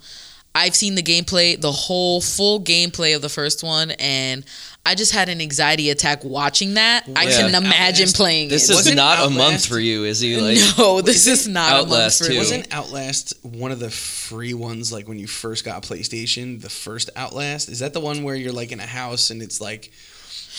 [0.54, 4.44] I've seen the gameplay, the whole full gameplay of the first one, and
[4.86, 7.06] I just had an anxiety attack watching that.
[7.16, 7.38] I Yeah.
[7.38, 8.74] can imagine Outlast- playing This it.
[8.74, 10.36] is Wasn't not a month for you, is he?
[10.38, 12.38] Like, no, this is not Outlast a month for too.
[12.40, 14.92] Wasn't Outlast one of the free ones?
[14.92, 18.52] Like when you first got PlayStation, the first Outlast is that the one where you're
[18.52, 19.92] like in a house and it's like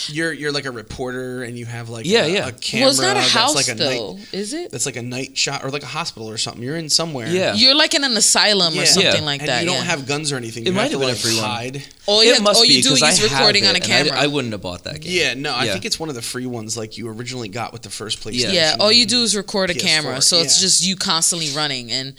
[0.09, 2.47] you're you're like a reporter and you have like Yeah, a, yeah.
[2.49, 4.71] a camera well, it's not a that's house like a though, night is it?
[4.71, 6.63] that's like a night shot or like a hospital or something.
[6.63, 7.29] You're in somewhere.
[7.29, 7.55] Yeah.
[7.55, 8.83] You're like in an asylum Yeah.
[8.83, 9.21] or something Yeah.
[9.21, 9.61] like and that.
[9.63, 9.83] you don't yeah.
[9.85, 10.63] have guns or anything.
[10.65, 11.45] It You might have have to been a like free one.
[11.45, 11.83] hide.
[12.07, 13.85] all you, it have, must all be you do because is recording on a it,
[13.85, 14.19] I- camera.
[14.19, 15.13] I, wouldn't have bought that game.
[15.13, 17.83] Yeah, no, I think it's one of the free ones like you originally got with
[17.83, 18.37] the first place.
[18.45, 21.93] Yeah, all you do is record a PS4, camera, so it's just you constantly running.
[21.93, 22.15] And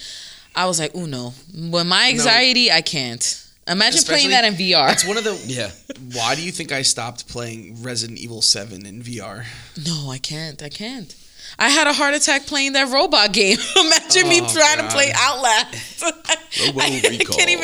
[0.56, 3.43] I was like, "Oh no!" When my anxiety, I can't.
[3.68, 4.92] Imagine Especially- playing that in VR.
[4.92, 5.34] It's one of the.
[5.48, 5.72] Yeah.
[6.14, 9.46] Why do you think I stopped playing Resident Evil Seven in VR?
[9.86, 10.62] No, I can't.
[10.62, 11.16] I can't.
[11.60, 13.58] I had a heart attack playing that robot game.
[13.80, 14.90] Imagine me Oh, trying God.
[14.90, 16.02] to play Outlast.
[16.66, 17.38] Robo I Recall.
[17.38, 17.64] can't even.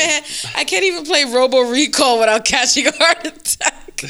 [0.55, 4.01] I can't even play Robo Recall without catching a heart attack.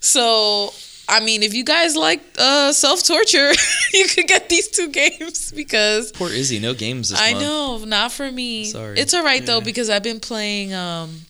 [0.00, 0.72] so,
[1.10, 3.50] I mean, if you guys like uh, self torture,
[3.94, 7.44] you could get these two games because Poor Izzy, no games this I month.
[7.44, 8.64] know, not for me.
[8.66, 8.98] Sorry.
[8.98, 10.74] It's all right though because I've been playing.
[10.74, 11.20] um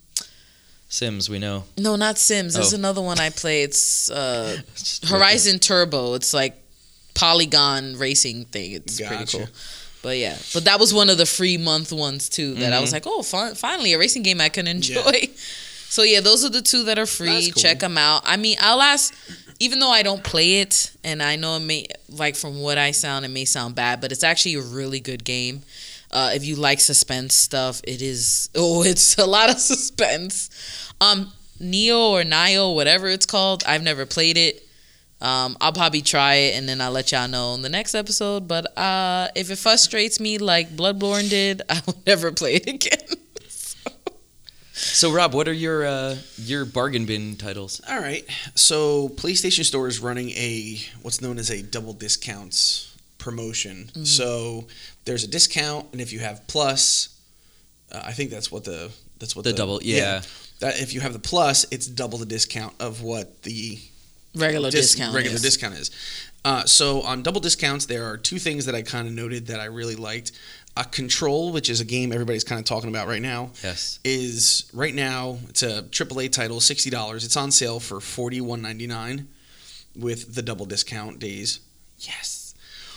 [0.90, 1.64] Sims, we know.
[1.76, 2.54] No, not Sims.
[2.54, 2.76] There's Oh.
[2.76, 3.62] another one I play.
[3.62, 4.56] It's uh,
[5.08, 6.14] Horizon Turbo.
[6.14, 6.56] It's like
[7.14, 8.72] polygon racing thing.
[8.72, 9.46] It's pretty cool.
[10.02, 12.54] But yeah, but that was one of the free month ones too.
[12.54, 12.92] That I was Mhm.
[12.94, 15.28] like, oh, fun, finally a racing game I can enjoy.
[15.90, 17.50] So yeah, those are the two that are free.
[17.50, 17.62] Cool.
[17.62, 18.20] Check them out.
[18.26, 19.14] I mean, Outlast,
[19.60, 22.92] even though I don't play it, and I know it may like from what I
[22.92, 25.62] sound, it may sound bad, but it's actually a really good game.
[26.10, 28.50] Uh, if you like suspense stuff, it is.
[28.54, 30.50] Oh, it's a lot of suspense.
[31.00, 34.64] Um, Neo or Nio, whatever it's called, I've never played it.
[35.20, 38.46] Um, I'll probably try it and then I'll let y'all know in the next episode.
[38.46, 43.18] But uh, if it frustrates me like Bloodborne did, I will never play it again.
[44.78, 47.80] So, Rob, what are your uh, your bargain bin titles?
[47.88, 48.24] All right.
[48.54, 53.90] So PlayStation Store is running a what's known as a double discounts promotion.
[53.92, 54.04] Mm-hmm.
[54.04, 54.68] So
[55.04, 57.08] there's a discount, and if you have Plus,
[57.92, 60.22] uh, I think that's what the that's what The double, yeah.
[60.60, 63.78] That if you have the Plus, it's double the discount of what the
[64.34, 65.14] Regular dis- discount.
[65.14, 65.42] regular is.
[65.42, 65.90] discount is.
[66.44, 69.60] Uh, so on double discounts, there are two things that I kind of noted that
[69.60, 70.32] I really liked.
[70.78, 73.98] Uh, Control, which is a game everybody's kind of talking about right now, Yes.
[74.04, 77.24] is right now it's a AAA title, sixty dollars.
[77.24, 79.28] It's on sale for forty one ninety nine,
[79.96, 81.60] with the double discount days.
[81.98, 82.54] Yes,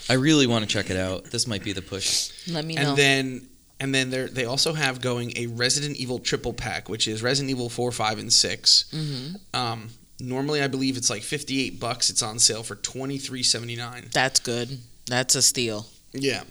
[0.09, 1.25] I really want to check it out.
[1.25, 2.31] This might be the push.
[2.47, 2.89] Let me know.
[2.89, 3.47] and then
[3.79, 7.49] and then they they also have going a Resident Evil triple pack, which is Resident
[7.49, 9.89] Evil four, five, and 6 hmm Um,
[10.19, 12.11] normally, I believe it's like fifty eight bucks.
[12.11, 14.09] It's on sale for twenty three seventy nine.
[14.13, 14.77] That's good.
[15.07, 15.87] That's a steal.
[16.13, 16.43] Yeah.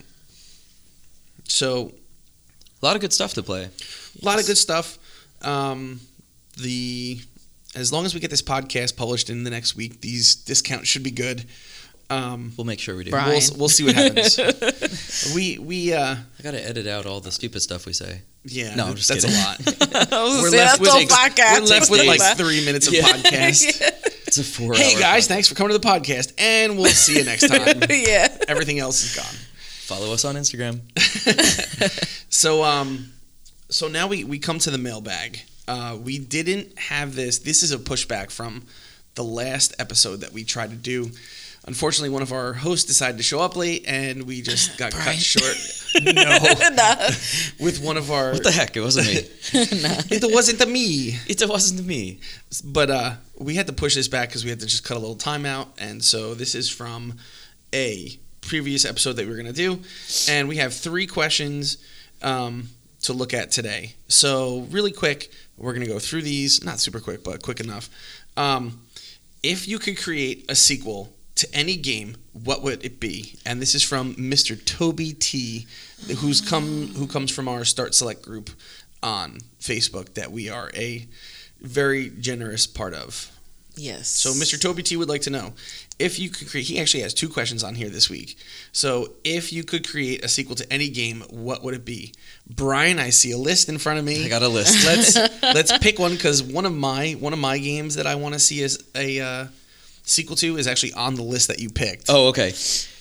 [1.51, 1.93] So
[2.82, 3.64] A lot of good stuff to play.
[4.20, 4.98] a lot of good stuff.
[5.43, 6.01] Um,
[6.56, 7.20] the
[7.74, 11.02] as long as we get this podcast published in the next week, these discounts should
[11.02, 11.44] be good.
[12.10, 13.10] Um, We'll make sure we do.
[13.12, 13.28] Brian.
[13.28, 15.32] we'll we'll see what happens.
[15.35, 18.22] we we uh I got to edit out all the stupid stuff we say.
[18.44, 19.39] yeah No, I'm just that's kidding.
[19.39, 20.10] a lot.
[20.10, 21.60] We're gonna left that's with the podcast.
[21.60, 23.02] we're left with like three minutes of Yeah.
[23.05, 23.78] podcast.
[23.78, 24.14] that.
[24.27, 24.74] It's a four.
[24.74, 25.28] Hey hour guys, podcast.
[25.28, 27.81] thanks for coming to the podcast, and we'll see you next time.
[27.90, 28.36] yeah.
[28.48, 29.35] Everything else is gone.
[29.91, 30.79] Follow us on Instagram.
[32.33, 33.12] so um
[33.69, 37.73] so now we we come to the mailbag uh we didn't have this this is
[37.73, 38.62] a pushback from
[39.17, 41.11] the last episode that we tried to do
[41.67, 45.07] unfortunately one of our hosts decided to show up late and we just got Brian.
[45.07, 45.57] cut short
[46.05, 46.12] no
[46.71, 46.95] nah.
[47.59, 48.77] with one of our What the heck?
[48.77, 49.15] It wasn't me.
[49.83, 50.03] nah.
[50.09, 52.21] it wasn't me it wasn't me.
[52.65, 55.01] but uh we had to push this back because we had to just cut a
[55.01, 57.15] little time out and so this is from
[57.75, 59.81] a previous episode that we were going to do
[60.29, 61.79] and we have three questions
[62.23, 62.69] um,
[63.03, 63.95] to look at today.
[64.09, 66.65] So really quick we're going to go through these.
[66.65, 67.89] Not super quick but quick enough.
[68.37, 68.81] Um,
[69.43, 73.39] if you could create a sequel to any game what would it be?
[73.47, 75.67] And this is from mr toby t
[76.19, 78.51] who's come who comes from our start select group
[79.03, 81.07] on facebook that we are a
[81.61, 83.31] very generous part of
[83.76, 84.09] Yes.
[84.09, 84.60] so Mr.
[84.60, 85.52] Toby T would like to know
[85.98, 86.66] if you could create.
[86.66, 88.36] He actually has two questions on here this week.
[88.72, 92.12] So if you could create a sequel to any game, what would it be?
[92.48, 94.24] Brian, I see a list in front of me.
[94.24, 94.84] I got a list.
[94.86, 98.34] let's let's pick one because one of my one of my games that I want
[98.34, 99.47] to see as a uh,
[100.02, 102.06] sequel to is actually on the list that you picked.
[102.09, 102.51] Oh, okay.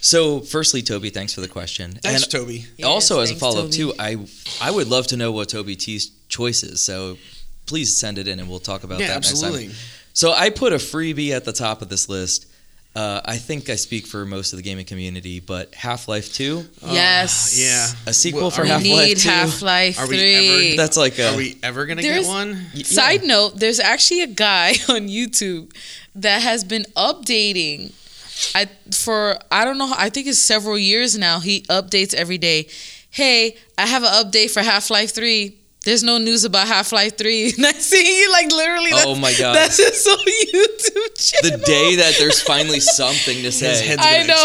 [0.02, 1.94] So, firstly, Toby, thanks for the question.
[2.02, 2.66] thanks, and Toby.
[2.78, 4.18] Yes, also, as a follow up too, I
[4.62, 6.82] I would love to know what Toby T's choice is.
[6.82, 7.18] So,
[7.66, 9.72] please send it in, and we'll talk about Yeah, that next time.
[10.24, 10.38] Absolutely.
[10.38, 12.46] So I put a freebie at the top of this list.
[12.96, 16.66] uh, I think I speak for most of the gaming community, but Half Life Two,
[16.86, 17.56] yes.
[17.58, 18.10] Uh, yeah.
[18.10, 19.30] a sequel Well, for are we We Half need Life Two.
[19.30, 20.70] Half Life 3.
[20.72, 22.66] ever- That's like a Are we ever gonna get one?
[22.76, 25.72] y- Side note, there's actually a guy on YouTube
[26.16, 27.94] that has been updating
[28.56, 31.40] I for I don't know, I think it's several years now.
[31.42, 32.68] He updates every day.
[33.12, 35.56] Hey, I have an update for Half-Life 3.
[35.90, 37.54] There's no news about Half-Life 3.
[37.58, 39.56] And I see like literally that's, Oh my God.
[39.56, 41.58] That's his whole YouTube channel.
[41.58, 43.96] the day that there's finally something to say.
[43.98, 44.36] I know.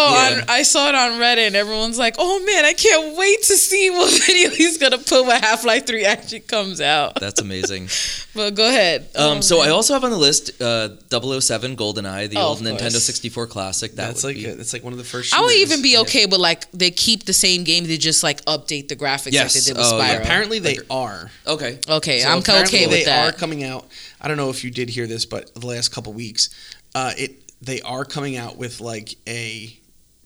[0.40, 3.56] On, I saw it on Reddit, and everyone's like, "Oh man, I can't wait to
[3.56, 7.88] see what video he's gonna put when Half Life Three actually comes out." That's amazing.
[8.36, 9.02] But go ahead.
[9.14, 12.58] Um, Oh, so I also have on the list uh, 007 GoldenEye, the Oh, old
[12.58, 13.92] Nintendo 64 classic.
[13.94, 15.32] That That's like be, a, that's like one of the first.
[15.32, 18.44] I would even be okay with like they keep the same game, they just like
[18.46, 19.54] update the graphics like Yes.
[19.54, 20.14] they did with Oh, yeah.
[20.14, 21.30] Apparently they are.
[21.46, 21.78] Okay.
[21.88, 23.28] Okay, So I'm okay with they that.
[23.34, 23.86] are coming out.
[24.20, 26.50] I don't know if you did hear this, but the last couple weeks,
[26.94, 29.76] uh, it they are coming out with like a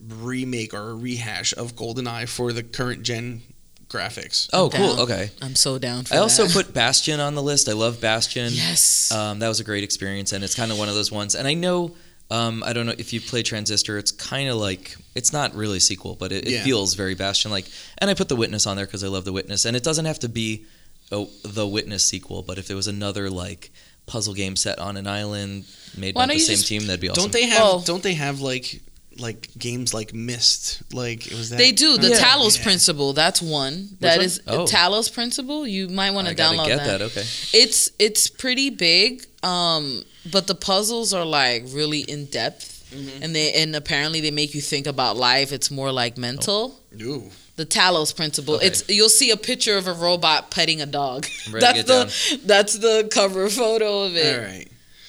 [0.00, 3.42] remake or a rehash of GoldenEye for the current gen
[3.88, 4.48] graphics.
[4.52, 4.88] Oh, I'm cool.
[4.96, 4.98] down.
[5.04, 5.30] Okay.
[5.42, 6.52] I'm so down for I also that.
[6.52, 7.68] put Bastion on the list.
[7.68, 8.50] I love Bastion.
[8.52, 9.10] yes.
[9.12, 11.34] Um, that was a great experience, and it's kind of one of those ones.
[11.34, 11.94] And I know,
[12.30, 13.96] um, I don't know if you play Transistor.
[13.98, 16.64] It's kind of like it's not really a sequel, but it, it Yeah.
[16.64, 17.66] feels very Bastion like.
[17.98, 20.04] And I put The Witness on there because I love The Witness, and it doesn't
[20.04, 20.66] have to be
[21.10, 22.42] a, the Witness sequel.
[22.42, 23.70] But if there was another like
[24.06, 25.64] puzzle game set on an island
[25.96, 27.24] made Why by the same just- team, that'd be awesome.
[27.24, 27.60] Don't they have?
[27.60, 28.80] Well- don't they have like
[29.18, 30.80] like games like Myst?
[30.92, 31.56] Like it was that.
[31.58, 32.18] they do the Yeah.
[32.20, 32.62] Talos Yeah.
[32.62, 33.12] Principle.
[33.14, 33.88] That's one.
[34.00, 34.24] That one?
[34.24, 34.64] is Oh.
[34.64, 35.66] Talos Principle.
[35.66, 36.98] You might want to download get that.
[36.98, 37.02] that.
[37.02, 37.24] Okay.
[37.52, 43.22] It's it's pretty big, um, but the puzzles are like really in depth, Mm-hmm.
[43.22, 45.52] and they and apparently they make you think about life.
[45.52, 46.78] It's more like mental.
[47.02, 47.30] Ooh.
[47.58, 48.54] The Talos principle.
[48.54, 48.68] Okay.
[48.68, 51.26] It's you'll see a picture of a robot petting a dog.
[51.48, 54.38] I'm ready to That's the that's the cover photo of it.
[54.38, 54.68] All right.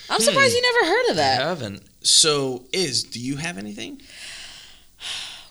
[0.09, 0.81] I'm surprised you hmm.
[0.81, 1.41] never heard of I that.
[1.41, 1.84] haven't.
[2.01, 4.01] So is do you have anything?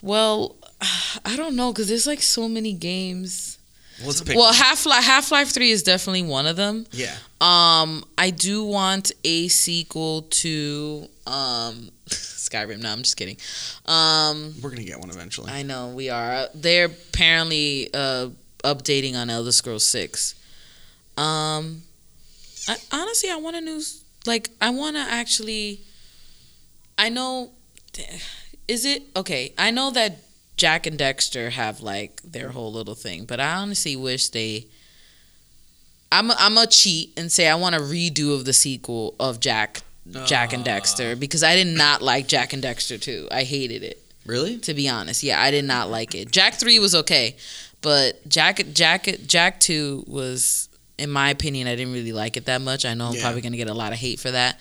[0.03, 0.57] Well,
[1.25, 3.58] I don't know because there's like so many games.
[4.05, 4.37] Let's pick.
[4.37, 4.53] Well.
[4.53, 6.87] Half Life Half Life Three is definitely one of them.
[6.93, 7.15] yeah.
[7.41, 12.81] Um, I do want a sequel to um Skyrim.
[12.83, 13.37] No, I'm just kidding.
[13.87, 15.51] Um, We're gonna get one eventually.
[15.53, 16.49] I know we are.
[16.55, 18.29] They're apparently uh
[18.65, 20.35] updating on Elder Scrolls Six.
[21.16, 21.83] Um,
[22.69, 23.81] I, honestly, I want a new
[24.27, 24.51] like.
[24.61, 25.81] I want to actually.
[26.97, 27.51] I know.
[28.69, 29.55] Is it okay?
[29.57, 30.19] I know that
[30.59, 34.67] Jak and Daxter have like their whole little thing, but I honestly wish they.
[36.11, 39.41] I'm a, I'm a cheat and say I want a redo of the sequel of
[39.41, 39.83] Jack
[40.25, 43.29] Jak and Daxter because I did not like Jak and Daxter too.
[43.31, 44.57] I hated it Really?
[44.61, 45.23] to be honest.
[45.23, 46.31] Yeah, I did not like it.
[46.33, 47.37] Jak 3 was okay,
[47.83, 52.63] but Jack Jack Jak 2 was in my opinion I didn't really like it that
[52.63, 52.87] much.
[52.87, 53.21] I know I'm Yeah.
[53.23, 54.59] probably going to get a lot of hate for that.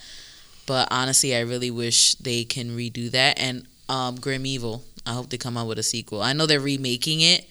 [0.66, 4.84] But honestly, I really wish they can redo that and um Grim Evil.
[5.08, 6.22] I hope they come out with a sequel.
[6.22, 7.46] I know they're remaking it,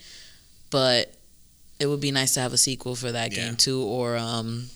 [0.71, 1.13] but
[1.81, 3.47] it would be nice to have a sequel for that Yeah.
[3.47, 4.69] game too or um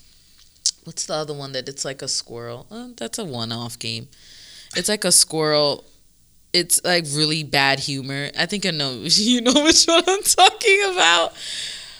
[0.85, 2.67] what's the other one that it's like a squirrel?
[2.71, 4.09] Uh, that's a one-off game.
[4.77, 5.85] It's like a squirrel
[6.53, 8.31] it's like really bad humor.
[8.37, 11.33] I think I know you know which one I'm talking about.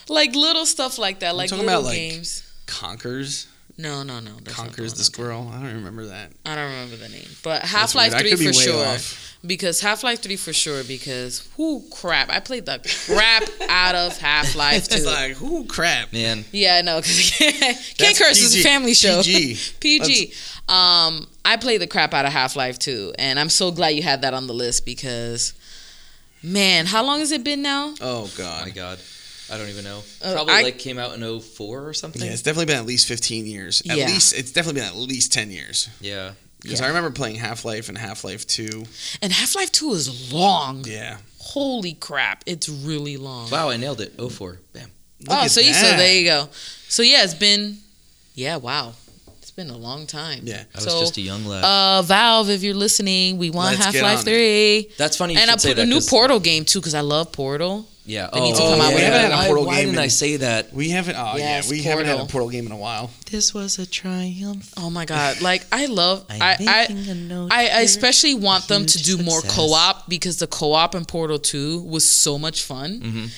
[0.09, 2.43] Like little stuff like that, like talking little about, like, games.
[2.65, 3.47] Conker's.
[3.81, 4.31] No, no, no.
[4.43, 5.49] that's Conker's one the squirrel.
[5.51, 6.31] I don't remember that.
[6.45, 8.85] I don't remember the name, but Half Life Three could be for sure.
[8.85, 9.37] off.
[9.43, 10.83] Because Half Life Three for sure.
[10.83, 14.97] Because whoo crap, I played the crap out of Half Life Two.
[14.97, 16.13] It's like, ooh, crap.
[16.13, 17.57] Man, yeah, no, because can't
[17.97, 18.43] That's curse.
[18.43, 19.23] It's a family show.
[19.23, 19.57] PG.
[19.79, 20.33] PG.
[20.69, 24.03] Um, I played the crap out of Half Life 2, and I'm so glad you
[24.03, 25.53] had that on the list because,
[26.43, 27.95] man, how long has it been now?
[27.99, 28.67] Oh oh god.
[28.67, 28.99] my God.
[29.51, 30.01] I don't even know.
[30.21, 32.21] Uh, Probably I- like came out in 04 or something.
[32.21, 33.81] Yeah, it's definitely been at least 15 years.
[33.89, 34.05] At Yeah.
[34.07, 35.89] least it's definitely been at least 10 years.
[35.99, 36.31] Yeah.
[36.61, 36.85] Because Yeah.
[36.85, 38.85] I remember playing Half Life and Half Life 2.
[39.21, 40.85] And Half Life 2 is long.
[40.87, 41.17] Yeah.
[41.39, 43.49] Holy crap, it's really long.
[43.49, 44.13] Wow, I nailed it.
[44.17, 44.59] 04.
[44.73, 44.89] Bam.
[45.21, 46.49] Look oh, at so, you, so there you go.
[46.87, 47.77] So yeah, it's been,
[48.35, 48.93] yeah, wow,
[49.41, 50.41] it's been a long time.
[50.45, 50.63] Yeah.
[50.73, 51.63] I was So, just a young lad.
[51.63, 54.23] Uh, Valve, if you're listening, we want Half Life on it.
[54.23, 55.33] Three, That's funny.
[55.33, 57.31] You and I put say a that new 'cause- Portal game too, because I love
[57.31, 57.87] Portal.
[58.05, 58.29] Yeah.
[58.33, 58.95] They need to oh, out yeah.
[58.95, 60.73] We haven't had a Why- Portal why game didn't I say that?
[60.73, 61.15] We haven't.
[61.15, 62.31] Oh Yes, yeah, we haven't had a Portal.
[62.31, 63.11] Portal game in a while.
[63.29, 64.73] This was a triumph.
[64.77, 65.41] Oh my god!
[65.41, 69.25] Like I love I'm I I, note I, I especially want them to do Huge
[69.25, 72.99] more co-op because the co-op in Portal Two was so much fun.
[72.99, 73.29] Mhm.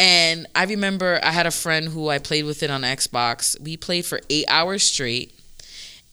[0.00, 3.60] And I remember I had a friend who I played with it on Xbox.
[3.60, 5.32] We played for eight hours straight.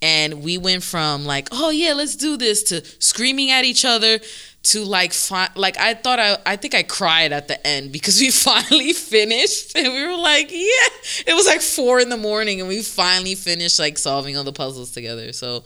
[0.06, 4.20] And we went from like, oh yeah, let's do this to screaming at each other
[4.64, 8.20] to like, fi- like I thought I, I think I cried at the end because
[8.24, 10.90] we finally finished and we were like, yeah,
[11.26, 14.54] it was like four in the morning and we finally finished like solving all the
[14.54, 15.34] puzzles together.
[15.34, 15.64] So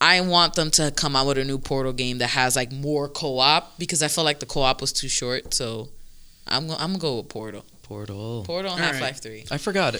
[0.00, 3.08] I want them to come out with a new Portal game that has like more
[3.08, 5.52] co-op because I felt like the co-op was too short.
[5.52, 5.88] So
[6.46, 7.64] I'm go- I'm gonna go with Portal.
[7.82, 8.44] Portal.
[8.46, 9.16] Portal Half Life right.
[9.16, 9.44] Three.
[9.50, 9.96] I forgot.
[9.96, 9.98] Uh,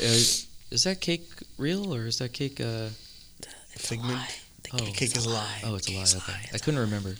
[0.70, 1.26] is that cake
[1.56, 2.60] real or is that cake?
[2.60, 2.90] Uh,
[3.78, 4.20] Figment.
[4.72, 5.60] oh, Cake is a lie.
[5.64, 6.02] oh, it's a lie.
[6.02, 7.16] Okay, I couldn't remember.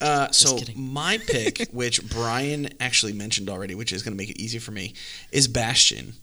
[0.00, 4.40] Uh, so my pick, which Brian actually mentioned already, which is going to make it
[4.40, 4.94] easier for me,
[5.32, 6.14] is Bastion.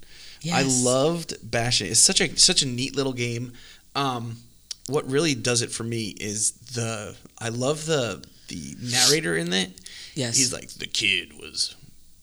[0.41, 0.56] Yes.
[0.56, 1.88] I loved Bastion.
[1.88, 3.53] It's such a such a neat little game.
[3.95, 4.38] Um,
[4.88, 9.82] what really does it for me is the I love the the narrator in it.
[10.14, 10.38] Yes.
[10.38, 11.76] He's like the kid was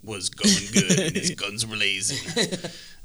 [0.02, 2.58] was going good and his guns were blazing,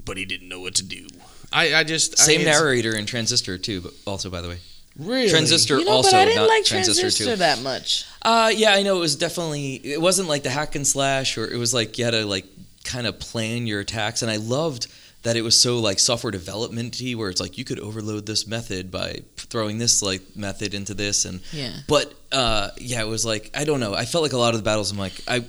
[0.03, 1.07] but he didn't know what to do.
[1.51, 4.57] I, I just Same I, it's- narrator in Transistor too, but also by the way.
[4.99, 5.29] Really?
[5.29, 7.35] Transistor you know, also but I didn't not like Transistor, Transistor too.
[7.37, 8.05] that much.
[8.23, 9.75] Uh, yeah, I know it was definitely.
[9.75, 12.45] It wasn't like the hack and slash, or it was like you had to like
[12.83, 14.87] kind of plan your attacks, and I loved
[15.21, 18.89] that it was so like software development-y, where it's like you could overload this method
[18.89, 21.73] by throwing this like method into this, and Yeah.
[21.87, 23.93] but uh, yeah, it was like I don't know.
[23.93, 24.91] I felt like a lot of the battles.
[24.91, 25.45] I'm like I.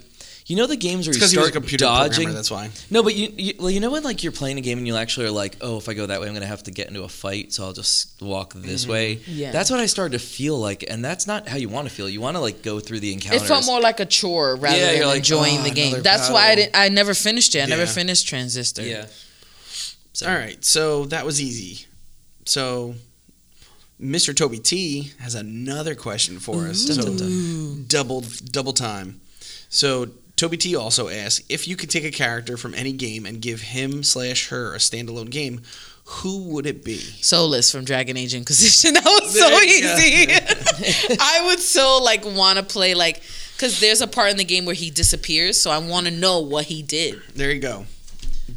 [0.48, 2.24] You know the games where It's you because he was a start computer dodging.
[2.24, 2.32] programmer.
[2.32, 2.70] That's why.
[2.90, 4.96] No, but you, you well, you know when like you're playing a game and you
[4.96, 7.02] actually are like, oh, if I go that way, I'm gonna have to get into
[7.04, 8.90] a fight, so I'll just walk this Mm-hmm.
[8.92, 9.12] way.
[9.26, 9.52] Yeah.
[9.52, 12.08] That's what I started to feel like, and that's not how you want to feel.
[12.08, 13.42] You want to like go through the encounters.
[13.42, 15.88] It felt more like a chore rather Yeah, than you're like, enjoying "Oh, the game.
[15.88, 16.74] another That's why I didn't.
[16.74, 17.60] I never finished it.
[17.60, 18.82] I never finished Transistor.
[18.82, 19.04] Yeah.
[20.14, 21.86] So, All right, so that was easy.
[22.46, 22.94] So,
[24.00, 24.34] Mr.
[24.34, 26.86] Toby T has another question for us.
[26.86, 27.84] Dun, So, dun, dun.
[27.86, 29.20] double double time.
[29.68, 30.08] So,
[30.38, 33.60] Toby T also asks if you could take a character from any game and give
[33.60, 35.62] him slash her a standalone game,
[36.04, 36.96] who would it be?
[36.96, 38.94] Solas from Dragon Age Inquisition.
[38.98, 40.32] That was so There easy.
[41.20, 43.20] I would so like want to play like
[43.56, 46.38] because there's a part in the game where he disappears, so I want to know
[46.38, 47.20] what he did.
[47.34, 47.86] There you go.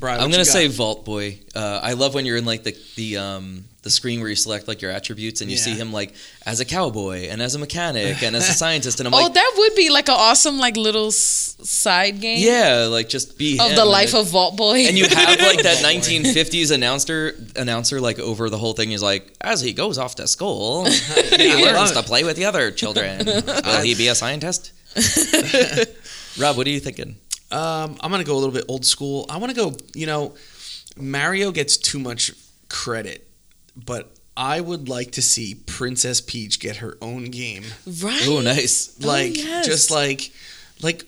[0.02, 1.38] Brian, I'm gonna say Vault Boy.
[1.56, 4.68] Uh, I love when you're in like the the um the screen where you select
[4.68, 6.14] like your attributes and you see him like
[6.46, 9.34] as a cowboy and as a mechanic and as a scientist and I'm oh, like,
[9.34, 12.40] that would be like an awesome like little s- side game.
[12.40, 14.86] yeah, like just be Of the life of Vault Boy.
[14.88, 18.90] and you have like that 1950s announcer announcer like over the whole thing.
[18.90, 22.72] He's like as he goes off to school he learns to play with the other
[22.72, 23.24] children.
[23.26, 24.74] Will he be a scientist?
[26.40, 27.18] Rob what are you thinking
[27.52, 29.26] Um, I'm gonna go a little bit old school.
[29.30, 29.76] I want to go.
[29.94, 30.36] You know,
[30.98, 32.32] Mario gets too much
[32.70, 33.28] credit,
[33.76, 37.64] but I would like to see Princess Peach get her own game.
[38.02, 38.22] right.
[38.28, 39.66] oh nice Oh, Like yes.
[39.66, 40.32] just like
[40.82, 41.04] like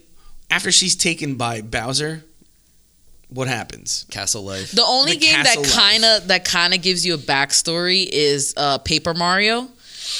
[0.51, 2.23] after she's taken by Bowser,
[3.29, 4.05] what happens?
[4.11, 5.73] castle life The only The game that Castle Life.
[5.73, 9.69] kind of that kind of gives you a backstory is uh, Paper Mario,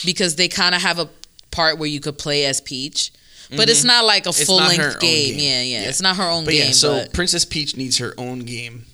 [0.06, 1.10] because they kind of have a
[1.52, 3.12] part where you could play as Peach,
[3.56, 4.45] but it's not like a Mm-hmm.
[4.45, 5.36] full length game.
[5.38, 5.40] game.
[5.40, 5.90] Yeah, yeah, Yeah.
[5.90, 6.68] it's not her own But game.
[6.68, 8.86] yeah, so but Princess Peach needs her own game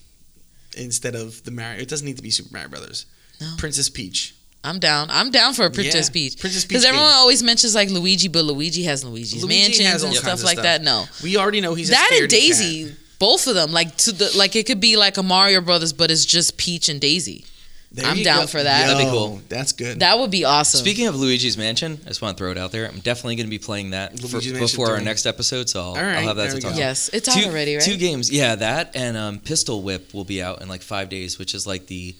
[0.77, 1.81] instead of the Mario.
[1.81, 3.05] It doesn't need to be Super Mario Brothers.
[3.41, 3.53] No.
[3.57, 4.35] Princess Peach.
[4.63, 5.07] I'm down.
[5.09, 6.37] I'm down for a Princess Yeah, Peach.
[6.37, 7.15] Princess Peach Because everyone game.
[7.17, 10.63] always mentions like Luigi, but Luigi has Luigi's Luigi mansions and stuff like stuff.
[10.63, 10.81] that.
[10.83, 12.29] No, We already know he's a that and scaredy cat.
[12.29, 15.93] Daisy, both of them, like to the like it could be like a Mario Brothers,
[15.93, 17.45] but it's just Peach and Daisy.
[17.91, 18.47] There I'm down go.
[18.47, 18.87] for that.
[18.87, 19.41] That'd be cool.
[19.49, 20.01] That's good.
[20.01, 20.79] That would be awesome.
[20.79, 22.85] Speaking of Luigi's Mansion, I just want to throw it out there.
[22.87, 25.79] I'm definitely going to be playing that for, Luigi's Mansion before our next episode, so
[25.81, 26.77] I'll, All right, I'll have that to talk about.
[26.77, 27.83] yes, it's out two, already, right?
[27.83, 31.39] Two games, yeah, that and um, Pistol Whip will be out in like five days,
[31.39, 32.15] which is like the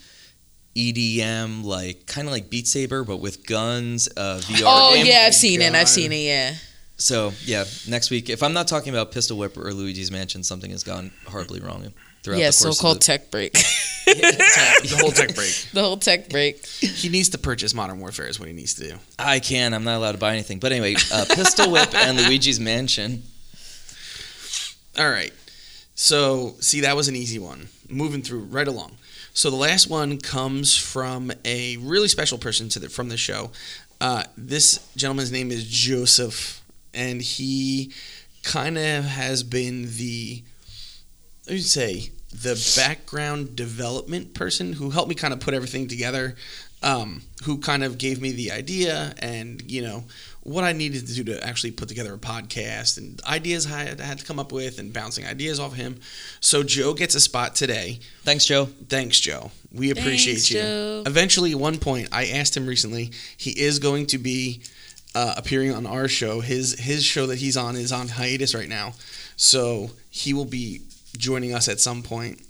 [0.76, 4.10] EDM, like kind of like Beat Saber, but with guns.
[4.16, 5.06] Uh, VR Oh game.
[5.06, 5.74] yeah, I've seen it.
[5.76, 6.18] I've seen it.
[6.26, 6.56] Yeah.
[6.98, 10.72] So yeah, next week, if I'm not talking about Pistol Whip or Luigi's Mansion, something
[10.72, 11.94] has gone horribly wrong
[12.24, 13.54] throughout Yeah, the course so-called of the, tech break.
[14.06, 15.54] the whole tech break.
[15.74, 16.66] the whole tech break.
[16.66, 18.96] He needs to purchase Modern Warfare is what he needs to do.
[19.18, 19.74] I can.
[19.74, 20.60] I'm not allowed to buy anything.
[20.60, 23.24] But anyway, uh, Pistol Whip and Luigi's Mansion.
[24.98, 25.34] All right.
[25.96, 27.68] So, see, that was an easy one.
[27.90, 28.98] Moving through right along.
[29.34, 33.52] So the last one comes from a really special person to the, from the show.
[34.02, 36.62] Uh, this gentleman's name is Joseph,
[36.94, 37.94] and he
[38.44, 40.42] kind of has been the,
[41.48, 46.36] let me say, the background development person who helped me kind of put everything together.
[46.82, 50.06] Um, who kind of gave me the idea and you know
[50.44, 54.02] what I needed to do to actually put together a podcast and ideas I had,
[54.02, 56.00] I had to come up with and bouncing ideas off him.
[56.40, 58.00] So Joe gets a spot today.
[58.24, 58.66] Thanks, Joe.
[58.88, 59.52] Thanks, Joe.
[59.72, 60.62] We appreciate Thanks, you.
[60.62, 61.04] Joe.
[61.06, 63.12] Eventually, at one point, I asked him recently.
[63.38, 64.62] He is going to be
[65.14, 66.40] uh, appearing on our show.
[66.40, 68.94] His his show that he's on is on hiatus right now,
[69.36, 70.82] so he will be
[71.18, 72.42] joining us at some point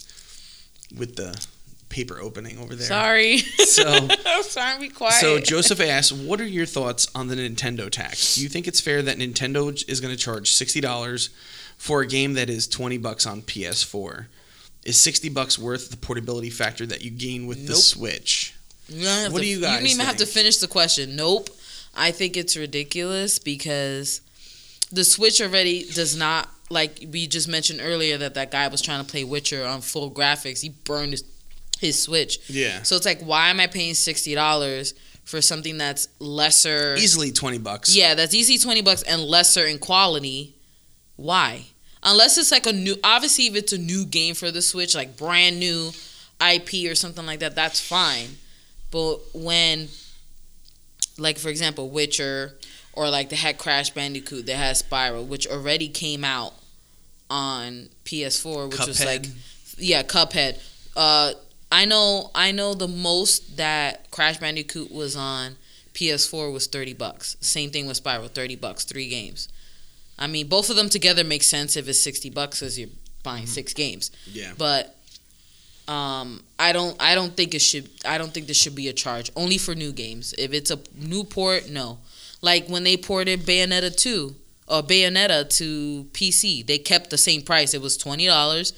[0.97, 1.39] with the
[1.89, 2.85] paper opening over there.
[2.87, 3.37] Sorry.
[3.39, 4.07] So-
[4.43, 4.79] sorry.
[4.79, 5.15] Be quiet.
[5.15, 8.35] So Joseph asks, "What are your thoughts on the Nintendo tax?
[8.35, 11.29] Do you think it's fair that Nintendo is going to charge sixty dollars
[11.77, 14.25] for a game that is twenty bucks on PS4?
[14.85, 18.53] Is sixty bucks worth the portability factor that you gain with the Switch?"
[18.91, 19.73] What to, do you guys?
[19.73, 21.15] You don't even have to finish the question.
[21.15, 21.49] Nope.
[21.95, 24.21] I think it's ridiculous because
[24.91, 29.03] the Switch already does not like we just mentioned earlier that that guy was trying
[29.03, 30.61] to play Witcher on full graphics.
[30.61, 31.23] He burned his
[31.79, 32.39] his Switch.
[32.49, 32.83] Yeah.
[32.83, 34.93] So it's like, why am I paying sixty dollars
[35.23, 36.95] for something that's lesser?
[36.95, 37.95] Easily twenty bucks.
[37.95, 40.55] Yeah, that's easy twenty bucks and lesser in quality.
[41.15, 41.65] Why?
[42.03, 42.95] Unless it's like a new.
[43.03, 45.91] Obviously, if it's a new game for the Switch, like brand new
[46.41, 48.37] IP or something like that, that's fine.
[48.91, 49.87] But when,
[51.17, 52.57] like for example, Witcher
[52.93, 56.53] or like the heck Crash Bandicoot that has Spyro, which already came out
[57.29, 59.25] on PS4, which was like,
[59.77, 60.59] yeah, Cuphead.
[60.95, 61.33] Uh,
[61.71, 65.55] I know, I know the most that Crash Bandicoot was on
[65.93, 67.37] PS4 was thirty bucks.
[67.41, 69.49] Same thing with Spyro, thirty bucks, three games.
[70.17, 72.89] I mean, both of them together make sense if it's sixty bucks as you're
[73.23, 74.11] buying six games.
[74.25, 74.53] Yeah.
[74.57, 74.95] But
[75.87, 77.89] um, I don't, I don't think it should.
[78.05, 80.33] I don't think this should be a charge only for new games.
[80.37, 81.99] If it's a new port, no.
[82.41, 84.35] Like when they ported Bayonetta two
[84.69, 87.73] or Bayonetta to PC, they kept the same price.
[87.73, 88.73] It was twenty dollars.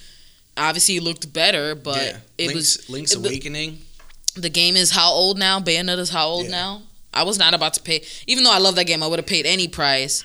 [0.58, 2.18] Obviously, it looked better, but yeah.
[2.38, 3.80] it Link's, was Link's it- Awakening.
[4.36, 5.60] the game is how old now?
[5.60, 6.52] Bayonetta's how old Yeah.
[6.52, 6.82] now?
[7.14, 9.04] I was not about to pay, even though I love that game.
[9.04, 10.24] I would have paid any price.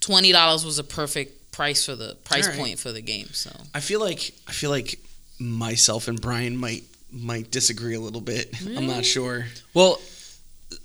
[0.00, 2.58] Twenty dollars was a perfect price for the price All right.
[2.58, 3.28] point for the game.
[3.32, 4.98] So I feel like I feel like
[5.38, 8.54] myself and Brian might might disagree a little bit.
[8.66, 9.04] I'm not mm.
[9.04, 9.46] sure.
[9.74, 10.00] Well,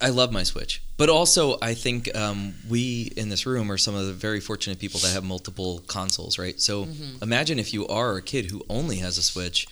[0.00, 3.94] I love my Switch, but also I think um, we in this room are some
[3.94, 6.60] of the very fortunate people that have multiple consoles, right?
[6.60, 7.22] So Mm-hmm.
[7.22, 9.66] imagine if you are a kid who only has a Switch,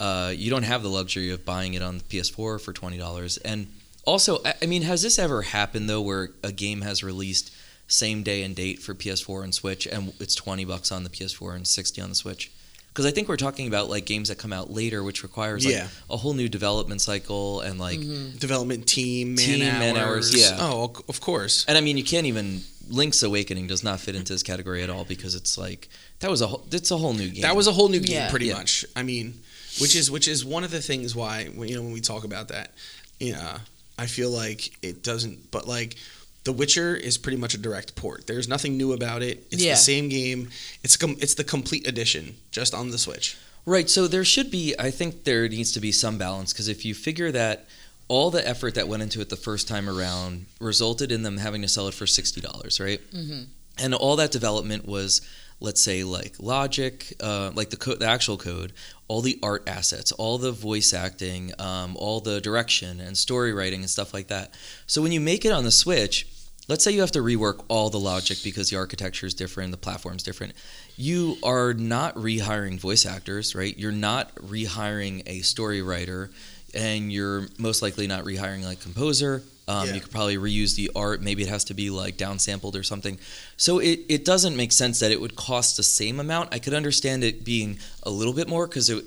[0.00, 3.36] uh, you don't have the luxury of buying it on the PS4 for twenty dollars.
[3.38, 3.68] And
[4.06, 7.50] also, I, I mean, has this ever happened though, where a game has released
[7.86, 11.54] same day and date for PS4 and Switch, and it's twenty bucks on the PS4
[11.56, 12.50] and sixty on the Switch?
[12.94, 15.74] Because I think we're talking about like games that come out later, which requires like
[15.74, 15.88] Yeah.
[16.08, 18.38] a whole new development cycle and like Mm-hmm.
[18.38, 19.78] Development team, man Team, hours.
[19.80, 20.56] man hours, yeah.
[20.60, 21.64] Oh, of course.
[21.66, 24.90] And I mean, you can't even Link's Awakening does not fit into this category at
[24.90, 25.88] all because it's like
[26.20, 27.42] that was a whole, it's a whole new game.
[27.42, 28.30] That was a whole new game, Yeah.
[28.30, 28.54] pretty Yeah.
[28.58, 28.84] much.
[28.94, 29.40] I mean,
[29.80, 32.22] which is which is one of the things why when you know when we talk
[32.22, 32.74] about that,
[33.18, 33.58] yeah,
[33.98, 35.50] I feel like it doesn't.
[35.50, 35.96] But like,
[36.44, 38.26] The Witcher is pretty much a direct port.
[38.26, 39.46] There's nothing new about it.
[39.50, 39.72] It's Yeah.
[39.74, 40.50] the same game.
[40.82, 43.36] It's com- it's the complete edition, just on the Switch.
[43.66, 43.88] right.
[43.88, 44.74] So there should be.
[44.78, 47.66] I think there needs to be some balance because if you figure that
[48.08, 51.62] all the effort that went into it the first time around resulted in them having
[51.62, 53.00] to sell it for sixty dollars, right?
[53.14, 53.46] Mhm.
[53.78, 55.22] And all that development was,
[55.60, 58.72] let's say, like logic, uh, like the co- the actual code,
[59.08, 63.80] all the art assets, all the voice acting, um, all the direction and story writing
[63.80, 64.54] and stuff like that.
[64.86, 66.26] So when you make it on the Switch,
[66.68, 69.76] let's say you have to rework all the logic because the architecture is different, the
[69.76, 70.54] platform's different.
[70.96, 73.76] You are not rehiring voice actors, right?
[73.76, 76.30] You're not rehiring a story writer,
[76.74, 79.42] and you're most likely not rehiring like composer.
[79.66, 79.94] Um, Yeah.
[79.94, 81.22] You could probably reuse the art.
[81.22, 83.18] Maybe it has to be like downsampled or something.
[83.56, 86.52] So it, it doesn't make sense that it would cost the same amount.
[86.52, 89.04] I could understand it being a little bit more because it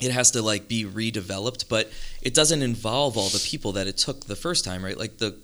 [0.00, 1.90] it has to like be redeveloped, but
[2.22, 4.96] it doesn't involve all the people that it took the first time, right?
[4.96, 5.36] Like the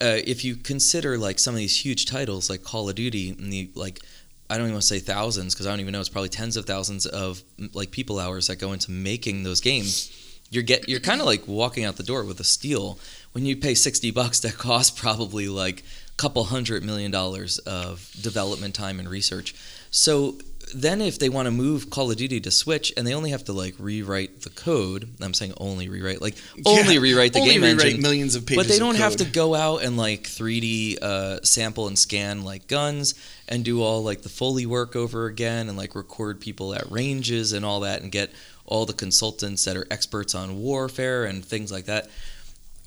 [0.00, 3.52] uh, if you consider like some of these huge titles like Call of Duty and
[3.52, 4.00] the like
[4.48, 6.56] I don't even want to say thousands because I don't even know it's probably tens
[6.56, 7.42] of thousands of
[7.72, 10.12] like people hours that go into making those games.
[10.50, 12.98] You're get you're kind of like walking out the door with a steal
[13.36, 18.10] when you pay 60 bucks that costs probably like a couple hundred million dollars of
[18.22, 19.54] development time and research.
[19.90, 20.36] So
[20.74, 23.44] then if they want to move Call of Duty to Switch and they only have
[23.44, 26.34] to like rewrite the code, I'm saying only rewrite, like
[26.64, 28.00] only Yeah, rewrite the only game rewrite engine.
[28.00, 28.64] millions of pages.
[28.64, 32.68] But they don't have to go out and like 3D uh, sample and scan like
[32.68, 33.14] guns
[33.50, 37.52] and do all like the Foley work over again and like record people at ranges
[37.52, 38.32] and all that and get
[38.64, 42.08] all the consultants that are experts on warfare and things like that.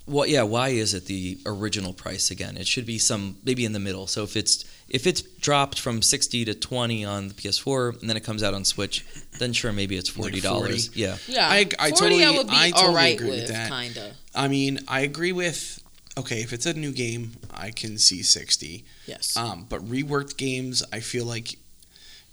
[0.09, 0.29] What?
[0.29, 0.43] Yeah.
[0.43, 2.57] Why is it the original price again?
[2.57, 4.07] It should be some maybe in the middle.
[4.07, 8.17] So if it's if it's dropped from 60 to 20 on the PS4 and then
[8.17, 9.05] it comes out on Switch,
[9.39, 10.87] then sure maybe it's forty dollars.
[10.87, 10.99] 40.
[10.99, 11.17] yeah.
[11.27, 13.47] Yeah, I- I 40 totally- I would be I totally all right agree with with,
[13.49, 13.69] that.
[13.71, 14.15] kinda.
[14.35, 15.79] I mean, I agree with.
[16.17, 18.83] Okay, if it's a new game, I can see sixty.
[19.05, 19.37] Yes.
[19.37, 21.57] Um, but reworked games, I feel like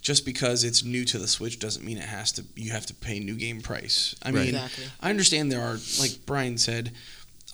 [0.00, 2.44] just because it's new to the Switch doesn't mean it has to.
[2.56, 4.14] You have to pay new game price.
[4.22, 4.34] I Right.
[4.46, 4.84] mean, exactly.
[5.00, 6.92] I understand there are, like Brian said,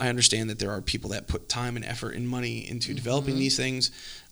[0.02, 3.36] I understand that there are people that put time and effort and money into developing
[3.36, 3.38] Mhm.
[3.38, 3.90] these things,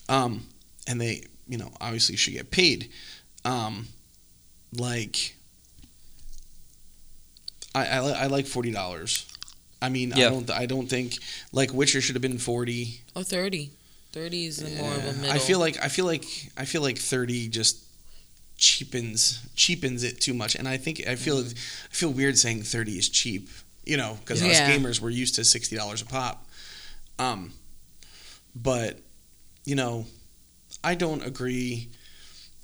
[0.09, 0.48] um,
[0.88, 2.90] and they, you know, obviously should get paid.
[3.44, 3.86] Um,
[4.72, 5.36] like,
[7.74, 9.26] I, I, li- I like forty dollars.
[9.80, 10.26] I mean, Yeah.
[10.26, 11.14] I don't, I don't think
[11.52, 13.02] like Witcher should have been forty.
[13.14, 13.70] Or 30.
[14.12, 15.12] 30 is more of a Yeah.
[15.12, 15.30] middle.
[15.30, 16.24] I feel like I feel like
[16.56, 17.76] I feel like thirty just
[18.59, 21.56] cheapens cheapens it too much, and I think I feel Mm-hmm.
[21.92, 23.48] I feel weird saying thirty is cheap.
[23.91, 26.47] You know, because us gamers we're used to sixty dollars a pop.
[27.19, 27.53] Um,
[28.55, 28.99] but
[29.65, 30.07] you know,
[30.85, 31.89] I don't agree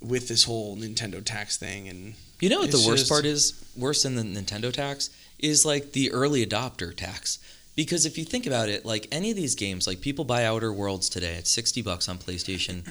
[0.01, 3.53] with this whole Nintendo tax thing, and You know what the worst just- part is?
[3.75, 7.39] Worse than the Nintendo tax is like the early adopter tax.
[7.75, 10.73] Because if you think about it, like any of these games, like people buy Outer
[10.73, 12.83] Worlds today at sixty bucks on PlayStation.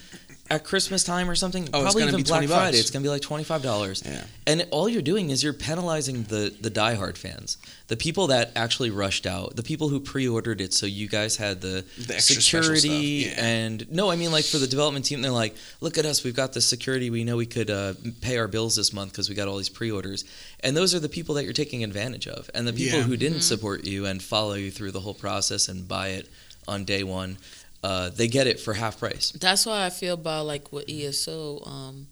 [0.49, 2.53] At Christmas time or something, Oh, probably gonna even be Black bucks.
[2.53, 4.03] Friday, it's gonna be like twenty five dollars.
[4.07, 7.57] yeah, And all you're doing is you're penalizing the the diehard fans,
[7.89, 11.61] the people that actually rushed out, the people who pre-ordered it, so you guys had
[11.63, 13.45] the, The extra security stuff, yeah.
[13.45, 16.37] and no, I mean like for the development team, they're like, look at us, we've
[16.37, 19.35] got the security, we know we could uh, pay our bills this month because we
[19.35, 20.25] got all these pre-orders,
[20.61, 23.05] and those are the people that you're taking advantage of, and the people Yeah.
[23.05, 23.43] who didn't Mhm.
[23.43, 26.29] support you and follow you through the whole process and buy it
[26.69, 27.39] on day one,
[27.87, 29.31] uh, they get it for half price.
[29.47, 31.63] That's why I feel about like with ESO.
[31.65, 32.09] Um,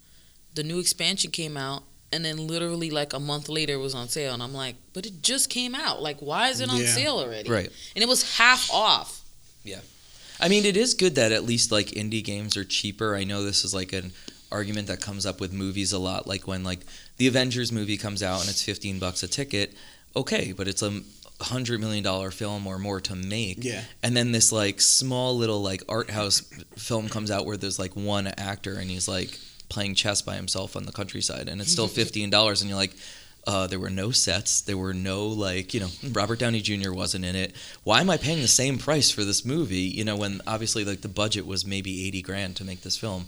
[0.54, 1.82] the new expansion came out,
[2.12, 5.04] and then literally like a month later it was on sale, and I'm like, but
[5.06, 6.00] it just came out.
[6.00, 6.94] Like, why is it on Yeah.
[6.94, 7.50] sale already?
[7.50, 7.70] Right.
[7.94, 9.22] And it was half off.
[9.64, 9.80] Yeah.
[10.40, 13.16] I mean, it is good that at least like indie games are cheaper.
[13.16, 14.12] I know this is like an
[14.52, 16.26] argument that comes up with movies a lot.
[16.28, 16.80] Like when like
[17.16, 19.74] the Avengers movie comes out and it's fifteen bucks a ticket,
[20.14, 21.02] okay, but it's a
[21.44, 23.62] hundred million dollar film or more to make.
[23.64, 26.40] yeah, And then this like small little like art house
[26.76, 29.38] film comes out where there's like one actor and he's like
[29.68, 32.94] playing chess by himself on the countryside and it's still fifteen dollars and you're like.
[33.46, 34.62] Uh, there were no sets.
[34.62, 36.92] There were no like you know Robert Downey Jr.
[36.94, 37.54] wasn't in it.
[37.82, 39.80] Why am I paying the same price for this movie?
[39.98, 43.26] You know when obviously like the budget was maybe eighty grand to make this film.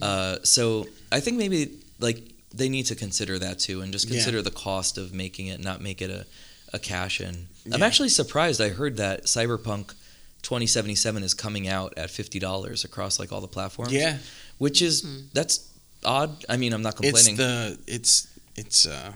[0.00, 2.22] Uh, so I think maybe like
[2.54, 4.12] they need to consider that too and just Yeah.
[4.18, 6.26] consider the cost of making it, not make it a,
[6.72, 7.48] a cash in.
[7.72, 8.60] I'm actually surprised.
[8.60, 9.94] I heard that Cyberpunk
[10.42, 13.92] 2077 is coming out at fifty dollars across like all the platforms.
[13.92, 14.18] yeah.
[14.58, 15.20] which is Hmm.
[15.32, 15.68] that's
[16.04, 16.44] odd.
[16.48, 17.34] I mean, I'm not complaining.
[17.34, 19.12] It's the it's it's uh,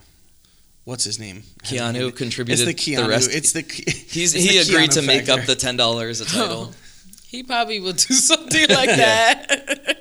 [0.85, 1.44] what's his name?
[1.62, 3.09] Keanu It's contributed the Keanu.
[3.09, 3.31] rest.
[3.32, 3.60] it's the
[4.09, 5.40] He's it's he the agreed Keanu to make factor.
[5.43, 6.72] up the ten dollars a title.
[7.27, 9.98] He probably would do something like that.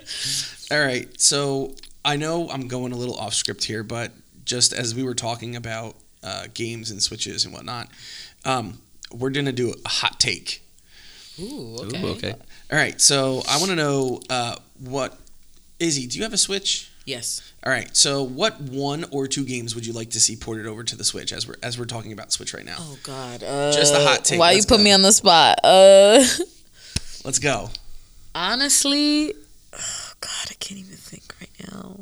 [0.72, 1.74] All right, so
[2.04, 4.10] I know I'm going a little off script here, but
[4.44, 7.88] just as we were talking about uh, games and switches and whatnot,
[8.44, 8.78] um,
[9.12, 10.62] we're gonna do a hot take.
[11.38, 12.04] Ooh, Ooh, okay.
[12.04, 12.34] okay.
[12.70, 15.18] All right, so I want to know uh, what
[15.78, 16.06] Izzy.
[16.06, 16.90] Do you have a Switch?
[17.06, 17.40] Yes.
[17.64, 20.84] All right, so what one or two games would you like to see ported over
[20.84, 22.76] to the Switch as we're as we're talking about Switch right now?
[22.78, 23.42] Oh God.
[23.42, 24.84] Uh, Just a hot take, Why let's you put go.
[24.84, 25.58] me on the spot?
[25.64, 26.22] Uh,
[27.24, 27.70] Let's go.
[28.34, 29.32] honestly,
[29.72, 31.96] oh God, I can't even think right now.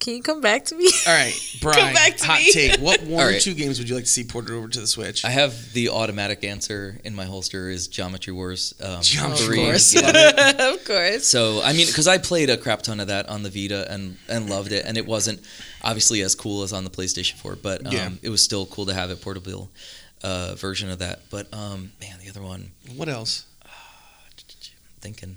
[0.00, 0.90] Can you come back to me?
[1.06, 1.92] All right, Brian.
[1.94, 2.52] back to hot me.
[2.52, 2.80] take.
[2.80, 4.86] What one All or two games would you like to see ported over to the
[4.86, 5.24] Switch?
[5.26, 8.72] I have the automatic answer in my holster is Geometry Wars.
[8.82, 9.58] Um, Geometry three.
[9.62, 9.94] Wars.
[10.02, 10.72] Yeah.
[10.72, 11.26] of course.
[11.26, 14.16] So I mean, because I played a crap ton of that on the Vita and
[14.28, 15.40] and loved it, and it wasn't
[15.82, 18.10] obviously as cool as on the PlayStation 4, but um, Yeah.
[18.22, 19.70] it was still cool to have a portable
[20.24, 21.20] uh, version of that.
[21.30, 23.44] But um, man, the other one, What else?
[23.64, 25.36] Uh I'm thinking,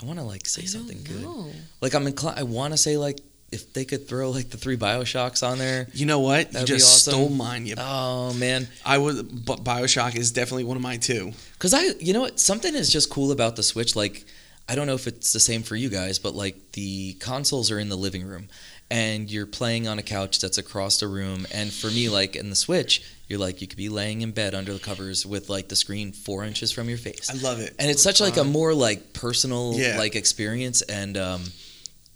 [0.00, 1.54] I want to like say I something don't good.
[1.80, 2.38] Like I'm inclined.
[2.38, 3.18] I want to say like
[3.52, 5.88] if they could throw like the three Bioshocks on there.
[5.92, 6.52] You know what?
[6.52, 7.12] You just awesome.
[7.20, 7.66] stole mine.
[7.66, 9.22] You, Oh man, I was.
[9.22, 11.32] But Bioshock is definitely one of mine too.
[11.54, 13.96] Because I, you know what, something is just cool about the Switch.
[13.96, 14.24] Like,
[14.68, 17.78] I don't know if it's the same for you guys, but like the consoles are
[17.78, 18.48] in the living room,
[18.90, 21.46] and you're playing on a couch that's across the room.
[21.52, 24.54] And for me, like in the Switch, you're like you could be laying in bed
[24.54, 27.74] under the covers with like the screen four inches from your face, I love it.
[27.80, 29.98] and it's such like a more like personal Yeah.
[29.98, 30.82] like experience.
[30.82, 31.42] And um,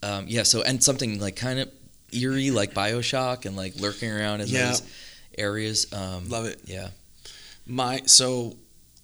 [0.04, 1.68] um, yeah, so and something like kind of
[2.12, 4.68] eerie like Bioshock and like lurking around in Yeah.
[4.68, 4.82] those
[5.38, 5.92] areas.
[5.92, 6.60] Um, Love it.
[6.66, 6.88] yeah.
[7.66, 8.56] My so,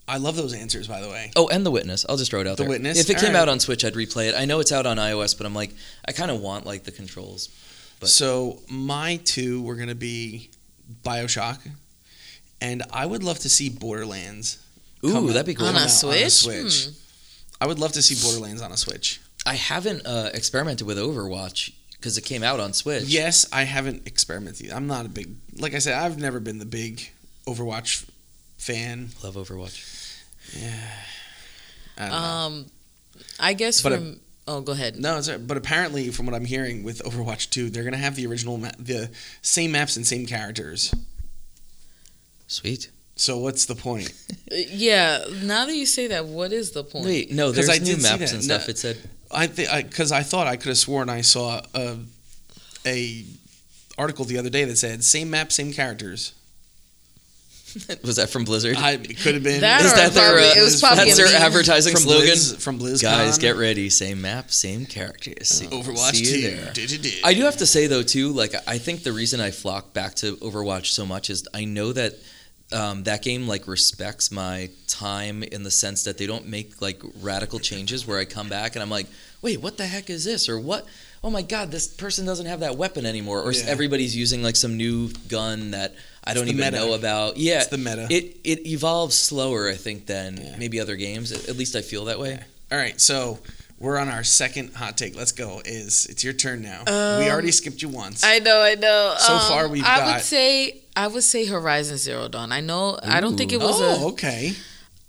[0.07, 0.87] I love those answers.
[0.87, 2.05] By the way, Oh, and The Witness.
[2.09, 2.69] I'll just throw it out The there.
[2.69, 2.99] The Witness?
[3.01, 3.43] If it came Alright.
[3.43, 4.35] out on Switch, I'd replay it.
[4.35, 5.73] I know it's out on iOS, but I'm like,
[6.07, 7.49] I kind of want like the controls.
[8.01, 10.51] But- so my two were gonna be
[11.05, 11.59] Bioshock,
[12.61, 14.59] and I would love to see Borderlands.
[15.05, 15.67] Ooh, that'd be cool.
[15.67, 16.31] On come a out Switch?
[16.33, 16.85] Switch.
[16.87, 16.93] Hmm.
[17.63, 19.21] I would love to see Borderlands on a Switch.
[19.47, 23.05] I haven't uh, experimented with Overwatch because it came out on Switch.
[23.05, 24.71] Yes, I haven't experimented.
[24.71, 27.11] I'm not a big, like I said, I've never been the big
[27.47, 28.07] Overwatch
[28.59, 29.09] fan.
[29.23, 30.19] Love Overwatch.
[30.59, 30.91] Yeah,
[31.97, 32.17] I don't know.
[32.17, 32.67] Um,
[33.39, 34.21] I guess But from.
[34.47, 34.99] oh, go ahead.
[34.99, 38.27] No, it's but apparently, from what I'm hearing with Overwatch 2, they're gonna have the
[38.27, 39.11] original, ma- the
[39.43, 40.95] same maps and same characters.
[42.47, 42.91] Sweet.
[43.21, 44.13] So what's the point?
[44.53, 45.23] Yeah.
[45.45, 47.05] Now that you say that, what is the point?
[47.05, 48.67] Wait, no, 'Cause there's I new maps and stuff.
[48.67, 48.71] No.
[48.73, 48.97] It said
[49.31, 51.97] I think because I, thought I could have sworn I saw a,
[52.85, 53.25] a
[53.97, 56.33] article the other day that said same map, same characters.
[58.03, 58.77] was that from Blizzard?
[58.77, 59.61] I it could have been.
[59.61, 62.29] That Is that their, probably, uh, it was is- probably that's their advertising from slogan.
[62.31, 63.03] Blizz, from BlizzCon.
[63.03, 63.89] Guys, get ready.
[63.91, 65.47] Same map, same characters.
[65.49, 66.57] See, Overwatch see you 2.
[66.57, 66.73] there.
[66.73, 67.11] Du-du-du.
[67.23, 70.15] I do have to say though too, like I think the reason I flock back
[70.17, 72.15] to Overwatch so much is I know that
[72.73, 77.03] um, that game like respects my time in the sense that they don't make like
[77.21, 79.07] radical changes where I come back and I'm like,
[79.43, 80.49] wait, what the heck is this?
[80.49, 80.87] Or what?
[81.23, 83.43] Oh my god, this person doesn't have that weapon anymore.
[83.43, 83.65] Or Yeah.
[83.67, 85.95] everybody's using like some new gun that
[86.25, 86.77] I don't even meta.
[86.77, 87.37] know about.
[87.37, 88.07] Yeah, It's the meta.
[88.11, 90.57] It it evolves slower, I think, than Yeah.
[90.57, 91.33] maybe other games.
[91.33, 92.39] At at least I feel that way.
[92.73, 93.41] All right, so
[93.81, 95.17] we're on our second hot take.
[95.17, 95.61] Let's go.
[95.65, 96.85] Is it's your turn now?
[96.87, 96.93] we
[97.27, 98.23] Um, already skipped you once.
[98.23, 99.17] I know, I know.
[99.19, 102.53] So Um, far we've I got- would say I would say Horizon Zero Dawn.
[102.53, 102.99] I know.
[103.03, 104.09] I don't think it was oh, a.
[104.11, 104.55] okay.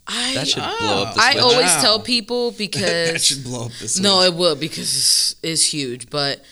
[0.07, 0.77] I, That should Oh.
[0.79, 1.81] blow up the I always Wow.
[1.81, 2.81] tell people because
[3.13, 3.99] that should blow up this.
[3.99, 6.09] no, it will because it's, it's huge.
[6.09, 6.43] But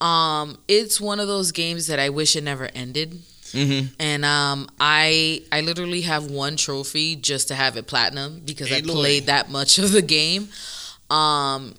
[0.00, 3.20] um, it's one of those games that I wish it never ended.
[3.52, 8.70] hmm And um, I I literally have one trophy just to have it platinum because
[8.70, 8.96] I Hey, Lloyd.
[8.96, 10.48] played that much of the game.
[11.10, 11.74] Um,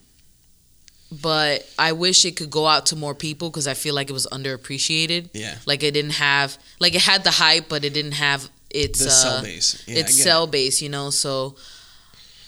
[1.12, 4.14] but I wish it could go out to more people because I feel like it
[4.14, 5.30] was underappreciated.
[5.34, 5.56] Yeah.
[5.66, 9.08] Like it didn't have like it had the hype, but it didn't have its the
[9.08, 9.84] uh, cell base.
[9.88, 11.10] Yeah, it's cell base, you know.
[11.10, 11.56] So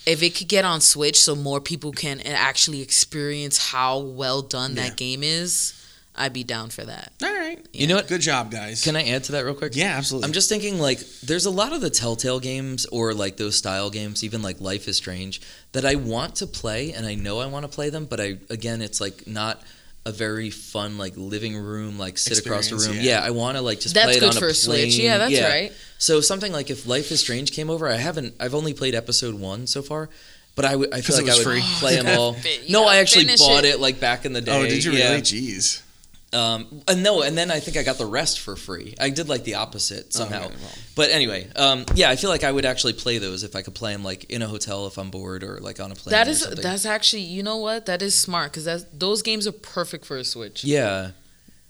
[0.06, 4.76] if it could get on Switch, so more people can actually experience how well done
[4.76, 4.90] Yeah.
[4.90, 5.74] that game is,
[6.20, 7.14] I'd be down for that.
[7.22, 7.26] it.
[7.26, 7.66] All right.
[7.74, 8.08] You know what?
[8.08, 8.84] Good job, guys.
[8.84, 9.76] Can I add to that real quick?
[9.76, 10.28] yeah, absolutely.
[10.28, 13.90] I'm just thinking like there's a lot of the Telltale games or like those style
[13.90, 15.42] games, even like Life is Strange,
[15.72, 18.38] that I want to play and I know I want to play them, but I
[18.50, 19.62] again it's like not
[20.06, 22.96] a very fun like living room like sit across the room.
[22.96, 23.20] yeah.
[23.20, 24.98] Yeah, I want to like just That's play it good on for a a Switch.
[24.98, 25.72] Yeah, that's right.
[25.98, 29.36] So something like if Life is Strange came over, I haven't I've only played episode
[29.36, 30.10] 1 so far.
[30.56, 31.62] But I would- I 'Cause feel like I would free.
[31.80, 32.36] play them all.
[32.68, 33.76] No, I actually bought it.
[33.76, 33.80] it.
[33.80, 34.60] like back in the oh, day.
[34.60, 35.10] oh, did you Yeah.
[35.12, 35.22] really?
[35.22, 35.82] Jeez.
[36.32, 38.94] Um, and no, and then I think I got the rest for free.
[39.00, 40.46] I did like the opposite somehow.
[40.46, 40.72] Okay, well.
[40.96, 43.74] But anyway, um, yeah, I feel like I would actually play those if I could
[43.74, 46.12] play them like in a hotel if I'm bored or like on a plane.
[46.12, 50.06] That is that's actually you know what that is smart because those games are perfect
[50.06, 50.64] for a Switch.
[50.64, 51.12] yeah,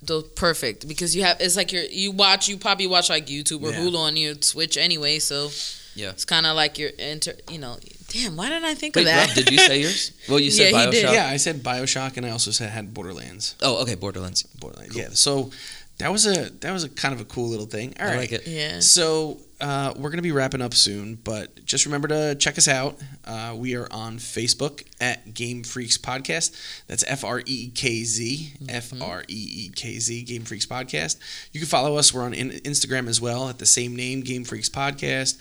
[0.02, 3.64] Those perfect because you have it's like you're you watch you probably watch like YouTube
[3.64, 3.80] or Yeah.
[3.80, 5.52] Hulu on your Switch anyway, so
[5.95, 6.10] Yeah.
[6.10, 7.34] it's kind of like you're enter.
[7.49, 7.77] You know,
[8.10, 9.27] damn, why didn't I think Wait, of that?
[9.27, 10.11] Rob, did you say yours?
[10.27, 11.14] Well, you said Yeah, he Bioshock.
[11.14, 13.56] Yeah, I said Bioshock, and I also said had Borderlands.
[13.61, 14.44] Oh, okay, Borderlands.
[14.44, 14.95] Borderlands.
[14.95, 15.10] Yeah.
[15.11, 15.52] So
[15.99, 17.94] that was a that was a kind of a cool little thing.
[17.99, 18.18] All I right.
[18.18, 18.48] like it.
[18.48, 18.80] yeah.
[18.80, 22.98] So uh, we're gonna be wrapping up soon, but just remember to check us out.
[23.26, 26.56] Uh, we are on Facebook at Game Freekz Podcast.
[26.88, 30.65] That's F R E E K Z F R E E K Z Game Freekz
[30.65, 31.18] Podcast.
[31.52, 32.14] You can follow us.
[32.14, 35.38] We're on in- Instagram as well at the same name, Game Freekz Podcast.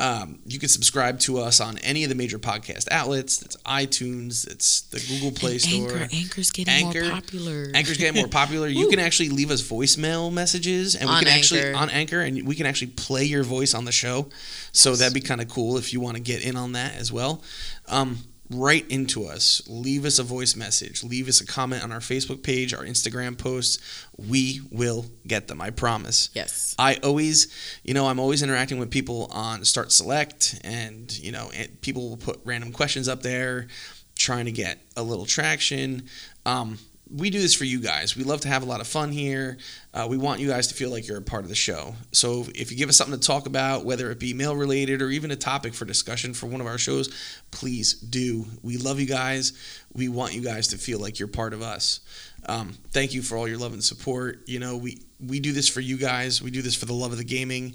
[0.00, 3.36] Um, you can subscribe to us on any of the major podcast outlets.
[3.36, 4.46] That's iTunes.
[4.46, 5.92] That's the Google Play And Store.
[5.98, 7.70] Anchor, Anchor's getting Anchor- more popular.
[7.74, 8.66] Anchor's getting more popular.
[8.66, 11.78] You can actually leave us voicemail messages, and we On can actually Anchor.
[11.78, 14.30] on Anchor, and we can actually play your voice on the show.
[14.72, 17.12] So that'd be kind of cool if you want to get in on that as
[17.12, 17.42] well.
[17.86, 18.18] Um,
[18.50, 22.42] write into us, leave us a voice message, leave us a comment on our Facebook
[22.42, 23.78] page, our Instagram posts.
[24.18, 25.60] We will get them.
[25.60, 26.30] I promise.
[26.34, 26.74] Yes.
[26.78, 27.48] I always,
[27.84, 31.50] you know, I'm always interacting with people on Start Select, and you know,
[31.80, 33.68] people will put random questions up there,
[34.16, 36.04] trying to get a little traction.
[36.44, 36.78] Um,
[37.12, 38.16] we do this for you guys.
[38.16, 39.58] We love to have a lot of fun here.
[39.92, 41.94] Uh, we want you guys to feel like you're a part of the show.
[42.12, 45.10] So if you give us something to talk about, whether it be mail related or
[45.10, 47.12] even a topic for discussion for one of our shows,
[47.50, 48.46] please do.
[48.62, 49.52] We love you guys.
[49.92, 52.00] We want you guys to feel like you're part of us.
[52.46, 54.48] Um, thank you for all your love and support.
[54.48, 56.40] You know, we we do this for you guys.
[56.40, 57.74] We do this for the love of the gaming.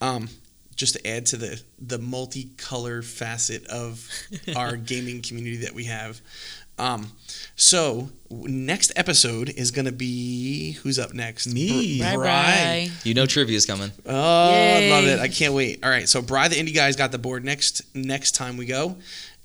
[0.00, 0.28] Um,
[0.76, 4.08] just to add to the the multicolor facet of
[4.56, 6.20] our gaming community that we have.
[6.78, 7.12] Um,
[7.56, 11.46] so next episode is going to be who's up next?
[11.46, 11.98] Me.
[12.00, 12.90] Bri- Bri.
[13.04, 13.92] You know trivia's coming.
[14.04, 15.20] Oh, I love it!
[15.20, 15.84] I can't wait.
[15.84, 18.96] All right, so Bry the indie guys got the board next next time we go,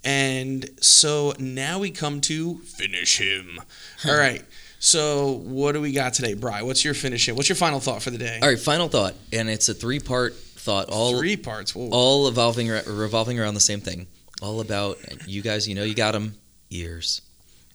[0.03, 3.60] and so now we come to finish him.
[4.07, 4.43] All right.
[4.81, 6.61] So what do we got today, Bry?
[6.61, 7.35] What's your finish him?
[7.35, 8.39] What's your final thought for the day?
[8.41, 11.76] All right, final thought, and it's a three-part thought, all Three parts.
[11.76, 11.89] Whoa.
[11.91, 14.07] all evolving revolving around the same thing.
[14.41, 14.97] All about
[15.27, 15.68] you guys.
[15.68, 16.34] You know, you got them.
[16.69, 17.21] Ears.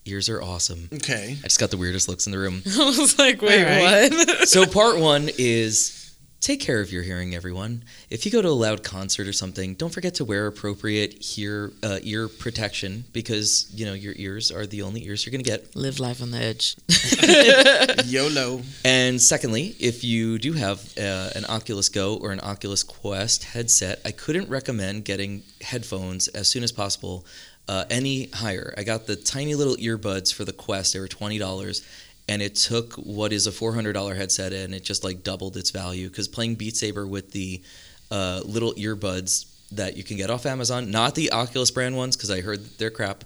[0.07, 0.89] Ears are awesome.
[0.93, 1.37] okay.
[1.41, 2.63] I just got the weirdest looks in the room.
[2.67, 4.13] I was like, wait, Alright.
[4.13, 4.49] what?
[4.49, 6.01] so part one is
[6.41, 9.73] take care of your hearing everyone if you go to a loud concert or something
[9.77, 14.67] don't forget to wear appropriate hear uh, ear protection because you know your ears are
[14.67, 16.77] the only ears you're going to get Live life on the edge.
[18.05, 18.61] YOLO.
[18.85, 24.01] and secondly if you do have uh, an oculus go or an oculus quest headset
[24.05, 27.25] i couldn't recommend getting headphones as soon as possible
[27.69, 30.93] uh, any higher i got the tiny little earbuds for the quest.
[30.93, 31.83] They were $20
[32.29, 36.09] and it took what is a $400 headset and it just like doubled its value
[36.09, 37.63] because playing beat saber with the
[38.11, 42.31] uh, little earbuds that you can get off amazon not the oculus brand ones because
[42.31, 43.25] i heard they're crap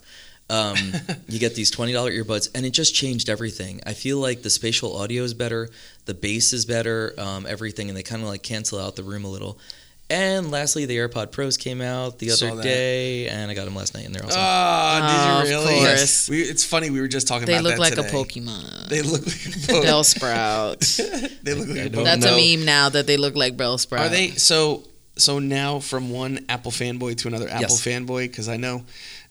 [0.51, 0.77] um,
[1.29, 3.81] you get these $20 earbuds and it just changed everything.
[3.85, 5.69] I feel like the spatial audio is better
[6.07, 9.25] the bass is better um, everything and they kind of like cancel out the room
[9.25, 9.59] a little
[10.11, 12.63] And lastly, the AirPod Pros came out the Saw other that.
[12.63, 14.41] day, and I got them last night, and they're awesome.
[14.41, 15.81] Oh, Oh, did you oh, of really?
[15.87, 16.29] course.
[16.31, 16.89] We, it's funny.
[16.89, 18.09] We were just talking They about look that like today.
[18.09, 18.89] a Pokemon.
[18.89, 20.05] They look like a Bell Pokemon.
[20.05, 20.81] Sprout.
[21.43, 22.05] they look like I a don't Pokemon.
[22.05, 22.37] That's know.
[22.37, 24.01] a meme now that they look like Bellsprout.
[24.01, 24.85] Are they so?
[25.17, 27.85] So now from one Apple fanboy to another Apple Yes.
[27.85, 28.85] fanboy because I know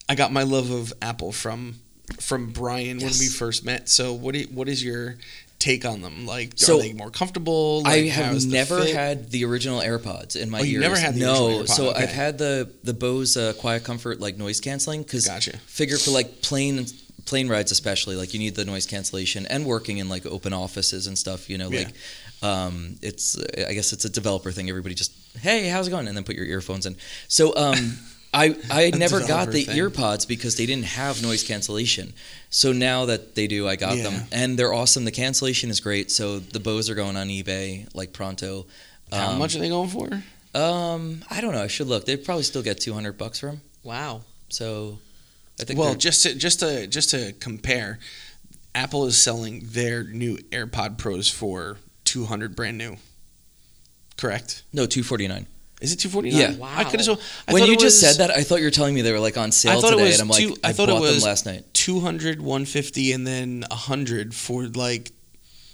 [0.07, 1.75] I got my love of Apple from
[2.19, 3.19] from Brian when Yes.
[3.19, 3.89] we first met.
[3.89, 5.15] So what do you, what is your
[5.59, 6.25] take on them?
[6.25, 7.81] Like, So, are they more comfortable?
[7.85, 8.95] I Like, how have never fit?
[8.95, 10.81] had the original AirPods in my Oh, ears.
[10.81, 12.03] never had the no, so okay.
[12.03, 15.57] I've had the the Bose uh, Quiet Comfort like noise canceling because Gotcha.
[15.65, 16.85] figure for like plane
[17.25, 21.07] plane rides especially like you need the noise cancellation and working in like open offices
[21.07, 21.49] and stuff.
[21.49, 21.79] You know, Yeah.
[21.79, 21.93] like
[22.43, 24.69] um, it's I guess it's a developer thing.
[24.69, 26.95] Everybody just hey, how's it going, and then put your earphones in.
[27.27, 27.97] So um,
[28.37, 29.77] I I never got the thing.
[29.77, 32.13] earpods because they didn't have noise cancellation.
[32.49, 34.03] So now that they do, I got Yeah.
[34.03, 35.03] them, and they're awesome.
[35.05, 36.11] The cancellation is great.
[36.11, 38.65] So the Bose are going on eBay like pronto.
[39.11, 40.23] How Um, much are they going for?
[40.53, 41.63] Um, I don't know.
[41.63, 42.05] I should look.
[42.05, 43.61] They'd probably still get two hundred bucks for them.
[43.83, 44.21] Wow.
[44.49, 44.99] So
[45.59, 45.79] I think.
[45.79, 47.99] Well, just to just to just to compare,
[48.75, 52.97] Apple is selling their new AirPod Pros for two hundred brand new.
[54.17, 54.63] Correct?
[54.73, 55.45] no two forty nine.
[55.81, 56.39] Is it two forty nine?
[56.39, 56.55] Yeah.
[56.55, 56.73] Wow.
[56.75, 57.19] I could have.
[57.49, 59.51] When you just said that, I thought you were telling me they were like on
[59.51, 61.21] sale I thought it today, was and I'm like, two- I, I thought it was-
[61.21, 61.65] them last night.
[61.73, 65.11] 200 150 and then 100 for like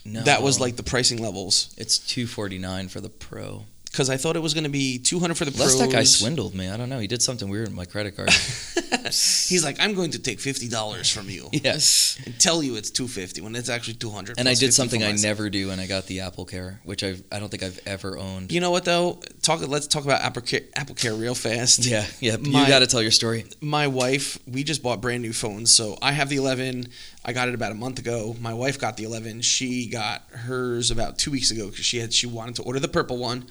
[0.05, 3.65] No, that was like the pricing levels it's two forty nine for the Pro.
[3.93, 6.03] Because i thought it was going to be 200 for the Unless pros that guy
[6.03, 6.67] swindled me.
[6.67, 6.99] I don't know.
[6.99, 8.29] He did something weird with my credit card.
[9.05, 12.17] he's like i'm going to take $50 from you yes.
[12.25, 15.49] and tell you it's 250 when it's actually 200 And I did something I never
[15.49, 18.51] do, and I got the Apple Care, which I I don't think I've ever owned.
[18.51, 22.05] you know what though talk let's talk about apple care, apple care real fast Yeah,
[22.19, 22.37] yeah.
[22.37, 23.45] My- you got to tell your story.
[23.61, 26.87] my wife we just bought brand new phones so i have the 11
[27.25, 30.91] i got it about a month ago my wife got the 11 she got hers
[30.91, 33.45] about two weeks ago because she had she wanted to order the purple one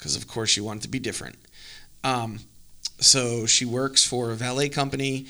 [0.00, 1.36] because of course she wanted to be different
[2.02, 2.40] um,
[2.98, 5.26] so she works for a valet company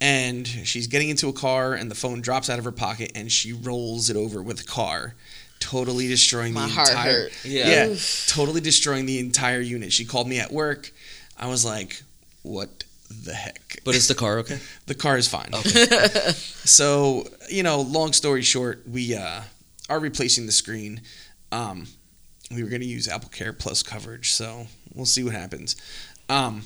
[0.00, 3.30] and she's getting into a car and the phone drops out of her pocket and
[3.30, 5.14] she rolls it over with the car
[5.60, 7.44] totally destroying My the heart entire hurt.
[7.44, 7.86] Yeah.
[7.88, 7.96] yeah
[8.26, 10.90] totally destroying the entire unit she called me at work
[11.38, 12.02] i was like
[12.42, 12.84] what
[13.24, 14.58] the heck But is the car okay?
[14.86, 15.50] the car is fine.
[15.54, 15.86] Okay.
[16.66, 19.42] So, you know, long story short, we uh,
[19.90, 21.02] are replacing the screen.
[21.52, 21.86] Um,
[22.50, 25.76] we were going to use Apple Care Plus coverage, so we'll see what happens.
[26.28, 26.62] Um,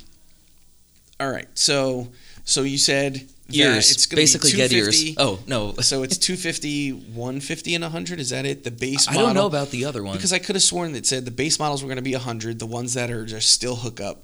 [1.21, 2.09] all right, so
[2.45, 3.15] so you said
[3.49, 3.91] that Ears.
[3.91, 5.15] it's Basically, get ears.
[5.17, 8.21] Oh no, So it's 250, 150, and 100.
[8.21, 8.63] Is that it?
[8.65, 9.27] The base I model.
[9.29, 10.15] don't know about the other one.
[10.17, 12.59] Because I could have sworn that said the base models were going to be 100,
[12.59, 14.23] the ones that are just still hook up.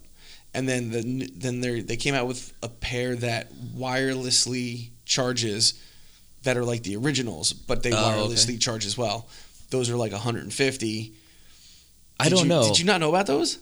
[0.53, 5.75] And then the then they they came out with a pair that wirelessly charges
[6.45, 8.35] that are like the originals, but they Oh, okay.
[8.35, 9.27] wirelessly charge as well.
[9.71, 11.13] Those are like 150.
[12.21, 12.69] I don't you- know.
[12.69, 13.59] Did you not know about those?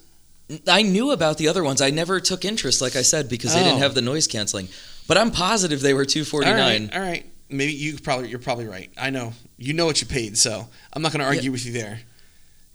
[0.68, 1.80] I knew about the other ones.
[1.80, 3.82] I never took interest, like I said, because they didn't Oh.
[3.82, 4.68] have the noise canceling.
[5.08, 6.52] But I'm positive they were 249.
[6.52, 7.26] All right, all right.
[7.48, 8.90] Maybe you probably you're probably right.
[8.98, 11.72] I know you know what you paid, so I'm not going to argue with you
[11.72, 12.00] there.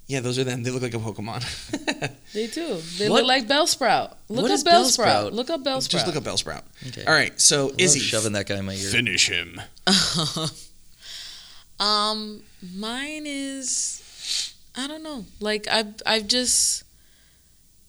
[0.08, 0.64] Yeah, those are them.
[0.64, 1.44] They look like a Pokemon.
[2.34, 2.78] They do.
[2.98, 4.14] They What- look like Bellsprout.
[4.30, 5.06] Look What up is Bellsprout?
[5.30, 5.32] Bellsprout.
[5.34, 5.90] Look up Bellsprout.
[5.90, 6.62] Just look up Bellsprout.
[6.90, 7.04] Okay.
[7.06, 8.90] All right, so I love Izzy, shoving that guy in my ear.
[8.90, 9.60] finish him.
[11.80, 12.42] um,
[12.76, 14.02] mine is
[14.78, 15.26] I don't know.
[15.40, 16.84] Like I've I've just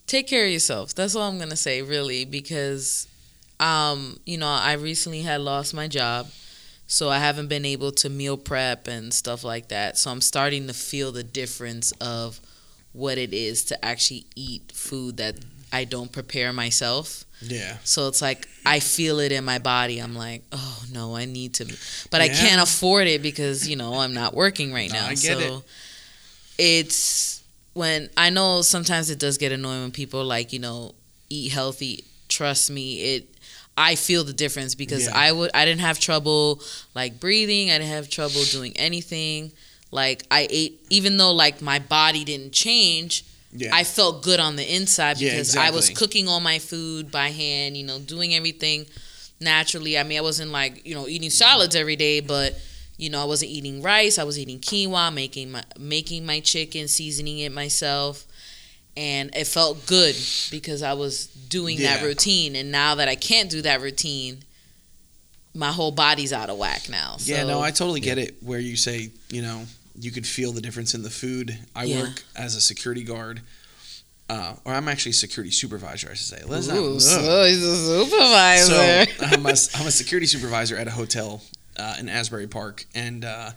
[0.06, 0.94] take care of yourself.
[0.94, 3.06] That's all I'm gonna say, really, because
[3.60, 6.28] um, you know, I recently had lost my job.
[6.90, 9.98] So I haven't been able to meal prep and stuff like that.
[9.98, 12.40] So I'm starting to feel the difference of
[12.92, 15.36] what it is to actually eat food that
[15.72, 17.24] I don't prepare myself.
[17.42, 17.76] Yeah.
[17.84, 19.98] So it's like I feel it in my body.
[19.98, 21.66] I'm like, oh no, I need to,
[22.10, 25.06] but I can't afford it because you know I'm not working right No, now.
[25.08, 25.62] I get so
[26.58, 27.42] it's
[27.74, 30.94] when I know sometimes it does get annoying when people like you know
[31.30, 32.04] eat healthy.
[32.28, 33.34] Trust me, it.
[33.76, 35.12] I feel the difference because Yeah.
[35.16, 36.60] I would I didn't have trouble
[36.94, 37.70] like breathing.
[37.70, 39.52] I didn't have trouble doing anything.
[39.90, 43.24] Like I ate, even though like my body didn't change.
[43.52, 43.70] Yeah.
[43.72, 47.28] I felt good on the inside Yeah, because I was cooking all my food by
[47.28, 48.84] hand, you know, doing everything
[49.40, 49.96] naturally.
[49.96, 52.60] I mean, I wasn't like, you know, eating salads every day, but
[52.98, 54.18] you know, I wasn't eating rice.
[54.18, 58.26] I was eating quinoa, making my making my chicken, seasoning it myself.
[58.96, 60.16] And it felt good
[60.50, 62.56] because I was doing that routine.
[62.56, 64.38] And now that I can't do that routine,
[65.54, 67.16] my whole body's out of whack now.
[67.18, 68.36] So, yeah, no, I totally get it.
[68.42, 69.62] Where you say, you know,
[70.00, 71.56] you could feel the difference in the food.
[71.76, 72.00] I Yeah.
[72.02, 73.40] work as a security guard,
[74.28, 76.42] uh, or I'm actually a security supervisor, I should say.
[76.44, 77.00] Let's not- Ooh, ugh.
[77.00, 78.66] so he's a supervisor.
[78.66, 81.40] So I'm a, I'm a security supervisor at a hotel
[81.78, 83.50] uh, in Asbury Park, and uh,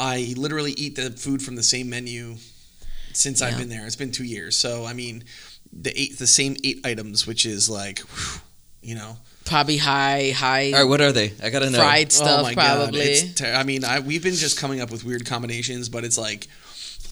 [0.00, 2.36] I literally eat the food from the same menu
[3.12, 3.86] since I've been there.
[3.86, 4.56] It's been two years.
[4.56, 5.24] So I mean,
[5.72, 8.40] the eight, the same eight items, which is like, whew,
[8.82, 11.32] you know, Probably high, high All right, what are they?
[11.42, 11.78] I gotta know.
[11.78, 12.40] fried stuff.
[12.40, 12.98] oh my probably.
[13.00, 16.04] god, it's ter- I mean, I we've been just coming up with weird combinations, but
[16.04, 16.48] it's like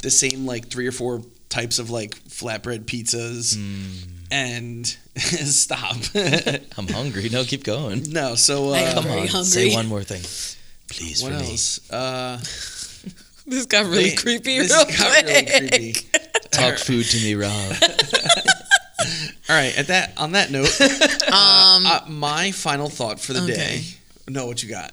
[0.03, 4.87] the same like three or four types of like flatbread pizzas Mm, and
[5.17, 5.97] stop.
[6.79, 7.29] I'm hungry.
[7.29, 8.11] No, keep going.
[8.11, 9.45] no, so uh, Come on, hungry.
[9.45, 10.23] say one more thing,
[10.89, 11.51] please what for me.
[11.51, 11.91] else?
[11.91, 12.37] Uh,
[13.47, 14.59] this got really they- creepy.
[14.59, 15.69] This real got really quick.
[15.71, 15.93] creepy.
[16.51, 17.77] Talk food to me, Rob.
[19.49, 23.55] All right, at that on that note, Um, uh, my final thought for the Okay.
[23.55, 23.83] day.
[24.29, 24.93] No, what you got?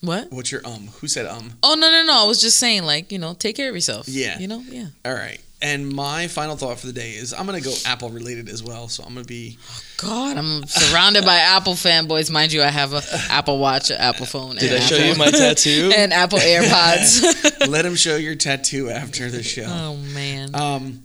[0.00, 0.30] what?
[0.32, 0.88] What's your um?
[1.00, 1.52] Who said um?
[1.62, 2.24] Oh no no no!
[2.24, 4.08] I was just saying, like you know, take care of yourself.
[4.08, 4.38] Yeah.
[4.38, 4.86] You know, yeah.
[5.04, 5.38] All right.
[5.66, 8.86] And my final thought for the day is I'm gonna go Apple related as well.
[8.88, 12.30] So I'm gonna be Oh God, I'm surrounded by Apple fanboys.
[12.30, 15.08] Mind you, I have a Apple Watch, an Apple phone, Did and I show Apple-
[15.08, 15.90] you my tattoo?
[15.96, 17.68] and Apple AirPods.
[17.68, 19.66] let him show your tattoo after the show.
[19.68, 20.54] oh man.
[20.54, 21.02] Um.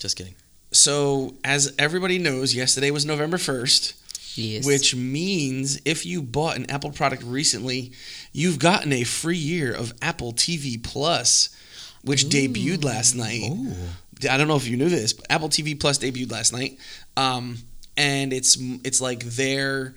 [0.00, 0.34] Just kidding.
[0.72, 3.94] So as everybody knows, yesterday was November first,
[4.38, 4.64] yes.
[4.66, 7.92] which means if you bought an Apple product recently,
[8.32, 11.48] you've gotten a free year of Apple TV Plus,
[12.02, 13.50] which debuted last night.
[13.50, 13.74] Ooh.
[14.28, 16.78] I don't know if you knew this, but Apple TV Plus debuted last night,
[17.16, 17.58] um,
[17.96, 19.94] and it's it's like their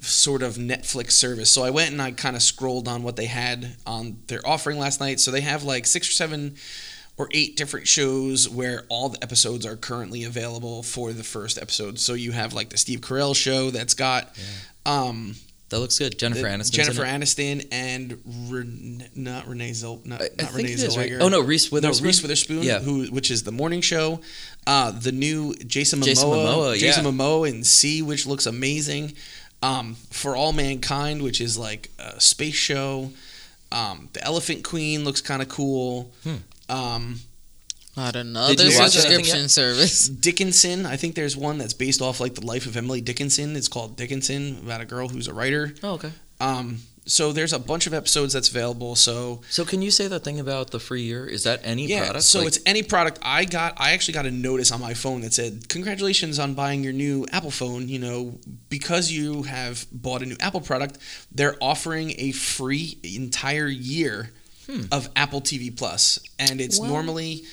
[0.00, 1.50] sort of Netflix service.
[1.50, 4.78] So I went and I kind of scrolled on what they had on their offering
[4.78, 5.20] last night.
[5.20, 6.56] So they have like six or seven
[7.16, 11.98] or eight different shows where all the episodes are currently available for the first episode.
[11.98, 14.36] So you have like the Steve Carell show that's got.
[14.84, 15.36] Um,
[15.68, 16.16] That looks good.
[16.16, 16.70] Jennifer Aniston.
[16.72, 21.10] Jennifer Aniston and Ren- not Renee Zell, not, I, not Renee is, right?
[21.10, 21.18] Zellweger.
[21.20, 22.06] Oh no, Reese No, Witherspoon.
[22.06, 22.78] Reese Witherspoon, Yeah.
[22.78, 24.20] who which is the morning show.
[24.66, 27.10] Uh, the new Jason Momoa, Jason Momoa, Jason yeah.
[27.10, 29.14] Momoa in See, which looks amazing.
[29.62, 33.10] Um, For All Mankind, which is like a space show.
[33.72, 36.12] Um, the Elephant Queen looks kind of cool.
[36.22, 36.34] Hmm.
[36.68, 37.20] Um,
[37.96, 40.08] Not another Did you subscription service.
[40.08, 43.56] Dickinson, I think there's one that's based off like the life of Emily Dickinson.
[43.56, 45.72] It's called Dickinson about a girl who's a writer.
[45.82, 46.12] Oh, okay.
[46.38, 48.96] Um, so there's a bunch of episodes that's available.
[48.96, 51.24] So So can you say that thing about the free year?
[51.26, 52.24] Is that any yeah, product?
[52.24, 53.74] so Like- it's any product I got.
[53.78, 57.24] I actually got a notice on my phone that said, "Congratulations on buying your new
[57.32, 57.88] Apple phone.
[57.88, 60.98] You know, because you have bought a new Apple product,
[61.32, 64.32] they're offering a free entire year
[64.66, 64.82] Hmm.
[64.90, 66.18] of Apple TV plus.
[66.18, 66.88] Plus, and it's Wow.
[66.88, 67.44] normally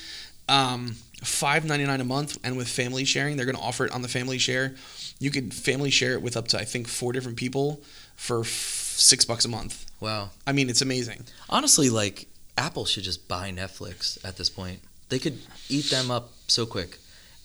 [0.50, 2.38] um, five ninety nine a month.
[2.44, 4.76] And with family sharing, they're going to offer it on the family share.
[5.20, 7.82] You could family share it with up to I think four different people
[8.16, 9.86] for f- six bucks a month.
[10.00, 10.30] wow.
[10.46, 11.24] I mean, it's amazing.
[11.50, 14.80] Honestly, like Apple should just buy Netflix at this point.
[15.10, 15.40] They could
[15.70, 16.98] eat them up so quick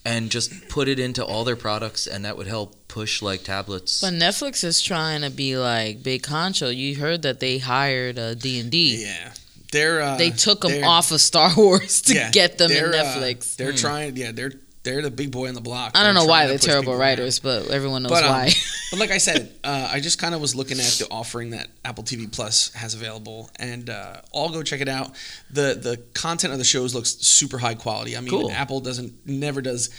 [0.05, 4.01] and just put it into all their products and that would help push like tablets.
[4.01, 6.75] But Netflix is trying to be like big honcho.
[6.75, 9.03] You heard that they hired a D and D.
[9.03, 9.33] Yeah,
[9.71, 12.89] they're uh, They took them off of Star Wars to yeah, get them in they're,
[12.93, 13.55] uh, Netflix.
[13.55, 13.77] they're Hmm.
[13.77, 14.15] trying.
[14.17, 15.91] Yeah, they're they're the big boy in the block.
[15.93, 16.99] I don't know They're why they're terrible people around.
[17.01, 18.49] writers, but everyone knows But, um, why.
[18.91, 21.67] But like I said, uh, I just kind of was looking at the offering that
[21.85, 25.11] Apple TV Plus has available, and uh, I'll go check it out.
[25.51, 28.15] the The content of the shows looks super high quality.
[28.15, 28.49] I mean, Cool.
[28.51, 29.89] Apple doesn't never does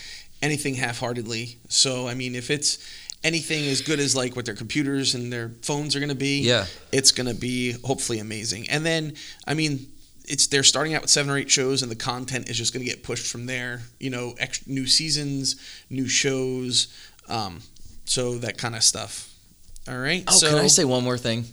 [0.43, 1.59] anything half heartedly.
[1.69, 2.79] So I mean, if it's
[3.23, 6.41] anything as good as like what their computers and their phones are going to be,
[6.41, 6.67] yeah.
[6.93, 8.69] it's going to be hopefully amazing.
[8.69, 9.15] And then,
[9.47, 9.87] I mean,
[10.25, 12.85] it's they're starting out with seven or eight shows, and the content is just going
[12.85, 13.83] to get pushed from there.
[13.99, 15.57] You know, ex- new seasons,
[15.91, 16.89] new shows,
[17.29, 17.63] um,
[18.05, 19.35] so that kind of stuff.
[19.89, 20.25] All right.
[20.29, 21.47] Oh, so, can I say one more thing?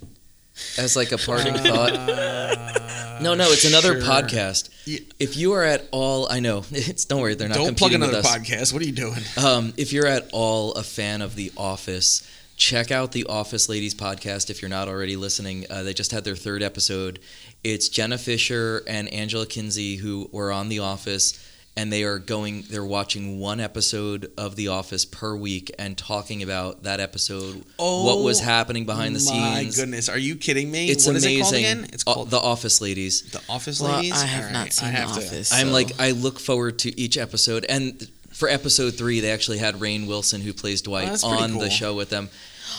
[0.77, 3.21] As like a parting Uh, thought.
[3.21, 4.09] No, no, it's another sure.
[4.09, 4.69] podcast.
[4.85, 4.99] Yeah.
[5.19, 8.01] If you are at all, I know it's don't worry, they're not Don't plug competing
[8.01, 8.37] with another us.
[8.37, 8.73] podcast.
[8.73, 9.21] What are you doing?
[9.43, 12.27] Um, if you're at all a fan of The Office,
[12.57, 14.49] check out the Office Ladies podcast.
[14.49, 17.19] If you're not already listening, uh, they just had their third episode.
[17.63, 21.33] It's Jenna Fischer and Angela Kinsey who were on The Office,
[21.77, 22.63] and they are going.
[22.69, 28.19] They're watching one episode of The Office per week and talking about that episode, what
[28.19, 29.37] was Oh, happening behind the scenes.
[29.37, 30.89] Oh My goodness, are you kidding me?
[30.89, 31.39] It's What is amazing.
[31.39, 31.89] it called again?
[31.93, 33.21] It's Uh, called The Office Ladies.
[33.31, 34.11] The Office Well, Ladies.
[34.13, 35.53] I have All not seen I The have to- Office.
[35.53, 39.59] I'm so- like I look forward to each episode, and for episode three, they actually
[39.59, 42.29] had Rainn Wilson who plays Dwight that's pretty on the show with them,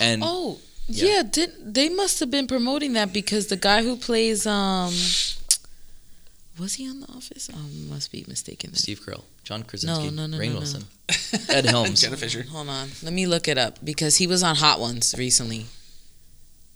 [0.01, 0.59] and Oh,
[0.89, 1.05] Yeah.
[1.17, 1.23] yeah.
[1.23, 4.93] Did they must have been promoting that because the guy who plays um
[6.59, 7.49] was he on the office?
[7.53, 8.71] Oh, must be mistaken.
[8.71, 8.77] then.
[8.77, 10.59] Steve Carell, John Krasinski, No, no, no, Rainn no, no.
[10.61, 10.85] Wilson,
[11.49, 12.01] Ed Helms.
[12.01, 12.43] Jenna Fischer.
[12.51, 12.89] Hold on.
[13.03, 15.67] Let me look it up because he was on Hot Ones recently.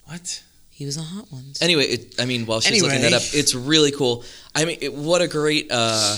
[0.05, 0.43] What?
[0.69, 1.61] He was on Hot Ones.
[1.61, 4.23] Anyway, it, I mean, while she's looking that up, it's really cool.
[4.55, 5.67] I mean, it, what a great.
[5.71, 6.17] Uh,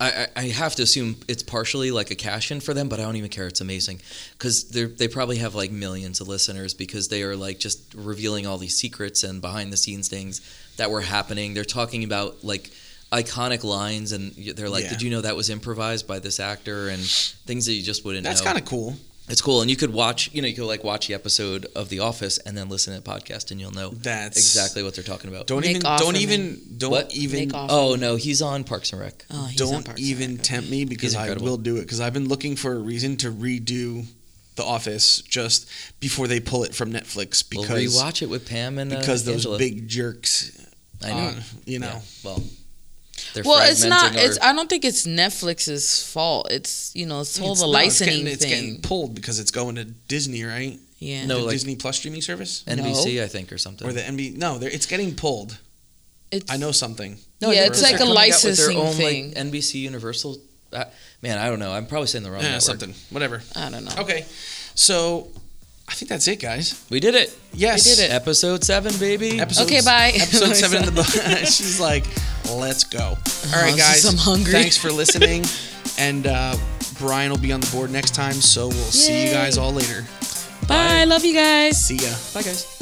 [0.00, 2.98] I, I I have to assume it's partially like a cash in for them, but
[2.98, 3.46] I don't even care.
[3.46, 4.00] It's amazing
[4.32, 8.44] because they they probably have like millions of listeners because they are like just revealing
[8.46, 10.40] all these secrets and behind the scenes things
[10.78, 11.54] that were happening.
[11.54, 12.70] They're talking about like
[13.12, 14.90] iconic lines, and they're like, Yeah.
[14.90, 18.24] "Did you know that was improvised by this actor?" and things that you just wouldn't
[18.24, 18.46] That's know.
[18.46, 18.96] kind of cool.
[19.28, 20.30] It's cool, and you could watch.
[20.32, 23.00] You know, you could like watch the episode of The Office and then listen to
[23.00, 25.46] the podcast, and you'll know That's exactly what they're talking about.
[25.46, 25.98] Don't Nick even Offerman.
[26.00, 27.14] don't even don't What?
[27.14, 29.24] even Nick Oh no, he's on Parks and Rec.
[29.30, 30.42] Oh, he's don't Parks and even Rec.
[30.42, 33.30] tempt me because I will do it because I've been looking for a reason to
[33.30, 34.06] redo
[34.56, 35.68] The Office just
[36.00, 38.98] before they pull it from Netflix because We'll because rewatch it with Pam and uh,
[38.98, 39.58] because those Angela.
[39.58, 40.50] big jerks
[41.02, 41.16] I know.
[41.28, 42.42] on, you know Yeah, well,
[43.34, 44.12] they're Well, it's not.
[44.12, 44.38] fragmenting It's.
[44.40, 46.50] I don't think it's Netflix's fault.
[46.50, 49.38] It's you know, it's all It's- the no, it's licensing getting, it's getting pulled because
[49.38, 51.26] it's going to Disney right yeah.
[51.26, 53.88] No, the like- Disney Plus streaming service NBC, I think, or something.
[53.88, 54.36] or the NBC.
[54.36, 55.58] no it's getting pulled
[56.30, 58.94] It's, I know something No, Yeah, it's like a coming out with licensing their own,
[58.94, 59.28] thing.
[59.34, 60.38] Like, NBC Universal.
[60.72, 60.84] Uh,
[61.20, 61.72] man, I don't know.
[61.72, 62.62] I'm probably saying the wrong yeah network.
[62.62, 63.94] something whatever I don't know.
[63.98, 64.24] okay
[64.74, 65.28] so
[65.92, 67.36] I think that's it guys We did it.
[67.52, 68.14] yes We did it.
[68.14, 69.38] Episode seven, baby.
[69.38, 70.10] Episode, Okay, bye.
[70.14, 71.06] Episode seven in the book.
[71.46, 72.04] She's like,
[72.50, 72.98] let's go.
[73.54, 74.04] All right, guys.
[74.06, 74.52] I'm hungry.
[74.52, 75.44] Thanks for listening.
[75.98, 76.56] and uh,
[76.98, 78.32] Brian will be on the board next time.
[78.32, 80.04] So we'll see you guys all later.
[80.66, 81.04] Bye.
[81.04, 81.84] Love you guys.
[81.86, 82.10] See ya.
[82.32, 82.81] Bye, guys.